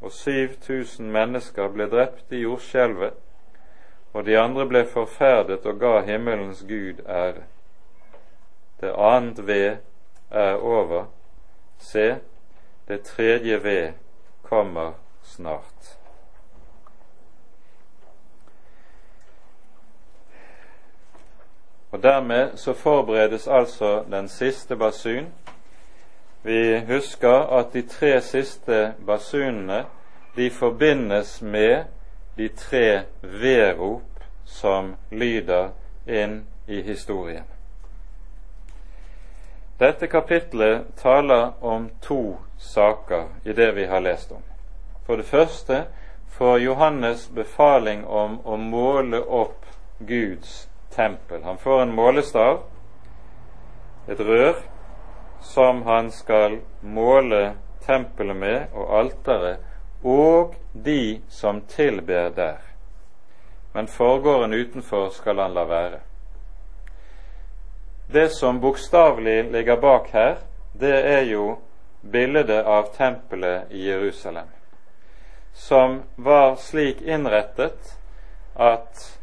og 0.06 0.12
7000 0.12 1.12
mennesker 1.12 1.72
ble 1.74 1.88
drept 1.90 2.32
i 2.32 2.44
jordskjelvet, 2.44 3.14
og 4.14 4.26
de 4.26 4.38
andre 4.38 4.68
ble 4.70 4.84
forferdet 4.86 5.66
og 5.66 5.80
ga 5.82 5.94
himmelens 6.06 6.62
Gud 6.70 7.02
ære. 7.10 7.42
Det 8.82 8.92
annet 8.94 9.48
ved 9.48 9.78
er 10.30 10.56
over. 10.56 11.06
Se, 11.78 12.16
det 12.88 13.02
tredje 13.02 13.64
ved 13.64 13.94
kommer 14.44 14.92
snart. 15.24 15.98
Og 21.92 22.04
Dermed 22.04 22.58
så 22.58 22.74
forberedes 22.74 23.48
altså 23.48 24.04
den 24.12 24.28
siste 24.28 24.76
basun. 24.76 25.34
Vi 26.44 26.80
husker 26.80 27.58
at 27.58 27.74
de 27.74 27.82
tre 27.82 28.22
siste 28.22 28.94
basunene 29.06 29.86
de 30.36 30.50
forbindes 30.50 31.42
med 31.42 31.86
de 32.36 32.50
tre 32.50 33.02
vedrop 33.22 34.24
som 34.46 34.96
lyder 35.10 35.70
inn 36.06 36.46
i 36.66 36.82
historien. 36.82 37.44
Dette 39.78 40.08
kapitlet 40.08 40.96
taler 40.96 41.52
om 41.60 41.90
to 42.02 42.38
saker 42.58 43.28
i 43.44 43.54
det 43.54 43.72
vi 43.72 43.86
har 43.86 44.00
lest 44.00 44.32
om. 44.32 44.44
For 45.06 45.18
det 45.18 45.28
første 45.28 45.84
får 46.38 46.60
Johannes 46.60 47.30
befaling 47.30 48.06
om 48.06 48.40
å 48.44 48.58
måle 48.58 49.20
opp 49.20 49.66
Guds 50.00 50.70
tempel. 50.96 51.44
Han 51.44 51.58
får 51.58 51.82
en 51.82 51.96
målestav, 51.96 52.64
et 54.08 54.20
rør, 54.20 54.56
som 55.42 55.84
han 55.84 56.12
skal 56.12 56.60
måle 56.82 57.54
tempelet 57.86 58.36
med 58.36 58.74
og 58.74 58.92
alteret 59.00 59.75
og 60.06 60.56
de 60.74 61.22
som 61.30 61.62
tilber 61.62 62.30
der. 62.30 62.62
Men 63.74 63.88
forgården 63.88 64.54
utenfor 64.54 65.10
skal 65.10 65.40
han 65.40 65.54
la 65.54 65.66
være. 65.66 66.00
Det 68.08 68.30
som 68.30 68.62
bokstavelig 68.62 69.52
ligger 69.52 69.82
bak 69.82 70.10
her, 70.14 70.36
det 70.80 70.94
er 70.94 71.22
jo 71.26 71.58
bildet 72.02 72.62
av 72.64 72.92
tempelet 72.94 73.72
i 73.72 73.88
Jerusalem, 73.90 74.48
som 75.54 76.02
var 76.16 76.56
slik 76.56 77.02
innrettet 77.02 77.98
at 78.56 79.20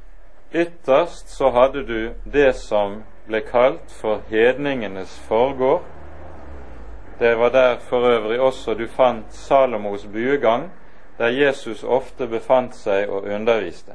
Ytterst 0.53 1.28
så 1.28 1.51
hadde 1.51 1.83
du 1.83 2.14
det 2.24 2.53
som 2.57 2.99
ble 3.24 3.41
kalt 3.47 3.93
for 4.01 4.20
hedningenes 4.28 5.14
forgård. 5.28 5.87
Det 7.23 7.35
var 7.35 7.51
der 7.51 7.77
for 7.79 8.07
øvrig 8.09 8.41
også 8.41 8.75
du 8.75 8.87
fant 8.87 9.35
Salomos 9.35 10.05
buegang, 10.05 10.73
der 11.18 11.29
Jesus 11.29 11.85
ofte 11.85 12.27
befant 12.27 12.75
seg 12.75 13.09
og 13.09 13.23
underviste. 13.23 13.93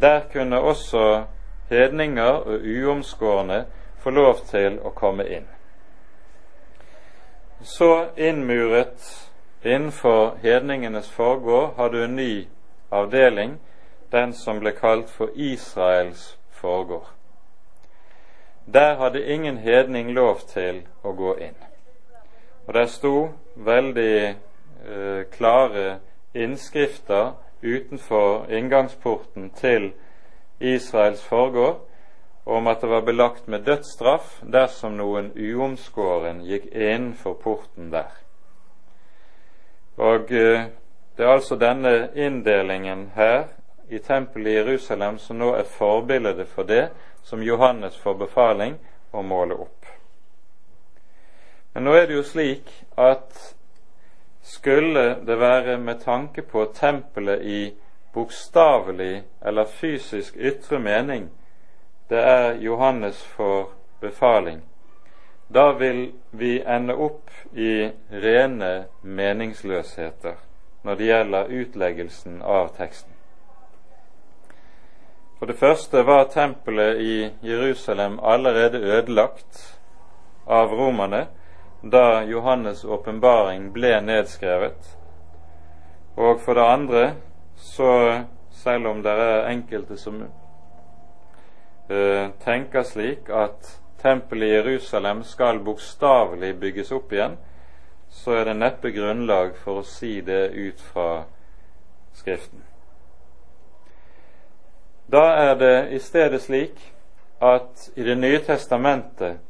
Der 0.00 0.20
kunne 0.32 0.60
også 0.60 1.24
hedninger 1.70 2.22
og 2.24 2.58
uomskårne 2.66 3.64
få 3.98 4.10
lov 4.10 4.40
til 4.50 4.80
å 4.82 4.90
komme 4.90 5.26
inn. 5.36 5.46
Så 7.62 8.06
innmuret 8.16 9.30
innenfor 9.62 10.34
hedningenes 10.42 11.10
forgård 11.10 11.76
har 11.76 11.88
du 11.88 12.04
en 12.04 12.16
ny 12.16 12.48
avdeling 12.90 13.60
den 14.10 14.32
som 14.32 14.58
ble 14.58 14.72
kalt 14.74 15.10
for 15.10 15.30
Israels 15.34 16.38
forgård. 16.50 17.06
Der 18.66 18.96
hadde 18.96 19.22
ingen 19.26 19.56
hedning 19.62 20.10
lov 20.10 20.42
til 20.50 20.82
å 21.02 21.12
gå 21.12 21.36
inn. 21.38 21.73
Og 22.66 22.74
der 22.74 22.86
sto 22.86 23.28
veldig 23.56 24.16
eh, 24.24 25.24
klare 25.32 25.98
innskrifter 26.34 27.34
utenfor 27.62 28.46
inngangsporten 28.50 29.50
til 29.50 29.92
Israels 30.60 31.24
forgård 31.24 31.80
om 32.44 32.66
at 32.66 32.80
det 32.80 32.90
var 32.90 33.00
belagt 33.00 33.48
med 33.48 33.64
dødsstraff 33.64 34.40
dersom 34.52 34.96
noen 35.00 35.32
uomskåren 35.36 36.42
gikk 36.44 36.66
innenfor 36.72 37.38
porten 37.40 37.92
der. 37.92 38.12
Og 39.96 40.32
eh, 40.32 40.66
det 41.16 41.24
er 41.24 41.32
altså 41.32 41.56
denne 41.56 42.08
inndelingen 42.14 43.10
her 43.14 43.44
i 43.88 43.98
tempelet 43.98 44.50
i 44.50 44.56
Jerusalem 44.56 45.18
som 45.18 45.38
nå 45.38 45.52
er 45.54 45.68
forbildet 45.68 46.48
for 46.48 46.66
det 46.68 46.88
som 47.22 47.42
Johannes 47.42 47.96
får 47.96 48.18
befaling 48.26 48.76
å 49.12 49.22
måle 49.22 49.54
opp. 49.54 49.86
Men 51.74 51.84
nå 51.84 51.94
er 51.98 52.06
det 52.06 52.18
jo 52.18 52.26
slik 52.26 52.70
at 52.96 53.54
skulle 54.42 55.06
det 55.26 55.38
være 55.40 55.78
med 55.78 56.00
tanke 56.04 56.42
på 56.42 56.66
tempelet 56.74 57.42
i 57.42 57.62
bokstavelig 58.14 59.22
eller 59.42 59.64
fysisk 59.64 60.36
ytre 60.36 60.78
mening 60.78 61.30
det 62.08 62.20
er 62.20 62.54
Johannes 62.60 63.24
for 63.24 63.70
befaling, 64.00 64.62
da 65.48 65.72
vil 65.72 66.12
vi 66.30 66.60
ende 66.60 66.94
opp 66.94 67.30
i 67.56 67.88
rene 68.10 68.84
meningsløsheter 69.02 70.36
når 70.84 70.94
det 71.00 71.06
gjelder 71.08 71.52
utleggelsen 71.60 72.42
av 72.42 72.68
teksten. 72.76 73.12
For 75.38 75.48
det 75.48 75.56
første 75.58 76.04
var 76.06 76.28
tempelet 76.32 77.00
i 77.00 77.16
Jerusalem 77.42 78.18
allerede 78.22 78.78
ødelagt 78.78 79.62
av 80.46 80.76
romerne 80.76 81.26
da 81.90 82.24
Johannes' 82.24 82.84
åpenbaring 82.84 83.72
ble 83.72 84.00
nedskrevet. 84.00 84.96
Og 86.16 86.40
for 86.40 86.54
det 86.54 86.64
andre 86.64 87.04
så, 87.56 88.24
selv 88.50 88.86
om 88.86 89.02
det 89.02 89.10
er 89.10 89.48
enkelte 89.50 89.96
som 90.00 90.22
uh, 91.90 92.30
tenker 92.44 92.82
slik 92.82 93.28
at 93.28 93.80
tempelet 94.02 94.48
i 94.48 94.54
Jerusalem 94.54 95.22
skal 95.22 95.60
bokstavelig 95.64 96.54
bygges 96.60 96.92
opp 96.92 97.12
igjen, 97.12 97.36
så 98.08 98.38
er 98.38 98.44
det 98.48 98.56
neppe 98.56 98.92
grunnlag 98.94 99.56
for 99.60 99.82
å 99.82 99.88
si 99.88 100.20
det 100.24 100.48
ut 100.54 100.80
fra 100.80 101.24
Skriften. 102.14 102.62
Da 105.10 105.24
er 105.50 105.56
det 105.58 105.76
i 105.92 105.98
stedet 105.98 106.40
slik 106.42 106.78
at 107.42 107.90
i 107.96 108.04
Det 108.06 108.14
nye 108.16 108.38
testamentet 108.38 109.40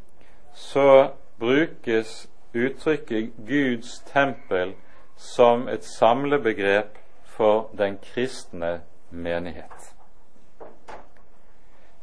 så 0.55 1.11
brukes 1.39 2.28
uttrykket 2.55 3.30
Guds 3.47 4.01
tempel 4.12 4.74
som 5.16 5.68
et 5.68 5.85
samlebegrep 5.85 6.99
for 7.24 7.70
den 7.78 7.99
kristne 8.03 8.80
menighet. 9.11 9.95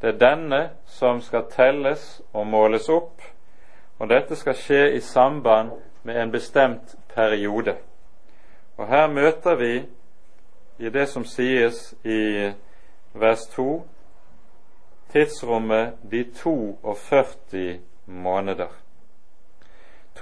Det 0.02 0.10
er 0.10 0.18
denne 0.18 0.70
som 0.86 1.22
skal 1.22 1.46
telles 1.52 2.22
og 2.34 2.48
måles 2.48 2.90
opp, 2.90 3.22
og 4.00 4.10
dette 4.10 4.36
skal 4.36 4.58
skje 4.58 4.82
i 4.98 5.00
samband 5.00 5.72
med 6.04 6.18
en 6.22 6.32
bestemt 6.32 6.96
periode. 7.14 7.76
Og 8.78 8.88
her 8.88 9.08
møter 9.08 9.56
vi 9.56 9.74
i 10.80 10.90
det 10.90 11.06
som 11.10 11.26
sies 11.26 11.94
i 12.04 12.50
vers 13.14 13.46
2, 13.54 13.86
tidsrommet 15.14 15.94
de 16.12 16.24
42 16.34 17.80
måneder. 18.06 18.81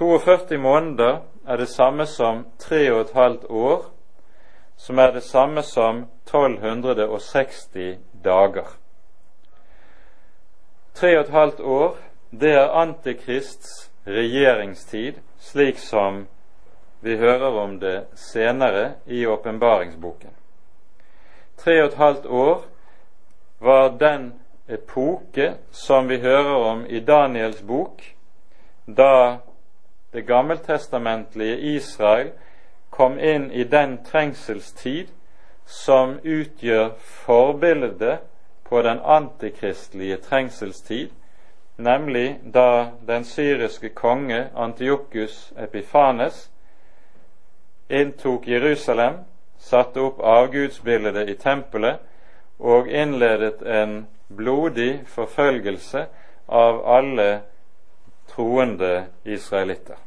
42 0.00 0.58
måneder 0.58 1.18
er 1.46 1.56
det 1.56 1.68
samme 1.68 2.06
som 2.06 2.46
tre 2.58 2.86
og 2.92 3.00
et 3.00 3.10
halvt 3.12 3.42
år, 3.50 3.82
som 4.76 4.98
er 4.98 5.10
det 5.12 5.22
samme 5.22 5.62
som 5.62 6.06
1260 6.24 7.98
dager. 8.24 8.70
Tre 10.94 11.10
og 11.18 11.24
et 11.24 11.34
halvt 11.34 11.60
år, 11.60 11.98
det 12.30 12.52
er 12.52 12.72
Antikrists 12.80 13.90
regjeringstid, 14.06 15.20
slik 15.38 15.78
som 15.78 16.24
vi 17.00 17.16
hører 17.16 17.60
om 17.60 17.76
det 17.80 18.06
senere 18.14 18.94
i 19.06 19.26
åpenbaringsboken. 19.26 20.32
Tre 21.56 21.76
og 21.82 21.86
et 21.90 22.00
halvt 22.00 22.26
år 22.26 22.64
var 23.60 23.92
den 24.00 24.32
epoke 24.68 25.54
som 25.70 26.08
vi 26.08 26.22
hører 26.24 26.56
om 26.72 26.86
i 26.88 27.00
Daniels 27.00 27.60
bok, 27.62 28.00
da 28.86 29.36
det 30.12 30.22
gammeltestamentlige 30.26 31.56
Israel 31.56 32.30
kom 32.90 33.18
inn 33.18 33.50
i 33.52 33.64
den 33.64 33.98
trengselstid 34.04 35.08
som 35.64 36.18
utgjør 36.24 36.90
forbildet 36.98 38.18
på 38.66 38.82
den 38.82 38.98
antikristelige 39.04 40.16
trengselstid, 40.16 41.10
nemlig 41.76 42.40
da 42.54 42.90
den 43.06 43.24
syriske 43.24 43.88
konge 43.88 44.48
Antiokus 44.56 45.52
Epifanes 45.58 46.50
inntok 47.88 48.48
Jerusalem, 48.48 49.14
satte 49.58 50.00
opp 50.00 50.20
avgudsbildet 50.20 51.28
i 51.28 51.34
tempelet 51.34 51.98
og 52.58 52.88
innledet 52.88 53.62
en 53.62 54.06
blodig 54.28 55.00
forfølgelse 55.06 56.06
av 56.48 56.82
alle 56.86 57.28
troende 58.30 59.06
israelitter. 59.24 59.98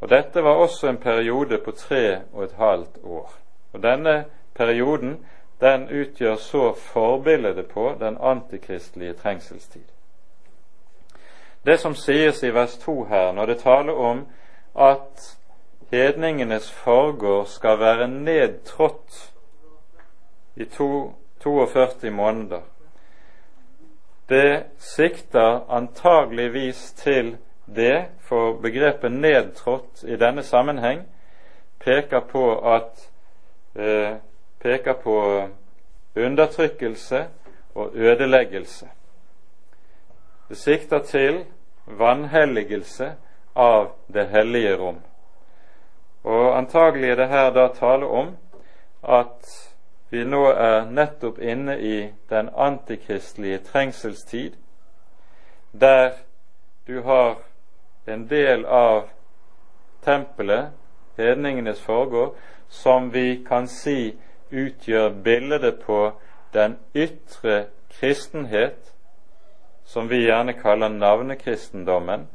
Og 0.00 0.10
Dette 0.10 0.42
var 0.42 0.60
også 0.62 0.88
en 0.88 0.96
periode 0.96 1.58
på 1.58 1.70
tre 1.70 2.20
og 2.32 2.44
et 2.44 2.52
halvt 2.58 2.98
år. 3.04 3.32
Og 3.72 3.82
Denne 3.82 4.24
perioden 4.54 5.18
den 5.60 5.88
utgjør 5.90 6.36
så 6.36 6.72
forbildet 6.74 7.66
på 7.66 7.96
den 8.00 8.16
antikristelige 8.20 9.12
trengselstid. 9.12 9.82
Det 11.66 11.80
som 11.80 11.94
sies 11.94 12.42
i 12.42 12.54
vers 12.54 12.78
2 12.78 13.04
her, 13.04 13.32
når 13.32 13.46
det 13.46 13.58
taler 13.58 13.92
om 13.92 14.26
at 14.78 15.38
hedningenes 15.90 16.70
forgård 16.70 17.46
skal 17.46 17.80
være 17.80 18.08
nedtrådt 18.08 19.32
i 20.56 20.64
to, 20.64 21.14
42 21.40 22.10
måneder, 22.10 22.60
det 24.28 24.64
sikter 24.78 25.70
antageligvis 25.70 26.92
til 26.92 27.36
det, 27.66 28.04
for 28.20 28.52
begrepet 28.52 29.12
'nedtrådt' 29.12 30.04
i 30.06 30.16
denne 30.16 30.42
sammenheng 30.42 31.02
peker 31.78 32.20
på 32.20 32.58
at 32.74 33.10
eh, 33.76 34.16
peker 34.60 34.92
på 34.92 35.48
undertrykkelse 36.16 37.26
og 37.74 37.90
ødeleggelse. 37.94 38.88
Det 40.48 40.56
sikter 40.56 40.98
til 40.98 41.44
vanhelligelse 41.86 43.12
av 43.56 43.90
det 44.12 44.28
hellige 44.28 44.76
rom. 44.76 45.00
Og 46.24 46.58
antagelig 46.58 47.10
er 47.10 47.16
det 47.16 47.28
her 47.28 47.50
da 47.50 47.68
tale 47.74 48.06
om 48.06 48.36
at 49.02 49.67
vi 50.10 50.24
nå 50.24 50.44
er 50.50 50.86
nettopp 50.90 51.38
inne 51.38 51.78
i 51.80 52.08
den 52.30 52.48
antikristelige 52.56 53.58
trengselstid, 53.58 54.52
der 55.72 56.10
du 56.86 57.00
har 57.02 57.36
en 58.06 58.28
del 58.28 58.64
av 58.66 59.08
tempelet, 60.04 60.70
hedningenes 61.16 61.80
forgård, 61.80 62.36
som 62.68 63.12
vi 63.12 63.44
kan 63.48 63.68
si 63.68 64.14
utgjør 64.50 65.08
bildet 65.24 65.80
på 65.84 66.12
den 66.52 66.78
ytre 66.94 67.66
kristenhet, 67.90 68.94
som 69.84 70.08
vi 70.10 70.24
gjerne 70.24 70.52
kaller 70.52 70.88
navnekristendommen, 70.88 72.28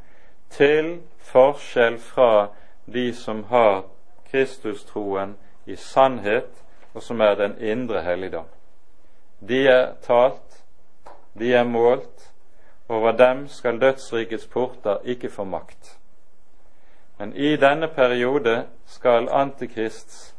til 0.49 0.99
forskjell 1.17 1.97
fra 1.99 2.47
de 2.85 3.13
som 3.13 3.43
har 3.49 3.83
Kristustroen 4.29 5.35
i 5.65 5.75
sannhet 5.75 6.62
og 6.93 7.01
som 7.03 7.21
er 7.21 7.35
den 7.35 7.57
indre 7.61 8.01
helligdom. 8.01 8.45
De 9.47 9.67
er 9.67 9.93
talt, 10.01 10.63
de 11.39 11.53
er 11.53 11.63
målt, 11.63 12.29
over 12.89 13.11
dem 13.11 13.47
skal 13.47 13.81
dødsrikets 13.81 14.47
porter 14.47 14.97
ikke 15.03 15.29
få 15.29 15.43
makt. 15.43 15.97
Men 17.17 17.35
i 17.35 17.55
denne 17.55 17.87
periode 17.87 18.65
skal 18.85 19.29
Antikrists 19.31 20.35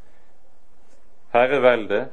herrevelde 1.33 2.07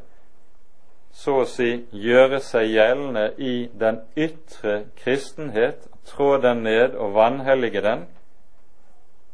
så 1.12 1.42
å 1.42 1.48
si 1.50 1.74
gjøre 1.92 2.40
seg 2.40 2.70
gjeldende 2.72 3.26
i 3.38 3.56
den 3.80 4.00
ytre 4.16 4.86
kristenhet, 5.02 5.84
trå 6.08 6.38
den 6.42 6.64
ned 6.64 6.96
og 6.96 7.14
vanhellige 7.14 7.84
den, 7.84 8.06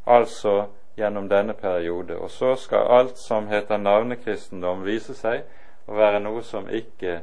altså 0.06 0.66
gjennom 0.98 1.28
denne 1.28 1.54
periode. 1.54 2.16
Og 2.18 2.30
så 2.30 2.56
skal 2.56 2.90
alt 2.98 3.18
som 3.18 3.48
heter 3.48 3.78
navnekristendom, 3.78 4.84
vise 4.84 5.14
seg 5.14 5.44
å 5.86 5.96
være 5.96 6.20
noe 6.24 6.42
som 6.42 6.68
ikke 6.68 7.20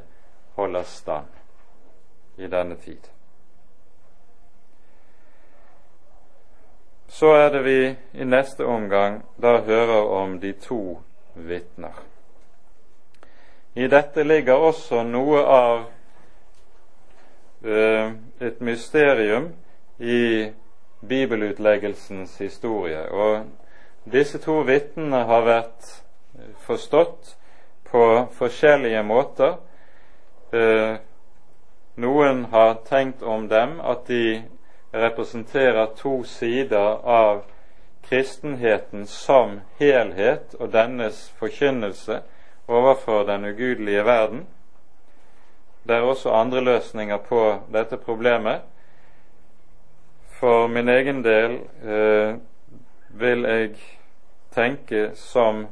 holder 0.56 0.88
stand 0.88 1.28
i 2.36 2.48
denne 2.48 2.76
tid. 2.80 3.12
Så 7.08 7.30
er 7.32 7.50
det 7.50 7.62
vi 7.64 7.80
i 8.12 8.24
neste 8.24 8.64
omgang 8.64 9.22
da 9.40 9.58
hører 9.64 10.08
om 10.18 10.40
de 10.40 10.52
to 10.52 10.98
vitner. 11.34 11.94
I 13.76 13.88
dette 13.92 14.24
ligger 14.24 14.60
også 14.68 15.02
noe 15.04 15.40
av 15.44 15.84
uh, 17.64 18.12
et 18.40 18.60
mysterium 18.60 19.50
i 19.98 20.50
bibelutleggelsens 21.08 22.38
historie. 22.38 23.00
Og 23.12 23.44
disse 24.06 24.38
to 24.38 24.60
vitnene 24.66 25.24
har 25.26 25.42
vært 25.46 25.90
forstått 26.66 27.34
på 27.90 28.04
forskjellige 28.38 29.02
måter. 29.06 29.56
Uh, 30.54 30.98
noen 31.98 32.44
har 32.52 32.78
tenkt 32.86 33.22
om 33.22 33.48
dem 33.48 33.80
at 33.80 34.06
de 34.06 34.42
representerer 34.94 35.90
to 35.98 36.20
sider 36.24 37.00
av 37.02 37.42
kristenheten 38.08 39.06
som 39.10 39.60
helhet 39.80 40.54
og 40.60 40.70
dennes 40.72 41.26
forkynnelse 41.40 42.20
overfor 42.68 43.26
den 43.26 43.44
ugudelige 43.44 44.04
verden. 44.04 44.46
Det 45.86 45.96
er 45.96 46.06
også 46.06 46.30
andre 46.30 46.60
løsninger 46.60 47.16
på 47.16 47.42
dette 47.72 47.96
problemet. 47.96 48.62
For 50.38 50.66
min 50.66 50.88
egen 50.88 51.24
del 51.24 51.58
eh, 51.82 52.34
vil 53.10 53.46
jeg 53.48 53.70
tenke, 54.56 55.10
som 55.14 55.66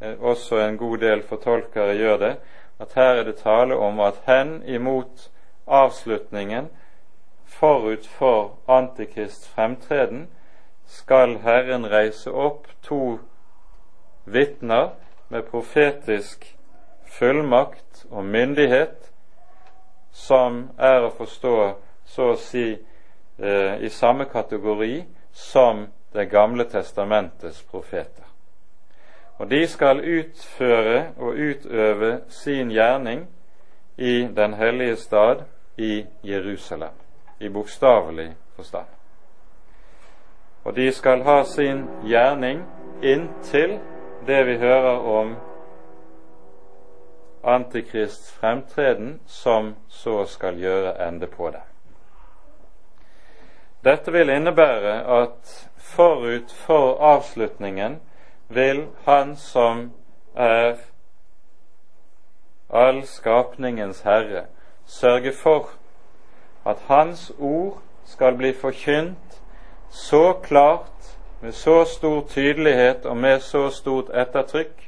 eh, 0.00 0.18
også 0.20 0.60
en 0.60 0.78
god 0.78 0.98
del 0.98 1.22
fortolkere 1.22 1.96
gjør 1.96 2.16
det, 2.22 2.34
at 2.78 2.92
her 2.98 3.20
er 3.20 3.24
det 3.24 3.38
tale 3.40 3.76
om 3.76 4.00
at 4.04 4.20
hen 4.26 4.58
imot 4.66 5.30
avslutningen 5.66 6.68
forut 7.46 8.06
for 8.06 8.58
Antikrists 8.68 9.48
fremtreden 9.48 10.26
skal 10.86 11.38
Herren 11.38 11.86
reise 11.90 12.30
opp 12.30 12.66
to 12.82 13.18
vitner 14.24 14.90
med 15.28 15.42
profetisk 15.42 16.56
fullmakt 17.18 18.06
og 18.10 18.24
myndighet 18.24 19.10
som 20.12 20.68
er 20.78 21.06
å 21.06 21.12
forstå 21.14 21.56
så 22.06 22.30
å 22.32 22.38
si 22.40 22.66
eh, 22.72 23.74
i 23.82 23.90
samme 23.90 24.28
kategori 24.30 25.04
som 25.32 25.86
Det 26.12 26.26
gamle 26.30 26.64
testamentets 26.64 27.62
profeter. 27.62 28.24
Og 29.38 29.50
de 29.50 29.66
skal 29.68 30.00
utføre 30.00 31.12
og 31.16 31.34
utøve 31.34 32.20
sin 32.28 32.70
gjerning 32.70 33.26
i 33.96 34.28
Den 34.36 34.54
hellige 34.54 34.96
stad 34.96 35.44
i 35.76 36.06
Jerusalem, 36.24 36.94
i 37.40 37.48
bokstavelig 37.48 38.36
forstand. 38.56 38.86
Og 40.64 40.76
de 40.76 40.92
skal 40.92 41.22
ha 41.22 41.44
sin 41.44 41.84
gjerning 42.04 42.64
inntil 43.02 43.78
det 44.26 44.46
vi 44.46 44.56
hører 44.58 44.98
om 44.98 45.36
Antikrists 47.44 48.32
fremtreden, 48.32 49.20
som 49.26 49.74
så 49.88 50.24
skal 50.24 50.58
gjøre 50.58 51.08
ende 51.08 51.26
på 51.26 51.50
det. 51.50 51.62
Dette 53.84 54.12
vil 54.12 54.30
innebære 54.34 54.94
at 55.22 55.68
forut 55.94 56.52
for 56.52 56.96
avslutningen 57.00 58.00
vil 58.48 58.86
Han 59.04 59.36
som 59.36 59.92
er 60.34 60.76
all 62.70 63.02
skapningens 63.06 64.00
herre, 64.00 64.46
sørge 64.86 65.32
for 65.32 65.70
at 66.66 66.82
Hans 66.88 67.32
ord 67.38 67.82
skal 68.04 68.36
bli 68.36 68.52
forkynt 68.52 69.40
så 69.90 70.32
klart 70.42 71.16
med 71.40 71.52
så 71.52 71.84
stor 71.84 72.26
tydelighet 72.28 73.06
og 73.06 73.16
med 73.16 73.40
så 73.40 73.70
stort 73.70 74.10
ettertrykk 74.14 74.86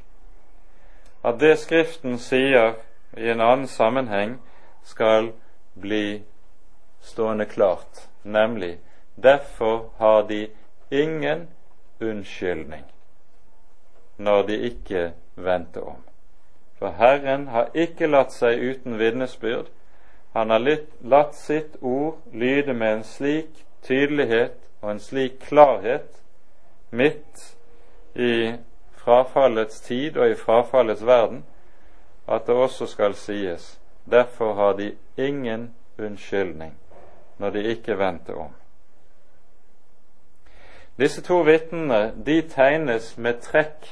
at 1.23 1.39
det 1.39 1.57
Skriften 1.59 2.17
sier 2.19 2.77
i 3.17 3.27
en 3.29 3.41
annen 3.41 3.67
sammenheng, 3.67 4.37
skal 4.83 5.31
bli 5.81 6.23
stående 7.01 7.45
klart, 7.45 8.07
nemlig 8.23 8.77
derfor 9.15 9.89
har 9.97 10.21
de 10.21 10.47
ingen 10.89 11.47
unnskyldning 11.99 12.83
når 14.17 14.41
de 14.47 14.57
ikke 14.57 15.11
vendte 15.35 15.83
om. 15.83 16.03
For 16.79 16.95
Herren 16.97 17.47
har 17.47 17.71
ikke 17.73 18.07
latt 18.07 18.33
seg 18.35 18.59
uten 18.59 18.99
vitnesbyrd. 18.99 19.67
Han 20.33 20.49
har 20.49 20.63
latt 21.01 21.35
sitt 21.35 21.77
ord 21.81 22.19
lyde 22.31 22.73
med 22.73 22.93
en 22.93 23.03
slik 23.03 23.65
tydelighet 23.83 24.57
og 24.81 24.91
en 24.91 24.99
slik 25.03 25.39
klarhet 25.47 26.21
midt 26.91 27.55
i 28.15 28.53
frafallets 28.99 29.81
tid 29.81 30.17
og 30.17 30.31
i 30.31 30.35
frafallets 30.35 31.05
verden, 31.05 31.43
at 32.27 32.47
det 32.47 32.55
også 32.55 32.87
skal 32.87 33.15
sies 33.15 33.79
derfor 34.11 34.53
har 34.53 34.73
de 34.73 34.95
ingen 35.17 35.75
unnskyldning 35.97 36.73
når 37.37 37.49
de 37.49 37.63
ikke 37.63 37.97
vendte 37.97 38.35
om. 38.35 38.53
Disse 40.99 41.21
to 41.21 41.43
vitnene 41.47 42.13
de 42.25 42.41
tegnes 42.41 43.13
med 43.17 43.39
trekk 43.41 43.85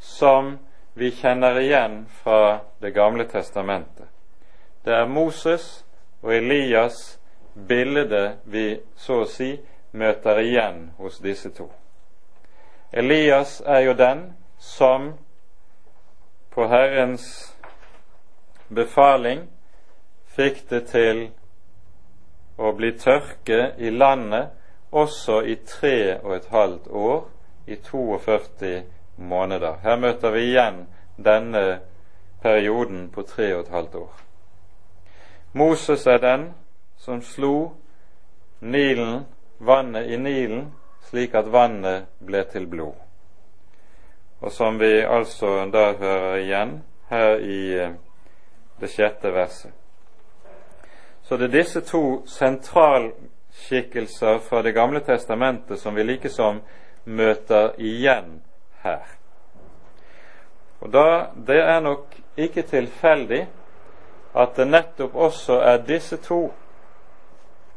som 0.00 0.54
vi 0.94 1.10
kjenner 1.12 1.58
igjen 1.60 2.06
fra 2.22 2.60
Det 2.80 2.94
gamle 2.94 3.24
testamentet. 3.28 4.08
Det 4.84 4.94
er 4.94 5.06
Moses 5.06 5.84
og 6.22 6.34
Elias 6.34 7.18
bilde 7.68 8.38
vi 8.44 8.80
så 8.96 9.20
å 9.22 9.28
si 9.28 9.50
møter 9.92 10.40
igjen 10.40 10.88
hos 10.98 11.20
disse 11.20 11.52
to. 11.52 11.68
Elias 12.92 13.60
er 13.66 13.84
jo 13.86 13.92
den 13.92 14.24
som 14.58 15.12
på 16.54 16.66
Herrens 16.68 17.28
befaling 18.68 19.46
fikk 20.32 20.64
det 20.70 20.82
til 20.90 21.22
å 22.56 22.72
bli 22.76 22.92
tørke 22.98 23.74
i 23.78 23.92
landet 23.92 24.61
også 24.92 25.40
i 25.42 25.54
tre 25.66 26.20
og 26.20 26.36
et 26.36 26.46
halvt 26.50 26.88
år, 26.90 27.28
i 27.66 27.76
42 27.76 28.82
måneder. 29.16 29.76
Her 29.82 29.96
møter 29.96 30.30
vi 30.30 30.38
igjen 30.38 30.86
denne 31.24 31.80
perioden 32.42 33.08
på 33.10 33.22
tre 33.22 33.54
og 33.54 33.60
et 33.60 33.68
halvt 33.68 33.94
år. 33.94 34.12
Moses 35.52 36.06
er 36.06 36.18
den 36.18 36.54
som 36.96 37.22
slo 37.22 37.70
Nilen, 38.60 39.26
vannet 39.58 40.10
i 40.10 40.16
Nilen 40.16 40.72
slik 41.08 41.34
at 41.34 41.52
vannet 41.52 42.06
ble 42.24 42.44
til 42.52 42.66
blod. 42.66 42.94
Og 44.40 44.52
som 44.52 44.78
vi 44.80 45.02
altså 45.02 45.66
da 45.72 45.92
hører 45.98 46.36
igjen 46.40 46.72
her 47.10 47.36
i 47.38 47.58
eh, 47.78 47.94
det 48.80 48.90
sjette 48.90 49.32
verset. 49.34 49.70
Så 51.22 51.36
det 51.36 51.50
er 51.50 51.58
disse 51.58 51.80
to 51.80 52.22
sentralskikkelser 53.52 54.38
fra 54.38 54.62
Det 54.62 54.72
gamle 54.72 55.00
testamentet 55.00 55.78
som 55.78 55.94
vi 55.94 56.02
likesom 56.02 56.60
møter 57.04 57.72
igjen 57.78 58.42
her. 58.82 59.06
Og 60.80 60.92
da, 60.92 61.30
Det 61.46 61.60
er 61.60 61.80
nok 61.80 62.06
ikke 62.36 62.62
tilfeldig 62.62 63.48
at 64.34 64.56
det 64.56 64.66
nettopp 64.66 65.14
også 65.14 65.60
er 65.60 65.76
disse 65.86 66.16
to 66.16 66.52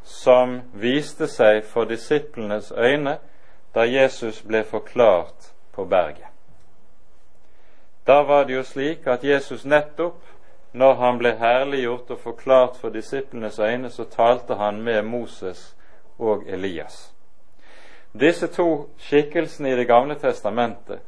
som 0.04 0.62
viste 0.74 1.28
seg 1.28 1.64
for 1.64 1.86
disiplenes 1.86 2.72
øyne 2.72 3.18
da 3.76 3.84
Jesus 3.84 4.42
ble 4.42 4.64
forklart 4.64 5.54
på 5.74 5.86
berget. 5.86 6.30
Da 8.08 8.22
var 8.24 8.44
det 8.46 8.54
jo 8.54 8.64
slik 8.64 9.08
at 9.08 9.24
Jesus 9.24 9.66
nettopp, 9.66 10.22
når 10.76 10.94
han 11.00 11.18
ble 11.18 11.32
herliggjort 11.40 12.12
og 12.12 12.20
forklart 12.20 12.78
for 12.82 12.92
disiplenes 12.92 13.60
øyne, 13.60 13.90
så 13.90 14.04
talte 14.04 14.56
han 14.60 14.82
med 14.84 15.02
Moses 15.02 15.76
og 16.20 16.44
Elias. 16.48 17.14
Disse 18.20 18.48
to 18.48 18.90
skikkelsene 18.98 19.72
i 19.72 19.76
Det 19.76 19.88
gamle 19.88 20.16
testamentet 20.16 21.00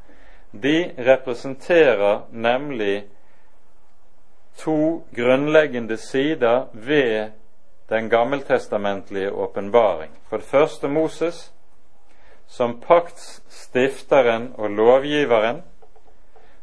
de 0.51 0.91
representerer 0.97 2.21
nemlig 2.31 3.05
to 4.57 5.03
grunnleggende 5.15 5.97
sider 5.97 6.65
ved 6.73 7.31
den 7.89 8.09
gammeltestamentlige 8.09 9.31
åpenbaring. 9.31 10.11
For 10.29 10.37
det 10.37 10.45
første 10.45 10.87
Moses, 10.87 11.53
som 12.47 12.81
paktsstifteren 12.81 14.53
og 14.57 14.69
lovgiveren. 14.69 15.63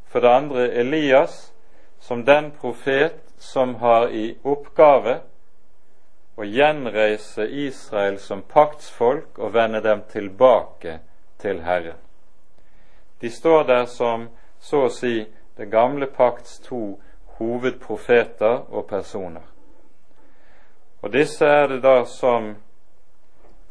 For 0.07 0.21
det 0.21 0.29
andre 0.29 0.73
Elias, 0.73 1.54
som 2.05 2.25
den 2.25 2.51
profet 2.51 3.33
som 3.39 3.75
har 3.75 4.09
i 4.09 4.37
oppgave 4.43 5.21
å 6.37 6.45
gjenreise 6.45 7.47
Israel 7.49 8.19
som 8.21 8.43
paktsfolk 8.43 9.39
og 9.39 9.55
vende 9.55 9.81
dem 9.81 10.03
tilbake 10.13 10.99
til 11.41 11.63
Herren. 11.65 11.97
De 13.21 13.31
står 13.31 13.65
der 13.65 13.87
som 13.89 14.27
så 14.61 14.83
å 14.85 14.91
si 14.93 15.23
det 15.57 15.71
gamle 15.73 16.11
pakts 16.13 16.59
to 16.67 16.99
hovedprofeter 17.39 18.67
og 18.69 18.85
personer. 18.91 19.47
Og 21.01 21.13
disse 21.13 21.49
er 21.49 21.71
det 21.73 21.79
da 21.87 22.03
som 22.05 22.51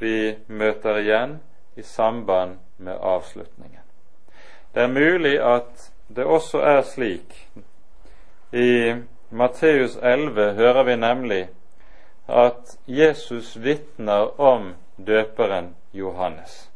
vi 0.02 0.34
møter 0.48 0.98
igjen 1.04 1.36
i 1.78 1.86
samband 1.86 2.58
med 2.82 2.98
avslutningen. 2.98 3.86
Det 4.74 4.88
er 4.88 4.90
mulig 4.98 5.36
at 5.38 5.86
det 6.10 6.26
også 6.26 6.64
er 6.66 6.82
slik 6.82 7.38
i 8.54 8.95
Matteus 9.30 9.97
11 9.97 10.51
hører 10.54 10.84
vi 10.84 10.95
nemlig 10.95 11.47
at 12.28 12.78
Jesus 12.86 13.56
vitner 13.58 14.41
om 14.41 14.74
døperen 14.97 15.76
Johannes. 15.91 16.70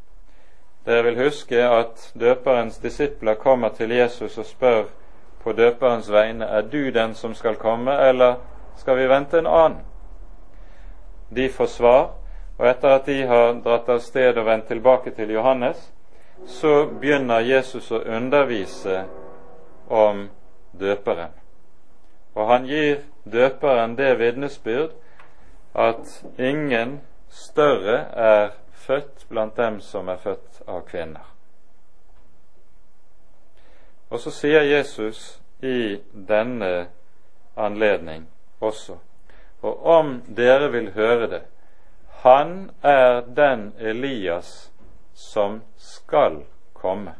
Dere 0.86 1.04
vil 1.04 1.20
huske 1.22 1.62
at 1.62 2.12
døperens 2.20 2.78
disipler 2.82 3.38
kommer 3.38 3.70
til 3.70 3.92
Jesus 3.92 4.38
og 4.38 4.46
spør 4.46 4.84
på 5.44 5.54
døperens 5.54 6.10
vegne 6.12 6.46
er 6.46 6.62
du 6.62 6.90
den 6.92 7.14
som 7.14 7.36
skal 7.36 7.56
komme, 7.56 7.94
eller 8.10 8.36
skal 8.76 8.98
vi 8.98 9.08
vente 9.10 9.38
en 9.38 9.48
annen? 9.48 9.86
De 11.30 11.50
får 11.50 11.66
svar, 11.66 12.10
og 12.58 12.70
etter 12.70 12.90
at 12.90 13.06
de 13.06 13.22
har 13.28 13.60
dratt 13.62 13.90
av 13.90 14.00
sted 14.02 14.38
og 14.38 14.50
vendt 14.50 14.68
tilbake 14.68 15.14
til 15.14 15.30
Johannes, 15.38 15.92
så 16.46 16.88
begynner 16.90 17.46
Jesus 17.46 17.92
å 17.92 18.02
undervise 18.02 19.04
om 19.88 20.30
døperen. 20.74 21.37
Og 22.38 22.48
han 22.52 22.68
gir 22.70 23.02
døperen 23.26 23.96
det 23.98 24.12
vitnesbyrd 24.20 24.94
at 25.74 26.12
ingen 26.38 27.00
større 27.30 27.98
er 28.14 28.52
født 28.72 29.26
blant 29.30 29.58
dem 29.58 29.80
som 29.82 30.10
er 30.10 30.22
født 30.22 30.62
av 30.68 30.84
kvinner. 30.86 31.26
Og 34.10 34.22
så 34.22 34.32
sier 34.32 34.64
Jesus 34.64 35.42
i 35.66 35.98
denne 36.14 36.88
anledning 37.58 38.28
også, 38.62 39.00
og 39.62 39.86
om 39.86 40.14
dere 40.38 40.70
vil 40.72 40.92
høre 40.94 41.28
det, 41.32 41.42
han 42.22 42.70
er 42.86 43.26
den 43.26 43.74
Elias 43.80 44.72
som 45.14 45.62
skal 45.78 46.44
komme. 46.74 47.18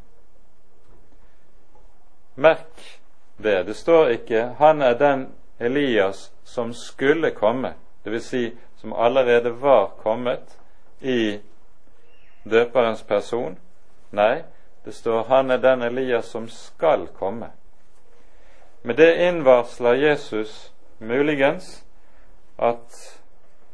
Merk 2.36 2.97
det. 3.38 3.64
Det 3.64 3.74
står 3.74 4.08
ikke 4.08 4.56
'han 4.58 4.82
er 4.82 4.94
den 4.94 5.28
Elias 5.60 6.34
som 6.44 6.74
skulle 6.74 7.32
komme', 7.32 7.74
dvs. 8.06 8.24
Si, 8.24 8.52
som 8.76 8.94
allerede 8.94 9.62
var 9.62 9.88
kommet 9.88 10.60
i 11.02 11.40
døperens 12.50 13.04
person. 13.04 13.58
Nei, 14.12 14.44
det 14.86 14.94
står 14.94 15.24
'han 15.24 15.52
er 15.52 15.58
den 15.58 15.82
Elias 15.82 16.26
som 16.26 16.50
skal 16.50 17.08
komme'. 17.20 17.52
Med 18.82 18.96
det 18.96 19.16
innvarsler 19.16 19.94
Jesus 19.94 20.74
muligens 21.00 21.86
at 22.60 23.20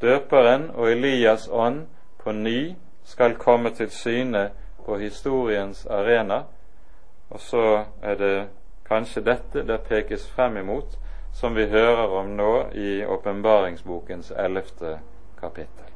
døperen 0.02 0.72
og 0.76 0.92
Elias 0.92 1.50
ånd 1.52 1.88
på 2.24 2.32
ny 2.32 2.76
skal 3.04 3.36
komme 3.36 3.70
til 3.70 3.92
syne 3.92 4.52
på 4.86 4.98
historiens 4.98 5.86
arena, 5.86 6.44
og 7.30 7.40
så 7.40 7.86
er 8.02 8.16
det 8.16 8.48
kanskje 8.94 9.24
dette 9.26 9.64
det 9.66 9.78
pekes 9.88 10.28
frem 10.36 10.58
imot, 10.58 10.98
som 11.34 11.56
vi 11.56 11.66
hører 11.66 12.14
om 12.20 12.36
nå 12.38 12.52
i 12.78 13.06
åpenbaringsbokens 13.06 14.32
ellevte 14.38 15.00
kapittel. 15.40 15.90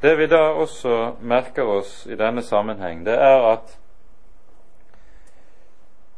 Det 0.00 0.16
vi 0.18 0.26
da 0.26 0.40
også 0.56 1.14
merker 1.20 1.68
oss 1.68 2.06
i 2.06 2.16
denne 2.16 2.42
sammenheng, 2.42 3.04
det 3.06 3.14
er 3.14 3.44
at 3.52 3.76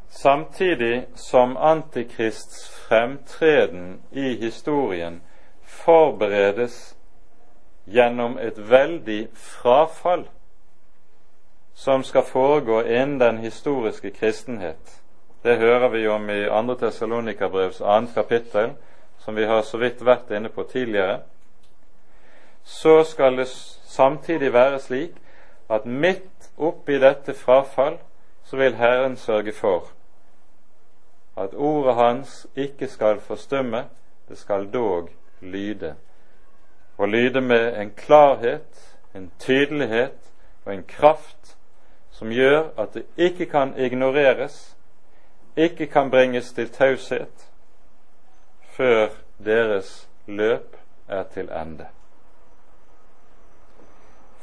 samtidig 0.08 1.06
som 1.14 1.56
Antikrists 1.56 2.68
fremtreden 2.86 4.00
i 4.12 4.36
historien 4.40 5.20
forberedes 5.62 6.96
gjennom 7.84 8.38
et 8.38 8.70
veldig 8.70 9.28
frafall 9.34 10.28
som 11.74 12.02
skal 12.02 12.22
foregå 12.22 12.82
innen 12.82 13.18
den 13.20 13.38
historiske 13.38 14.10
kristenhet. 14.10 15.00
Det 15.42 15.56
hører 15.56 15.88
vi 15.88 16.08
om 16.08 16.30
i 16.30 16.44
2. 16.48 16.74
Tessalonikabrevs 16.74 17.78
2. 17.78 18.00
kapittel, 18.14 18.70
som 19.18 19.36
vi 19.36 19.44
har 19.44 19.62
så 19.62 19.78
vidt 19.78 20.04
vært 20.04 20.30
inne 20.30 20.48
på 20.48 20.62
tidligere. 20.62 21.20
Så 22.64 23.04
skal 23.04 23.36
det 23.36 23.48
samtidig 23.84 24.52
være 24.52 24.78
slik 24.80 25.10
at 25.70 25.86
midt 25.86 26.50
oppi 26.56 26.98
dette 26.98 27.34
frafall 27.34 27.98
så 28.44 28.56
vil 28.56 28.74
Herren 28.74 29.16
sørge 29.16 29.52
for 29.52 29.90
at 31.36 31.54
ordet 31.54 31.94
hans 31.94 32.46
ikke 32.56 32.88
skal 32.88 33.20
forstumme, 33.20 33.84
det 34.28 34.38
skal 34.38 34.72
dog 34.72 35.08
lyde 35.40 35.94
og 36.98 37.08
lyde 37.08 37.40
med 37.40 37.80
en 37.80 37.90
klarhet, 37.90 38.96
en 39.14 39.32
tydelighet 39.38 40.32
og 40.64 40.74
en 40.74 40.84
kraft 40.88 41.56
som 42.14 42.30
gjør 42.32 42.70
at 42.78 42.94
det 42.94 43.04
ikke 43.16 43.46
kan 43.50 43.74
ignoreres, 43.78 44.76
ikke 45.56 45.86
kan 45.86 46.10
bringes 46.10 46.52
til 46.52 46.70
taushet 46.70 47.50
før 48.76 49.08
deres 49.44 50.08
løp 50.26 50.76
er 51.08 51.22
til 51.34 51.50
ende. 51.50 51.86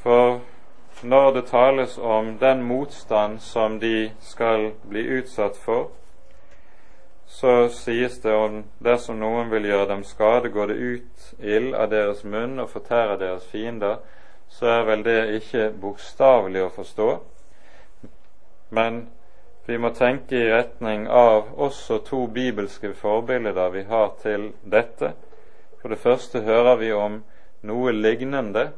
For 0.04 0.42
når 1.04 1.32
det 1.32 1.46
tales 1.46 1.98
om 1.98 2.38
den 2.38 2.64
motstand 2.64 3.40
som 3.40 3.80
de 3.80 4.12
skal 4.20 4.72
bli 4.90 5.20
utsatt 5.20 5.58
for, 5.58 5.92
så 7.28 7.70
sies 7.72 8.20
det 8.20 8.34
om 8.34 8.64
dersom 8.84 9.20
noen 9.20 9.52
vil 9.52 9.66
gjøre 9.66 9.88
dem 9.88 10.04
skade, 10.04 10.50
går 10.50 10.68
det 10.68 10.76
ut 10.76 11.34
ild 11.40 11.76
av 11.76 11.90
deres 11.90 12.24
munn 12.24 12.60
og 12.60 12.70
fortærer 12.70 13.18
deres 13.18 13.46
fiender, 13.48 14.02
så 14.50 14.68
er 14.68 14.84
vel 14.90 15.04
det 15.04 15.20
ikke 15.40 15.70
bokstavelig 15.82 16.66
å 16.66 16.74
forstå, 16.76 17.10
men 18.72 19.04
vi 19.66 19.78
må 19.78 19.92
tenke 19.94 20.36
i 20.36 20.50
retning 20.50 21.06
av 21.08 21.52
også 21.60 22.00
to 22.08 22.26
bibelske 22.34 22.94
forbilder 22.98 23.70
vi 23.76 23.84
har 23.90 24.14
til 24.24 24.52
dette. 24.64 25.12
For 25.82 25.94
det 25.94 26.00
første 26.02 26.42
hører 26.48 26.80
vi 26.80 26.92
om 26.96 27.20
noe 27.68 27.94
lignende 27.94 28.72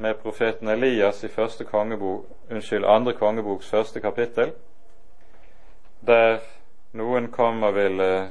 med 0.00 0.20
profeten 0.22 0.68
Elias 0.68 1.24
i 1.24 1.32
første 1.32 1.64
kongebok, 1.64 2.28
unnskyld, 2.50 2.84
andre 2.84 3.12
kongeboks 3.18 3.68
første 3.70 4.00
kapittel, 4.00 4.52
der 6.00 6.38
noen 6.96 7.28
kom 7.32 7.62
og 7.66 7.74
ville 7.76 8.30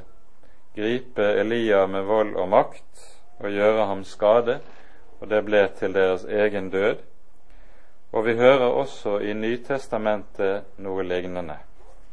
gripe 0.76 1.26
Elia 1.42 1.84
med 1.86 2.08
vold 2.08 2.34
og 2.36 2.48
makt 2.48 3.06
og 3.40 3.50
gjøre 3.50 3.86
ham 3.86 4.02
skade, 4.04 4.58
og 5.20 5.30
det 5.30 5.44
ble 5.44 5.62
til 5.78 5.94
deres 5.94 6.24
egen 6.24 6.70
død. 6.70 7.09
Og 8.12 8.24
vi 8.26 8.34
hører 8.34 8.66
også 8.66 9.18
i 9.18 9.32
Nytestamentet 9.32 10.78
noe 10.82 11.02
lignende, 11.06 11.56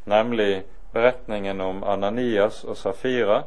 nemlig 0.06 0.64
beretningen 0.94 1.62
om 1.62 1.84
Ananias 1.84 2.64
og 2.64 2.78
Safira 2.78 3.44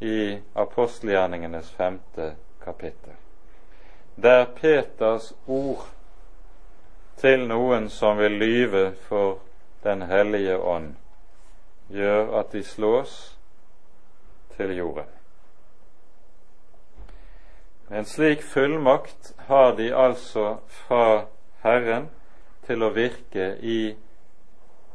i 0.00 0.38
apostelgjerningenes 0.54 1.70
femte 1.74 2.34
kapittel. 2.64 3.16
Der 4.22 4.44
Peters 4.44 5.32
ord 5.46 5.88
til 7.18 7.48
noen 7.48 7.88
som 7.90 8.18
vil 8.18 8.38
lyve 8.38 8.92
for 9.08 9.38
Den 9.82 10.02
hellige 10.02 10.58
ånd, 10.58 10.94
gjør 11.88 12.32
at 12.40 12.52
de 12.52 12.62
slås 12.64 13.38
til 14.56 14.76
jorden. 14.76 15.06
En 17.90 18.04
slik 18.04 18.42
fullmakt 18.42 19.32
har 19.46 19.76
de 19.76 19.94
altså 19.94 20.56
fra 20.66 21.26
Herren 21.62 22.08
til 22.66 22.82
å 22.84 22.92
virke 22.94 23.54
i 23.60 23.94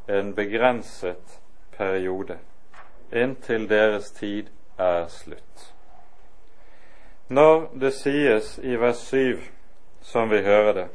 en 0.08 0.34
begrenset 0.36 1.40
periode, 1.78 2.38
inntil 3.12 3.68
deres 3.70 4.12
tid 4.16 4.52
er 4.80 5.08
slutt. 5.12 5.70
Når 7.28 7.70
det 7.80 7.94
sies 7.98 8.58
i 8.64 8.76
vers 8.78 9.00
7, 9.10 9.40
som 10.02 10.30
vi 10.30 10.42
hører 10.46 10.74
det, 10.74 10.88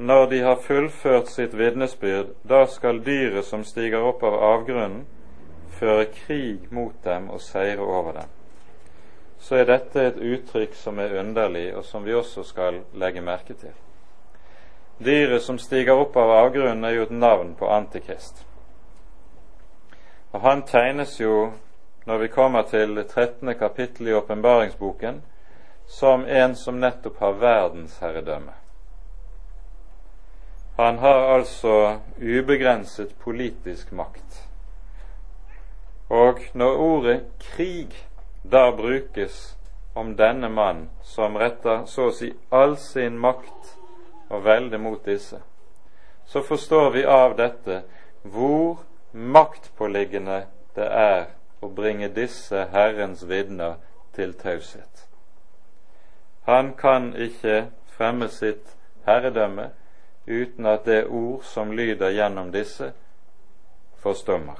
når 0.00 0.26
de 0.26 0.38
har 0.40 0.62
fullført 0.64 1.28
sitt 1.28 1.54
vitnesbyrd, 1.58 2.30
da 2.48 2.64
skal 2.66 3.02
dyret 3.04 3.44
som 3.44 3.64
stiger 3.68 4.06
opp 4.08 4.22
av 4.24 4.38
avgrunnen, 4.54 5.02
føre 5.76 6.06
krig 6.14 6.70
mot 6.72 6.96
dem 7.04 7.28
og 7.30 7.42
seire 7.44 7.84
over 7.84 8.16
dem. 8.22 8.32
Så 9.40 9.60
er 9.60 9.68
dette 9.68 10.06
et 10.06 10.16
uttrykk 10.16 10.74
som 10.76 10.98
er 10.98 11.18
underlig, 11.20 11.70
og 11.76 11.84
som 11.84 12.04
vi 12.04 12.16
også 12.16 12.44
skal 12.48 12.82
legge 12.96 13.20
merke 13.24 13.56
til. 13.60 13.76
Dyret 15.00 15.42
som 15.42 15.58
stiger 15.58 15.96
opp 15.96 16.16
av 16.16 16.30
avgrunnen, 16.30 16.84
er 16.84 16.90
jo 16.98 17.02
et 17.06 17.12
navn 17.16 17.54
på 17.56 17.68
Antikrist. 17.72 18.42
Og 20.32 20.40
Han 20.40 20.62
tegnes 20.62 21.14
jo, 21.20 21.52
når 22.04 22.18
vi 22.18 22.28
kommer 22.28 22.62
til 22.62 23.04
13. 23.04 23.54
kapittel 23.54 24.08
i 24.08 24.14
åpenbaringsboken, 24.14 25.22
som 25.86 26.24
en 26.28 26.56
som 26.56 26.80
nettopp 26.80 27.16
har 27.18 27.32
verdensherredømme. 27.32 28.52
Han 30.76 30.98
har 30.98 31.34
altså 31.34 31.98
ubegrenset 32.20 33.16
politisk 33.18 33.92
makt. 33.92 34.48
Og 36.08 36.44
når 36.54 36.76
ordet 36.76 37.20
krig 37.40 37.96
da 38.52 38.70
brukes 38.70 39.56
om 39.94 40.16
denne 40.16 40.48
mann 40.48 40.88
som 41.02 41.36
retter 41.36 41.84
så 41.86 42.10
å 42.10 42.14
si 42.14 42.32
all 42.50 42.76
sin 42.76 43.18
makt 43.18 43.79
og 44.30 44.44
velde 44.44 44.78
mot 44.78 45.04
disse, 45.06 45.40
så 46.26 46.42
forstår 46.42 46.90
vi 46.90 47.04
av 47.04 47.36
dette 47.36 47.82
hvor 48.22 48.84
maktpåliggende 49.12 50.44
det 50.76 50.86
er 50.86 51.24
å 51.60 51.68
bringe 51.68 52.08
disse 52.14 52.68
Herrens 52.72 53.24
vitner 53.28 53.80
til 54.14 54.32
taushet. 54.38 55.06
Han 56.46 56.72
kan 56.78 57.12
ikke 57.16 57.66
fremme 57.96 58.28
sitt 58.28 58.76
herredømme 59.06 59.70
uten 60.26 60.66
at 60.66 60.86
det 60.86 61.06
ord 61.06 61.42
som 61.44 61.72
lyder 61.72 62.14
gjennom 62.14 62.52
disse, 62.52 62.92
forstummer. 64.00 64.56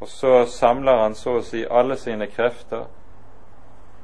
Og 0.00 0.08
så 0.08 0.46
samler 0.46 0.98
han 1.00 1.14
så 1.14 1.38
å 1.38 1.44
si 1.46 1.62
alle 1.64 1.96
sine 1.96 2.26
krefter 2.28 2.84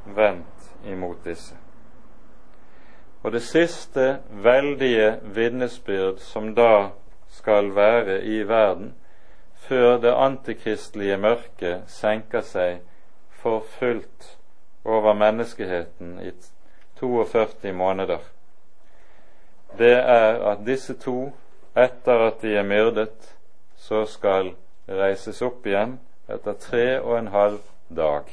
vendt 0.06 0.70
imot 0.86 1.24
disse. 1.24 1.58
Og 3.22 3.32
det 3.32 3.42
siste 3.42 4.18
veldige 4.30 5.18
vitnesbyrd 5.22 6.18
som 6.24 6.54
da 6.54 6.90
skal 7.28 7.74
være 7.76 8.22
i 8.24 8.42
verden, 8.48 8.94
før 9.54 9.98
det 10.00 10.14
antikristelige 10.16 11.16
mørket 11.16 11.82
senker 11.86 12.40
seg 12.40 12.80
for 13.42 13.60
fullt 13.78 14.36
over 14.84 15.14
menneskeheten 15.14 16.16
i 16.24 16.32
42 17.00 17.72
måneder, 17.72 18.18
det 19.78 19.92
er 19.92 20.40
at 20.50 20.64
disse 20.66 20.94
to, 20.98 21.32
etter 21.76 22.26
at 22.26 22.42
de 22.42 22.56
er 22.56 22.66
myrdet, 22.66 23.36
så 23.76 24.04
skal 24.06 24.54
reises 24.88 25.42
opp 25.42 25.66
igjen 25.66 25.98
etter 26.30 26.56
tre 26.58 26.86
og 27.00 27.18
en 27.18 27.28
halv 27.28 27.60
dag. 27.96 28.26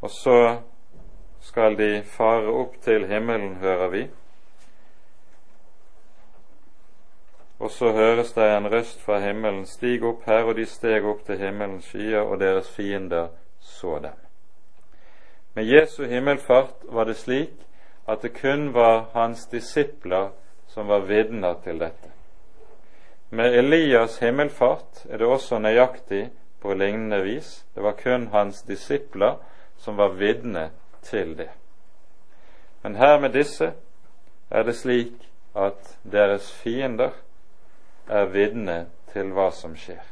Og 0.00 0.10
så 0.10 0.38
skal 1.46 1.78
de 1.78 2.02
fare 2.02 2.50
opp 2.50 2.80
til 2.84 3.06
himmelen, 3.06 3.56
hører 3.62 3.88
vi, 3.94 4.06
Og 7.58 7.70
så 7.70 7.92
høres 7.92 8.32
det 8.32 8.56
en 8.56 8.72
røst 8.72 9.00
fra 9.00 9.18
himmelen, 9.18 9.66
stig 9.66 10.04
opp 10.04 10.26
her, 10.28 10.44
og 10.44 10.58
de 10.58 10.66
steg 10.68 11.04
opp 11.08 11.22
til 11.24 11.38
himmelens 11.40 11.88
skyer, 11.88 12.20
og 12.20 12.40
deres 12.40 12.68
fiender 12.68 13.28
så 13.60 13.98
dem. 14.02 14.18
Med 15.54 15.64
Jesu 15.64 16.04
himmelfart 16.04 16.84
var 16.92 17.08
det 17.08 17.16
slik 17.16 17.54
at 18.08 18.22
det 18.22 18.34
kun 18.36 18.74
var 18.74 19.06
hans 19.14 19.46
disipler 19.46 20.28
som 20.68 20.88
var 20.88 21.08
vitner 21.08 21.56
til 21.64 21.80
dette. 21.80 22.12
Med 23.30 23.56
Elias 23.56 24.18
himmelfart 24.18 25.06
er 25.08 25.18
det 25.18 25.26
også 25.26 25.58
nøyaktig 25.58 26.28
på 26.60 26.74
lignende 26.74 27.22
vis. 27.24 27.64
Det 27.74 27.82
var 27.82 27.96
kun 28.02 28.28
hans 28.32 28.62
disipler 28.62 29.40
som 29.76 29.96
var 29.96 30.08
vitne 30.08 30.70
til 31.06 31.36
det. 31.38 31.48
Men 32.82 32.96
her 32.96 33.20
med 33.20 33.30
disse 33.30 33.72
er 34.50 34.62
det 34.62 34.76
slik 34.76 35.30
at 35.56 35.98
deres 36.12 36.52
fiender 36.52 37.10
er 38.08 38.24
vitne 38.24 38.86
til 39.12 39.32
hva 39.34 39.50
som 39.50 39.74
skjer. 39.76 40.04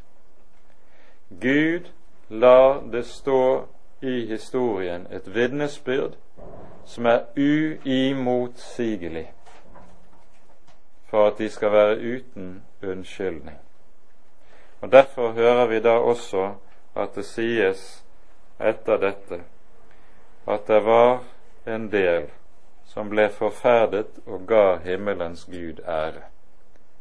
Gud 1.40 1.90
lar 2.28 2.80
det 2.92 3.04
stå 3.06 3.66
i 4.02 4.26
historien 4.26 5.06
et 5.10 5.34
vitnesbyrd 5.34 6.16
som 6.86 7.06
er 7.06 7.20
uimotsigelig 7.36 9.28
for 11.08 11.26
at 11.26 11.38
de 11.38 11.48
skal 11.48 11.72
være 11.72 11.98
uten 12.16 12.64
unnskyldning. 12.82 13.58
Og 14.80 14.92
Derfor 14.92 15.32
hører 15.32 15.66
vi 15.66 15.80
da 15.80 15.88
også 15.90 16.54
at 16.96 17.14
det 17.14 17.24
sies 17.24 18.04
etter 18.60 18.96
dette 18.96 19.40
at 20.46 20.66
det 20.66 20.80
var 20.80 21.18
en 21.64 21.88
del 21.90 22.28
som 22.84 23.08
ble 23.10 23.28
forferdet 23.32 24.20
og 24.26 24.46
ga 24.48 24.76
himmelens 24.84 25.44
Gud 25.50 25.80
ære. 25.88 26.26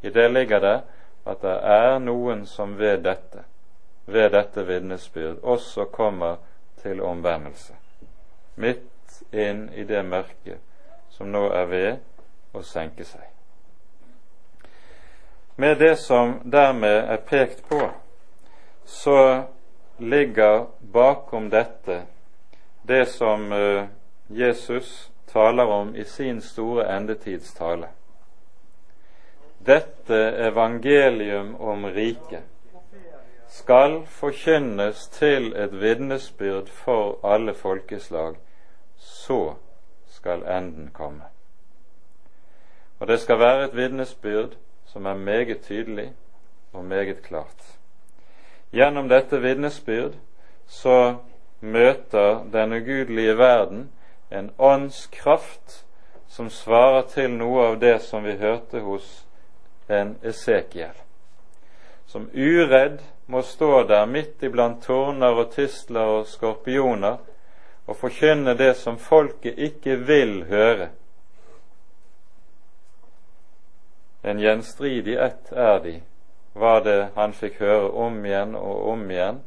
I 0.02 0.10
det 0.10 0.28
ligger 0.32 0.60
det 0.60 0.78
at 1.26 1.42
det 1.42 1.56
er 1.74 1.98
noen 1.98 2.46
som 2.46 2.78
ved 2.78 3.04
dette, 3.04 3.44
ved 4.06 4.30
dette 4.30 4.66
vitnesbyrd, 4.66 5.38
også 5.42 5.84
kommer 5.84 6.36
til 6.82 7.00
omvendelse. 7.00 7.72
Midt 8.56 9.22
inn 9.32 9.68
i 9.72 9.84
det 9.84 10.04
mørket 10.04 10.60
som 11.10 11.30
nå 11.32 11.46
er 11.54 11.68
ved 11.70 12.54
å 12.54 12.62
senke 12.62 13.06
seg. 13.06 13.24
Med 15.56 15.78
det 15.78 15.94
som 16.02 16.40
dermed 16.50 17.04
er 17.14 17.22
pekt 17.22 17.62
på, 17.68 17.80
så 18.84 19.44
ligger 19.98 20.66
bakom 20.92 21.48
dette 21.50 22.02
det 22.88 23.06
som 23.08 23.52
eh, 23.52 23.84
Jesus 24.28 25.10
taler 25.32 25.64
om 25.64 25.96
i 25.96 26.04
sin 26.04 26.40
store 26.40 26.88
endetidstale 26.96 27.88
dette 29.66 30.16
evangelium 30.46 31.56
om 31.56 31.86
riket 31.86 32.42
skal 33.48 34.02
forkynnes 34.06 35.06
til 35.08 35.54
et 35.56 35.72
vitnesbyrd 35.80 36.68
for 36.68 37.18
alle 37.24 37.54
folkeslag, 37.54 38.34
så 38.98 39.54
skal 40.06 40.42
enden 40.42 40.90
komme. 40.92 41.22
Og 42.98 43.06
det 43.08 43.20
skal 43.20 43.38
være 43.38 43.64
et 43.64 43.76
vitnesbyrd 43.76 44.56
som 44.84 45.06
er 45.06 45.14
meget 45.14 45.60
tydelig 45.62 46.12
og 46.72 46.84
meget 46.84 47.22
klart. 47.22 47.78
Gjennom 48.72 49.08
dette 49.08 49.40
vitnesbyrd 49.40 50.12
så 50.66 51.16
møter 51.64 52.44
den 52.52 52.72
ugudelige 52.72 53.38
verden 53.38 53.88
en 54.30 54.50
åndskraft 54.58 55.84
som 56.28 56.50
svarer 56.50 57.02
til 57.08 57.30
noe 57.30 57.68
av 57.70 57.78
det 57.78 57.98
som 58.02 58.24
vi 58.24 58.36
hørte 58.40 58.80
hos 58.82 59.24
en 59.88 60.16
Esekiel, 60.22 60.96
som 62.06 62.26
uredd 62.34 62.98
må 63.26 63.42
stå 63.42 63.84
der 63.88 64.06
midt 64.06 64.42
iblant 64.42 64.82
tårner 64.84 65.38
og 65.40 65.52
tistler 65.54 66.18
og 66.18 66.26
skorpioner 66.28 67.20
og 67.86 67.96
forkynne 68.00 68.56
det 68.58 68.74
som 68.80 68.98
folket 68.98 69.58
ikke 69.60 69.96
vil 70.08 70.44
høre. 70.48 70.88
En 74.24 74.40
gjenstridig 74.40 75.18
ett 75.20 75.52
er 75.52 75.80
de, 75.84 75.98
var 76.54 76.80
det 76.84 77.00
han 77.16 77.34
fikk 77.36 77.60
høre 77.60 77.90
om 78.06 78.22
igjen 78.24 78.54
og 78.56 78.88
om 78.94 79.10
igjen 79.10 79.42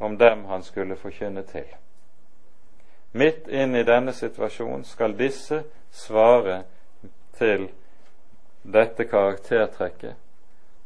om 0.00 0.18
dem 0.18 0.44
han 0.44 0.62
skulle 0.62 0.96
forkynne 0.96 1.42
til. 1.42 1.66
Midt 3.12 3.48
inn 3.48 3.74
i 3.76 3.84
denne 3.84 4.12
situasjonen 4.12 4.84
skal 4.84 5.16
disse 5.18 5.62
svare 5.90 6.62
til 7.38 7.68
dette 8.62 9.04
karaktertrekket 9.04 10.14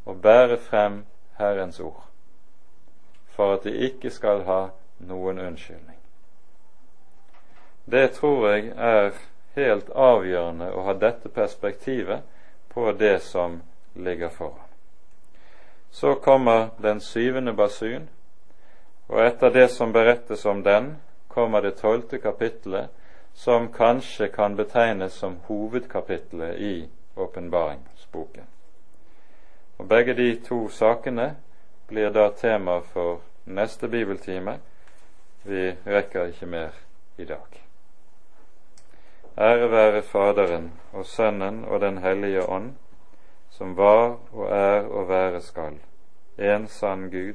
og 0.05 0.23
bære 0.23 0.57
frem 0.59 1.05
Herrens 1.39 1.81
ord, 1.81 2.05
for 3.27 3.55
at 3.55 3.65
de 3.65 3.77
ikke 3.89 4.11
skal 4.11 4.43
ha 4.49 4.61
noen 4.99 5.39
unnskyldning. 5.39 5.99
Det 7.85 8.11
tror 8.11 8.49
jeg 8.49 8.73
er 8.77 9.13
helt 9.55 9.91
avgjørende 9.95 10.73
å 10.73 10.85
ha 10.89 10.95
dette 10.99 11.29
perspektivet 11.29 12.23
på 12.73 12.93
det 12.99 13.19
som 13.23 13.61
ligger 13.95 14.29
foran. 14.29 14.71
Så 15.91 16.15
kommer 16.15 16.69
den 16.83 17.01
syvende 17.01 17.53
basun, 17.53 18.09
og 19.09 19.21
etter 19.27 19.51
det 19.51 19.69
som 19.69 19.93
berettes 19.93 20.45
om 20.47 20.63
den, 20.63 20.97
kommer 21.29 21.63
det 21.63 21.77
tolvte 21.81 22.19
kapittelet, 22.19 22.91
som 23.35 23.69
kanskje 23.73 24.29
kan 24.29 24.57
betegnes 24.57 25.13
som 25.13 25.37
hovedkapittelet 25.47 26.59
i 26.59 26.89
åpenbaringsboken. 27.15 28.45
Og 29.77 29.87
Begge 29.87 30.15
de 30.15 30.37
to 30.37 30.69
sakene 30.69 31.35
blir 31.89 32.11
da 32.11 32.29
tema 32.31 32.81
for 32.81 33.21
neste 33.45 33.89
bibeltime. 33.89 34.59
Vi 35.43 35.75
rekker 35.85 36.31
ikke 36.31 36.47
mer 36.47 36.71
i 37.17 37.25
dag. 37.25 37.61
Ære 39.39 39.71
være 39.71 40.03
Faderen 40.03 40.73
og 40.93 41.07
Sønnen 41.07 41.65
og 41.65 41.81
Den 41.81 41.99
hellige 41.99 42.47
ånd, 42.47 42.75
som 43.51 43.77
var 43.77 44.17
og 44.33 44.47
er 44.51 44.87
og 44.87 45.09
være 45.09 45.41
skal, 45.41 45.79
en 46.39 46.69
sann 46.69 47.11
Gud, 47.11 47.35